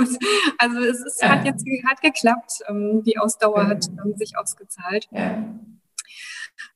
Also 0.59 0.79
es 0.79 1.05
ist, 1.05 1.21
ja. 1.21 1.31
hat 1.31 1.45
jetzt 1.45 1.65
hat 1.87 2.01
geklappt. 2.01 2.63
Ähm, 2.69 3.03
die 3.05 3.19
Ausdauer 3.19 3.67
hat 3.67 3.87
ähm, 4.05 4.15
sich 4.17 4.39
ausgezahlt. 4.39 5.09
Ja. 5.11 5.45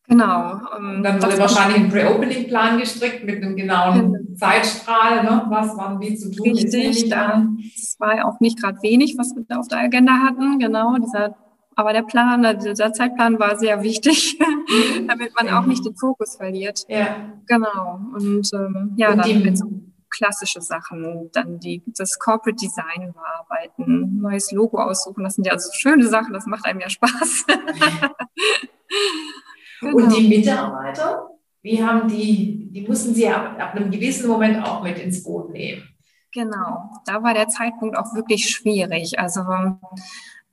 Genau. 0.08 0.60
Ähm, 0.76 1.02
dann 1.02 1.22
wurde 1.22 1.38
wahrscheinlich 1.38 1.82
ein 1.82 1.90
Pre-Opening-Plan 1.90 2.78
gestrickt 2.78 3.24
mit 3.24 3.42
einem 3.42 3.56
genauen 3.56 4.12
genau. 4.14 4.36
Zeitstrahl, 4.36 5.22
ne? 5.22 5.44
was 5.48 5.76
wann 5.76 6.00
wie 6.00 6.14
zu 6.14 6.30
tun 6.30 6.50
Richtig, 6.52 7.04
ist. 7.04 7.12
Das 7.12 7.96
war 7.98 8.26
auch 8.26 8.40
nicht 8.40 8.60
gerade 8.60 8.78
wenig, 8.82 9.16
was 9.18 9.36
wir 9.36 9.44
da 9.46 9.58
auf 9.58 9.68
der 9.68 9.80
Agenda 9.80 10.12
hatten. 10.12 10.58
Genau, 10.58 10.96
dieser, 10.96 11.36
aber 11.76 11.92
der 11.92 12.02
Plan, 12.02 12.42
dieser 12.58 12.94
Zeitplan 12.94 13.38
war 13.38 13.58
sehr 13.58 13.82
wichtig, 13.82 14.38
damit 15.06 15.32
man 15.36 15.50
auch 15.50 15.66
nicht 15.66 15.84
den 15.84 15.94
Fokus 15.94 16.36
verliert. 16.36 16.84
Ja. 16.88 17.16
Genau. 17.46 18.00
Und 18.14 18.50
ähm, 18.54 18.94
ja, 18.96 19.12
Und 19.12 19.18
dann 19.18 19.42
mit 19.42 19.58
so 19.58 19.66
klassische 20.08 20.62
Sachen, 20.62 21.28
dann 21.34 21.60
die, 21.60 21.82
das 21.98 22.18
Corporate 22.18 22.56
Design 22.56 23.12
bearbeiten, 23.12 24.20
neues 24.22 24.52
Logo 24.52 24.78
aussuchen. 24.78 25.22
Das 25.22 25.34
sind 25.34 25.46
ja 25.46 25.52
also 25.52 25.70
schöne 25.74 26.06
Sachen, 26.06 26.32
das 26.32 26.46
macht 26.46 26.64
einem 26.64 26.80
ja 26.80 26.88
Spaß. 26.88 27.44
Genau. 29.80 29.96
Und 29.96 30.16
die 30.16 30.28
Mitarbeiter, 30.28 31.28
wie 31.62 31.82
haben 31.82 32.08
die, 32.08 32.70
die 32.72 32.82
mussten 32.82 33.14
sie 33.14 33.28
ab, 33.28 33.56
ab 33.58 33.74
einem 33.74 33.90
gewissen 33.90 34.28
Moment 34.28 34.62
auch 34.64 34.82
mit 34.82 34.98
ins 34.98 35.22
Boot 35.22 35.50
nehmen. 35.50 35.82
Genau, 36.32 36.90
da 37.06 37.22
war 37.22 37.32
der 37.32 37.48
Zeitpunkt 37.48 37.96
auch 37.96 38.14
wirklich 38.14 38.50
schwierig. 38.50 39.18
Also 39.18 39.40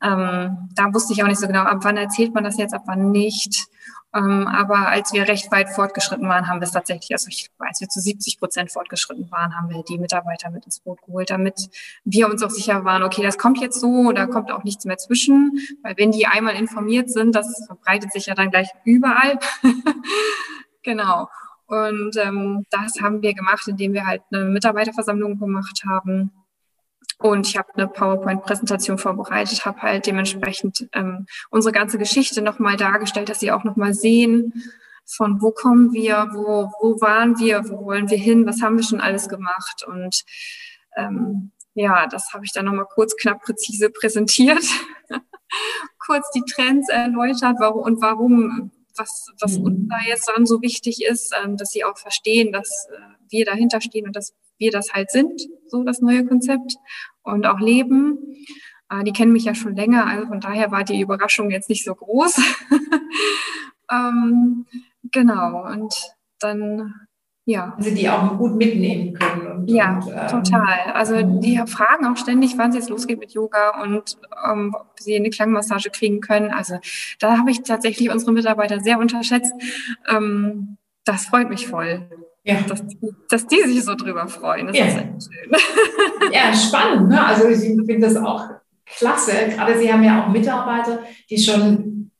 ähm, 0.01 0.69
da 0.75 0.93
wusste 0.93 1.13
ich 1.13 1.23
auch 1.23 1.27
nicht 1.27 1.39
so 1.39 1.47
genau, 1.47 1.63
ab 1.63 1.79
wann 1.81 1.97
erzählt 1.97 2.33
man 2.33 2.43
das 2.43 2.57
jetzt, 2.57 2.73
ab 2.73 2.83
wann 2.85 3.11
nicht. 3.11 3.67
Ähm, 4.15 4.47
aber 4.47 4.87
als 4.87 5.11
wir 5.11 5.27
recht 5.27 5.51
weit 5.51 5.69
fortgeschritten 5.69 6.27
waren, 6.29 6.47
haben 6.47 6.61
wir 6.61 6.65
es 6.65 6.71
tatsächlich, 6.71 7.11
also 7.11 7.27
ich, 7.27 7.49
als 7.59 7.81
wir 7.81 7.89
zu 7.89 7.99
70 7.99 8.39
Prozent 8.39 8.71
fortgeschritten 8.71 9.29
waren, 9.29 9.57
haben 9.57 9.69
wir 9.69 9.83
die 9.83 9.97
Mitarbeiter 9.97 10.49
mit 10.51 10.63
ins 10.65 10.79
Boot 10.79 11.01
geholt, 11.01 11.29
damit 11.29 11.55
wir 12.05 12.29
uns 12.29 12.41
auch 12.41 12.49
sicher 12.49 12.85
waren, 12.85 13.03
okay, 13.03 13.23
das 13.23 13.37
kommt 13.37 13.59
jetzt 13.59 13.79
so, 13.79 14.13
da 14.13 14.25
kommt 14.25 14.51
auch 14.51 14.63
nichts 14.63 14.85
mehr 14.85 14.97
zwischen, 14.97 15.59
weil 15.83 15.97
wenn 15.97 16.11
die 16.11 16.27
einmal 16.27 16.55
informiert 16.55 17.09
sind, 17.09 17.35
das 17.35 17.65
verbreitet 17.67 18.13
sich 18.13 18.27
ja 18.27 18.35
dann 18.35 18.51
gleich 18.51 18.69
überall. 18.85 19.37
genau. 20.83 21.27
Und 21.67 22.15
ähm, 22.15 22.63
das 22.69 23.01
haben 23.01 23.21
wir 23.21 23.33
gemacht, 23.33 23.67
indem 23.67 23.91
wir 23.93 24.05
halt 24.05 24.21
eine 24.31 24.45
Mitarbeiterversammlung 24.45 25.39
gemacht 25.39 25.83
haben 25.85 26.31
und 27.19 27.47
ich 27.47 27.57
habe 27.57 27.73
eine 27.75 27.87
PowerPoint-Präsentation 27.87 28.97
vorbereitet, 28.97 29.65
habe 29.65 29.81
halt 29.81 30.05
dementsprechend 30.05 30.87
ähm, 30.93 31.25
unsere 31.49 31.71
ganze 31.71 31.97
Geschichte 31.97 32.41
nochmal 32.41 32.77
dargestellt, 32.77 33.29
dass 33.29 33.39
sie 33.39 33.51
auch 33.51 33.63
nochmal 33.63 33.93
sehen, 33.93 34.53
von 35.05 35.41
wo 35.41 35.51
kommen 35.51 35.93
wir, 35.93 36.29
wo, 36.33 36.71
wo 36.81 36.99
waren 36.99 37.37
wir, 37.39 37.69
wo 37.69 37.85
wollen 37.85 38.09
wir 38.09 38.17
hin, 38.17 38.45
was 38.45 38.61
haben 38.61 38.77
wir 38.77 38.83
schon 38.83 39.01
alles 39.01 39.29
gemacht. 39.29 39.85
Und 39.87 40.23
ähm, 40.97 41.51
ja, 41.73 42.07
das 42.07 42.33
habe 42.33 42.45
ich 42.45 42.51
dann 42.51 42.65
nochmal 42.65 42.87
kurz, 42.89 43.15
knapp, 43.15 43.41
präzise 43.43 43.89
präsentiert. 43.89 44.63
kurz 46.05 46.29
die 46.31 46.43
Trends 46.51 46.89
erläutert 46.89 47.55
warum, 47.59 47.83
und 47.83 48.01
warum, 48.01 48.71
was, 48.95 49.27
was 49.39 49.57
mhm. 49.57 49.65
uns 49.65 49.89
da 49.89 49.97
jetzt 50.07 50.31
dann 50.33 50.45
so 50.45 50.61
wichtig 50.61 51.03
ist, 51.05 51.33
ähm, 51.43 51.57
dass 51.57 51.69
sie 51.69 51.83
auch 51.83 51.97
verstehen, 51.97 52.51
dass 52.51 52.87
äh, 52.91 52.99
wir 53.29 53.45
dahinter 53.45 53.81
stehen 53.81 54.07
und 54.07 54.15
dass 54.15 54.33
wir 54.57 54.71
das 54.71 54.93
halt 54.93 55.11
sind, 55.11 55.41
so 55.67 55.83
das 55.83 56.01
neue 56.01 56.25
Konzept 56.25 56.75
und 57.23 57.45
auch 57.45 57.59
leben. 57.59 58.17
Äh, 58.89 59.03
die 59.03 59.13
kennen 59.13 59.33
mich 59.33 59.45
ja 59.45 59.55
schon 59.55 59.75
länger, 59.75 60.05
also 60.05 60.27
von 60.27 60.39
daher 60.39 60.71
war 60.71 60.83
die 60.83 61.01
Überraschung 61.01 61.51
jetzt 61.51 61.69
nicht 61.69 61.83
so 61.83 61.95
groß. 61.95 62.37
ähm, 63.91 64.65
genau, 65.11 65.65
und 65.71 65.93
dann 66.39 66.93
ja. 67.47 67.75
Also 67.77 67.93
die 67.93 68.09
auch 68.09 68.37
gut 68.37 68.55
mitnehmen 68.55 69.13
können. 69.13 69.47
Und, 69.47 69.69
ja, 69.69 69.99
und, 69.99 70.07
ähm, 70.07 70.27
total. 70.43 70.91
Also 70.93 71.15
mhm. 71.15 71.41
die 71.41 71.57
fragen 71.67 72.05
auch 72.07 72.17
ständig, 72.17 72.57
wann 72.57 72.71
es 72.71 72.75
jetzt 72.75 72.89
losgeht 72.89 73.19
mit 73.19 73.33
Yoga 73.33 73.81
und 73.83 74.17
ähm, 74.49 74.75
ob 74.75 74.99
sie 74.99 75.15
eine 75.15 75.29
Klangmassage 75.29 75.91
kriegen 75.91 76.21
können. 76.21 76.51
Also 76.51 76.79
da 77.19 77.37
habe 77.37 77.51
ich 77.51 77.61
tatsächlich 77.61 78.09
unsere 78.09 78.31
Mitarbeiter 78.31 78.79
sehr 78.79 78.97
unterschätzt. 78.97 79.53
Ähm, 80.09 80.77
das 81.03 81.27
freut 81.27 81.49
mich 81.49 81.67
voll. 81.67 82.09
Ja. 82.45 82.57
Dass, 82.67 82.83
dass 83.27 83.47
die 83.47 83.61
sich 83.63 83.83
so 83.83 83.95
drüber 83.95 84.27
freuen. 84.27 84.67
Das 84.67 84.77
ja. 84.77 84.85
ist 84.85 84.93
schön. 84.93 85.51
Ja, 86.31 86.53
spannend. 86.53 87.09
Ne? 87.09 87.25
Also 87.25 87.47
ich 87.47 87.59
finde 87.59 87.99
das 87.99 88.15
auch 88.15 88.49
klasse. 88.85 89.31
Gerade 89.49 89.77
Sie 89.77 89.91
haben 89.91 90.03
ja 90.03 90.23
auch 90.23 90.29
Mitarbeiter, 90.29 90.99
die 91.29 91.37
schon 91.37 92.11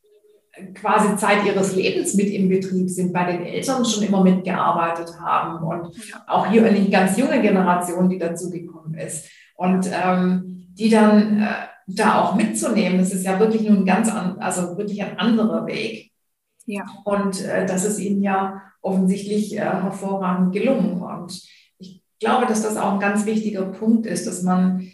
quasi 0.74 1.16
Zeit 1.18 1.46
ihres 1.46 1.76
Lebens 1.76 2.14
mit 2.14 2.30
im 2.30 2.50
Betrieb 2.50 2.90
sind, 2.90 3.12
bei 3.12 3.32
den 3.32 3.46
Eltern 3.46 3.84
schon 3.86 4.04
immer 4.04 4.24
mitgearbeitet 4.24 5.12
haben 5.20 5.66
und 5.66 5.92
auch 6.28 6.48
hier 6.48 6.66
eine 6.66 6.90
ganz 6.90 7.18
junge 7.18 7.42
Generation, 7.42 8.10
die 8.10 8.18
dazugekommen 8.18 8.94
ist. 8.96 9.28
Und 9.56 9.90
ähm, 9.92 10.68
die 10.74 10.90
dann 10.90 11.42
äh, 11.42 11.48
da 11.88 12.22
auch 12.22 12.36
mitzunehmen, 12.36 13.00
das 13.00 13.14
ist 13.14 13.26
ja 13.26 13.40
wirklich 13.40 13.64
nur 13.64 13.78
ein 13.78 13.86
ganz, 13.86 14.10
an, 14.10 14.38
also 14.40 14.78
wirklich 14.78 15.02
ein 15.04 15.18
anderer 15.18 15.66
Weg. 15.66 16.12
Ja. 16.66 16.84
Und 17.04 17.44
äh, 17.44 17.66
das 17.66 17.86
ist 17.86 18.00
ihnen 18.00 18.22
ja 18.22 18.62
offensichtlich 18.86 19.56
äh, 19.56 19.62
hervorragend 19.62 20.54
gelungen. 20.54 21.02
Und 21.02 21.42
ich 21.80 22.02
glaube, 22.20 22.46
dass 22.46 22.62
das 22.62 22.78
auch 22.78 22.94
ein 22.94 23.00
ganz 23.00 23.26
wichtiger 23.26 23.64
Punkt 23.64 24.06
ist, 24.06 24.28
dass 24.28 24.44
man 24.44 24.92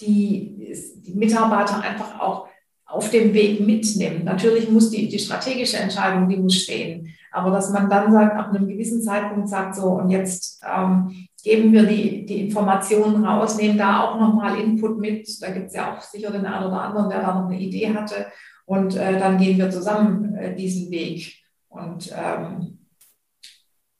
die, 0.00 0.74
die 0.96 1.14
Mitarbeiter 1.14 1.80
einfach 1.80 2.18
auch 2.20 2.48
auf 2.86 3.10
dem 3.10 3.34
Weg 3.34 3.60
mitnimmt. 3.60 4.24
Natürlich 4.24 4.70
muss 4.70 4.90
die, 4.90 5.08
die 5.08 5.18
strategische 5.18 5.76
Entscheidung, 5.76 6.28
die 6.28 6.38
muss 6.38 6.56
stehen. 6.56 7.14
Aber 7.30 7.50
dass 7.50 7.70
man 7.70 7.90
dann 7.90 8.10
sagt, 8.10 8.34
ab 8.34 8.48
einem 8.48 8.66
gewissen 8.66 9.02
Zeitpunkt 9.02 9.50
sagt 9.50 9.74
so, 9.74 9.90
und 9.90 10.08
jetzt 10.08 10.62
ähm, 10.66 11.28
geben 11.44 11.72
wir 11.72 11.82
die, 11.82 12.24
die 12.24 12.40
Informationen 12.40 13.22
raus, 13.22 13.58
nehmen 13.58 13.76
da 13.76 14.00
auch 14.00 14.18
nochmal 14.18 14.58
Input 14.58 14.98
mit. 14.98 15.28
Da 15.42 15.50
gibt 15.50 15.66
es 15.66 15.74
ja 15.74 15.94
auch 15.94 16.00
sicher 16.00 16.30
den 16.30 16.46
einen 16.46 16.66
oder 16.66 16.80
anderen, 16.80 17.10
der 17.10 17.20
da 17.20 17.34
noch 17.34 17.50
eine 17.50 17.60
Idee 17.60 17.92
hatte. 17.94 18.28
Und 18.64 18.96
äh, 18.96 19.18
dann 19.18 19.36
gehen 19.36 19.58
wir 19.58 19.70
zusammen 19.70 20.34
äh, 20.34 20.54
diesen 20.54 20.90
Weg 20.90 21.38
und 21.68 22.12
ähm, 22.14 22.78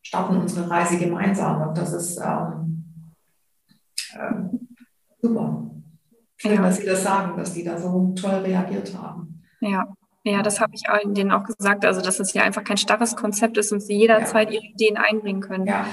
starten 0.02 0.36
unsere 0.38 0.68
Reise 0.68 0.98
gemeinsam. 0.98 1.68
Und 1.68 1.78
das 1.78 1.92
ist 1.92 2.18
ähm, 2.18 3.14
ähm, 4.18 4.68
super. 5.20 5.70
Schön, 6.36 6.54
ja. 6.54 6.62
dass 6.62 6.76
Sie 6.78 6.86
das 6.86 7.02
sagen, 7.02 7.36
dass 7.36 7.52
die 7.52 7.64
da 7.64 7.78
so 7.78 8.14
toll 8.14 8.36
reagiert 8.36 8.96
haben. 8.96 9.42
Ja. 9.60 9.86
Ja, 10.24 10.42
das 10.42 10.60
habe 10.60 10.72
ich 10.74 10.82
denen 11.14 11.32
auch 11.32 11.44
gesagt. 11.44 11.84
Also, 11.86 12.02
dass 12.02 12.20
es 12.20 12.34
ja 12.34 12.42
einfach 12.42 12.64
kein 12.64 12.76
starres 12.76 13.16
Konzept 13.16 13.56
ist 13.56 13.72
und 13.72 13.80
sie 13.80 13.96
jederzeit 13.96 14.50
ja. 14.50 14.56
ihre 14.56 14.66
Ideen 14.66 14.96
einbringen 14.98 15.40
können. 15.40 15.66
Ja. 15.66 15.86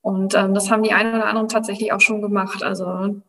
Und 0.00 0.34
ähm, 0.34 0.54
das 0.54 0.70
haben 0.70 0.82
die 0.82 0.92
einen 0.92 1.14
oder 1.14 1.26
anderen 1.26 1.48
tatsächlich 1.48 1.92
auch 1.92 2.00
schon 2.00 2.22
gemacht. 2.22 2.62
Also, 2.62 3.20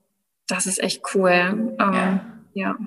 das 0.48 0.68
ist 0.68 0.82
echt 0.82 1.04
cool. 1.16 1.32
Ähm, 1.32 1.76
ja. 1.78 2.20
ja. 2.54 2.78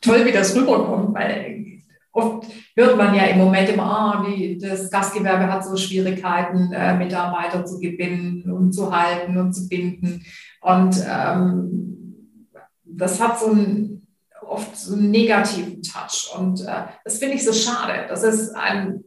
Toll, 0.00 0.24
wie 0.26 0.32
das 0.32 0.54
rüberkommt, 0.54 1.14
weil 1.14 1.73
oft 2.14 2.46
hört 2.76 2.96
man 2.96 3.14
ja 3.14 3.24
im 3.24 3.38
Moment 3.38 3.68
immer, 3.68 3.82
ah, 3.82 4.24
wie 4.26 4.56
das 4.56 4.90
Gastgewerbe 4.90 5.52
hat 5.52 5.64
so 5.64 5.76
Schwierigkeiten, 5.76 6.72
äh, 6.72 6.96
Mitarbeiter 6.96 7.66
zu 7.66 7.80
gewinnen 7.80 8.50
und 8.50 8.72
zu 8.72 8.96
halten 8.96 9.36
und 9.36 9.52
zu 9.52 9.68
binden. 9.68 10.24
Und 10.62 11.04
ähm, 11.06 12.40
das 12.84 13.20
hat 13.20 13.38
so 13.38 13.50
einen 13.50 14.06
oft 14.40 14.76
so 14.76 14.94
einen 14.94 15.10
negativen 15.10 15.82
Touch. 15.82 16.32
Und 16.38 16.60
äh, 16.62 16.84
das 17.04 17.18
finde 17.18 17.34
ich 17.34 17.44
so 17.44 17.52
schade. 17.52 18.06
Das 18.08 18.22
ist 18.22 18.54
ein 18.54 19.02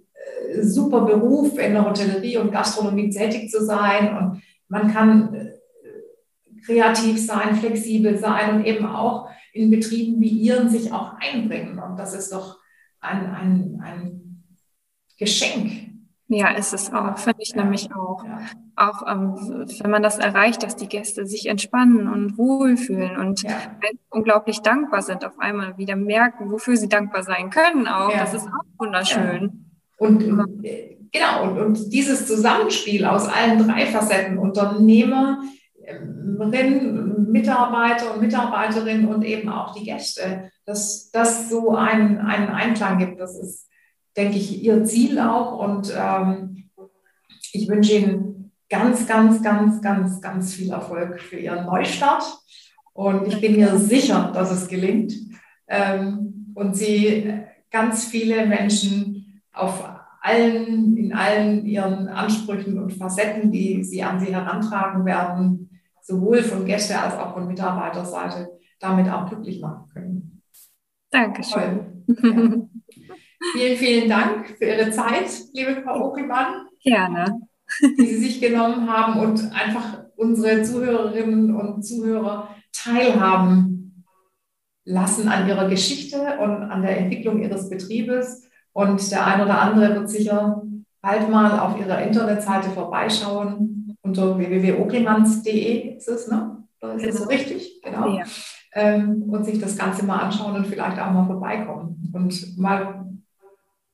äh, 0.49 0.63
super 0.63 1.01
Beruf, 1.01 1.57
in 1.57 1.73
der 1.73 1.85
Hotellerie 1.85 2.37
und 2.37 2.51
Gastronomie 2.51 3.09
tätig 3.09 3.49
zu 3.49 3.63
sein. 3.63 4.17
Und 4.17 4.41
man 4.67 4.91
kann 4.91 5.33
äh, 5.33 5.51
kreativ 6.65 7.25
sein, 7.25 7.55
flexibel 7.55 8.17
sein 8.17 8.55
und 8.55 8.65
eben 8.65 8.85
auch 8.85 9.29
in 9.53 9.71
Betrieben 9.71 10.19
wie 10.19 10.29
Ihren 10.29 10.69
sich 10.69 10.91
auch 10.91 11.13
einbringen. 11.19 11.79
Und 11.79 11.97
das 11.97 12.13
ist 12.13 12.33
doch 12.33 12.57
ein, 12.99 13.33
ein, 13.33 13.81
ein 13.83 14.43
Geschenk. 15.17 15.87
Ja, 16.29 16.49
ist 16.49 16.73
es 16.73 16.91
auch, 16.91 17.17
finde 17.17 17.41
ich 17.41 17.51
ja. 17.51 17.63
nämlich 17.63 17.89
auch. 17.95 18.23
Ja. 18.25 18.39
Auch 18.75 19.07
ähm, 19.07 19.35
wenn 19.79 19.89
man 19.89 20.03
das 20.03 20.17
erreicht, 20.17 20.61
dass 20.61 20.75
die 20.75 20.89
Gäste 20.89 21.25
sich 21.25 21.47
entspannen 21.47 22.09
und 22.09 22.37
wohlfühlen 22.37 23.17
und 23.17 23.43
ja. 23.43 23.57
unglaublich 24.09 24.59
dankbar 24.59 25.01
sind, 25.01 25.23
auf 25.23 25.39
einmal 25.39 25.77
wieder 25.77 25.95
merken, 25.95 26.51
wofür 26.51 26.75
sie 26.75 26.89
dankbar 26.89 27.23
sein 27.23 27.49
können 27.49 27.87
auch. 27.87 28.11
Das 28.11 28.33
ist 28.33 28.47
auch 28.47 28.65
wunderschön. 28.77 29.71
Und, 29.97 30.23
und 30.25 30.63
genau, 31.11 31.43
und, 31.43 31.59
und 31.59 31.93
dieses 31.93 32.27
Zusammenspiel 32.27 33.05
aus 33.05 33.27
allen 33.27 33.65
drei 33.65 33.85
Facetten, 33.85 34.37
Unternehmer, 34.37 35.41
Mitarbeiter 37.29 38.13
und 38.13 38.21
Mitarbeiterinnen 38.21 39.07
und 39.07 39.23
eben 39.23 39.47
auch 39.47 39.73
die 39.73 39.85
Gäste, 39.85 40.51
dass 40.67 41.09
das 41.11 41.49
so 41.49 41.71
einen, 41.71 42.19
einen 42.19 42.49
Einklang 42.49 42.99
gibt. 42.99 43.19
Das 43.19 43.39
ist, 43.39 43.67
denke 44.15 44.37
ich, 44.37 44.63
Ihr 44.63 44.83
Ziel 44.83 45.17
auch. 45.17 45.57
Und 45.57 45.91
ähm, 45.97 46.69
ich 47.53 47.69
wünsche 47.69 47.93
Ihnen 47.93 48.51
ganz, 48.69 49.07
ganz, 49.07 49.41
ganz, 49.41 49.81
ganz, 49.81 50.21
ganz 50.21 50.53
viel 50.53 50.71
Erfolg 50.71 51.21
für 51.21 51.37
Ihren 51.37 51.65
Neustart. 51.65 52.23
Und 52.93 53.27
ich 53.27 53.39
bin 53.39 53.55
mir 53.55 53.77
sicher, 53.77 54.31
dass 54.33 54.51
es 54.51 54.67
gelingt. 54.67 55.13
Ähm, 55.67 56.51
und 56.53 56.75
Sie 56.75 57.33
ganz 57.71 58.05
viele 58.05 58.45
Menschen 58.45 59.41
auf 59.53 59.87
allen, 60.21 60.97
in 60.97 61.13
allen 61.13 61.65
ihren 61.65 62.09
Ansprüchen 62.09 62.77
und 62.77 62.91
Facetten, 62.91 63.51
die 63.51 63.85
Sie 63.85 64.03
an 64.03 64.19
Sie 64.19 64.35
herantragen 64.35 65.05
werden, 65.05 65.79
sowohl 66.01 66.43
von 66.43 66.65
Gäste- 66.65 66.99
als 66.99 67.13
auch 67.13 67.33
von 67.33 67.47
Mitarbeiterseite 67.47 68.49
damit 68.79 69.09
auch 69.09 69.29
glücklich 69.29 69.61
machen 69.61 69.87
können. 69.93 70.26
Dankeschön. 71.11 72.05
Ja. 72.07 72.67
Vielen, 73.53 73.77
vielen 73.77 74.09
Dank 74.09 74.47
für 74.57 74.65
Ihre 74.65 74.89
Zeit, 74.91 75.29
liebe 75.53 75.81
Frau 75.83 76.07
Okelmann. 76.07 76.67
Gerne. 76.83 77.39
Die 77.81 78.05
Sie 78.05 78.17
sich 78.17 78.41
genommen 78.41 78.89
haben 78.91 79.19
und 79.19 79.51
einfach 79.53 80.05
unsere 80.15 80.63
Zuhörerinnen 80.63 81.55
und 81.55 81.83
Zuhörer 81.83 82.49
teilhaben 82.71 84.03
lassen 84.85 85.27
an 85.27 85.47
ihrer 85.47 85.67
Geschichte 85.69 86.39
und 86.39 86.63
an 86.63 86.81
der 86.81 86.97
Entwicklung 86.97 87.41
ihres 87.41 87.69
Betriebes. 87.69 88.47
Und 88.73 89.11
der 89.11 89.25
ein 89.27 89.41
oder 89.41 89.61
andere 89.61 89.95
wird 89.95 90.09
sicher 90.09 90.63
bald 91.01 91.29
mal 91.29 91.59
auf 91.59 91.79
ihrer 91.79 92.01
Internetseite 92.01 92.69
vorbeischauen 92.69 93.97
unter 94.01 94.37
www.oklimanns.de 94.37 95.97
ist 95.97 96.07
es, 96.07 96.27
ne? 96.27 96.63
Ist 96.95 97.05
das 97.05 97.17
so 97.17 97.25
richtig? 97.25 97.81
Genau. 97.81 98.17
Ja. 98.17 98.23
Ähm, 98.73 99.23
und 99.29 99.45
sich 99.45 99.59
das 99.59 99.77
Ganze 99.77 100.05
mal 100.05 100.19
anschauen 100.19 100.55
und 100.55 100.67
vielleicht 100.67 100.99
auch 100.99 101.11
mal 101.11 101.25
vorbeikommen 101.25 102.11
und 102.13 102.57
mal 102.57 103.05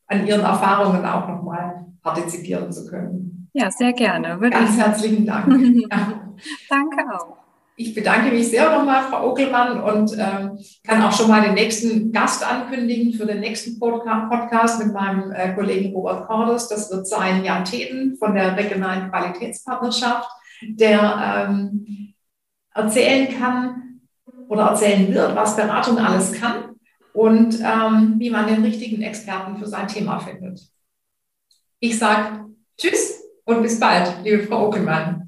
an 0.07 0.27
ihren 0.27 0.41
Erfahrungen 0.41 1.05
auch 1.05 1.27
nochmal 1.27 1.85
partizipieren 2.01 2.71
zu 2.71 2.87
können. 2.87 3.49
Ja, 3.53 3.69
sehr 3.69 3.93
gerne. 3.93 4.39
Würde 4.39 4.57
Ganz 4.57 4.77
herzlichen 4.77 5.25
Dank. 5.25 5.47
ja. 5.91 6.33
Danke 6.69 7.13
auch. 7.13 7.37
Ich 7.75 7.95
bedanke 7.95 8.31
mich 8.31 8.49
sehr 8.49 8.69
nochmal, 8.69 9.03
Frau 9.09 9.31
Okelmann, 9.31 9.81
und 9.81 10.13
ähm, 10.13 10.59
kann 10.83 11.01
auch 11.01 11.11
schon 11.11 11.27
mal 11.27 11.41
den 11.41 11.55
nächsten 11.55 12.11
Gast 12.11 12.47
ankündigen 12.47 13.13
für 13.13 13.25
den 13.25 13.39
nächsten 13.39 13.79
Podcast 13.79 14.83
mit 14.83 14.93
meinem 14.93 15.31
äh, 15.31 15.53
Kollegen 15.53 15.91
Robert 15.93 16.27
Cordes. 16.27 16.67
Das 16.67 16.91
wird 16.91 17.07
sein 17.07 17.43
Jan 17.43 17.65
Teden 17.65 18.15
von 18.17 18.35
der 18.35 18.55
Regionalen 18.55 19.09
Qualitätspartnerschaft, 19.09 20.29
der 20.61 21.47
ähm, 21.49 22.13
erzählen 22.75 23.27
kann 23.39 23.92
oder 24.53 24.67
erzählen 24.67 25.11
wird, 25.11 25.35
was 25.35 25.55
Beratung 25.55 25.97
alles 25.97 26.31
kann 26.31 26.75
und 27.13 27.59
ähm, 27.59 28.15
wie 28.19 28.29
man 28.29 28.47
den 28.47 28.63
richtigen 28.63 29.01
Experten 29.01 29.57
für 29.57 29.67
sein 29.67 29.87
Thema 29.87 30.19
findet. 30.19 30.61
Ich 31.79 31.97
sage 31.97 32.45
Tschüss 32.77 33.23
und 33.45 33.63
bis 33.63 33.79
bald, 33.79 34.13
liebe 34.23 34.43
Frau 34.43 34.67
Okelmann. 34.67 35.27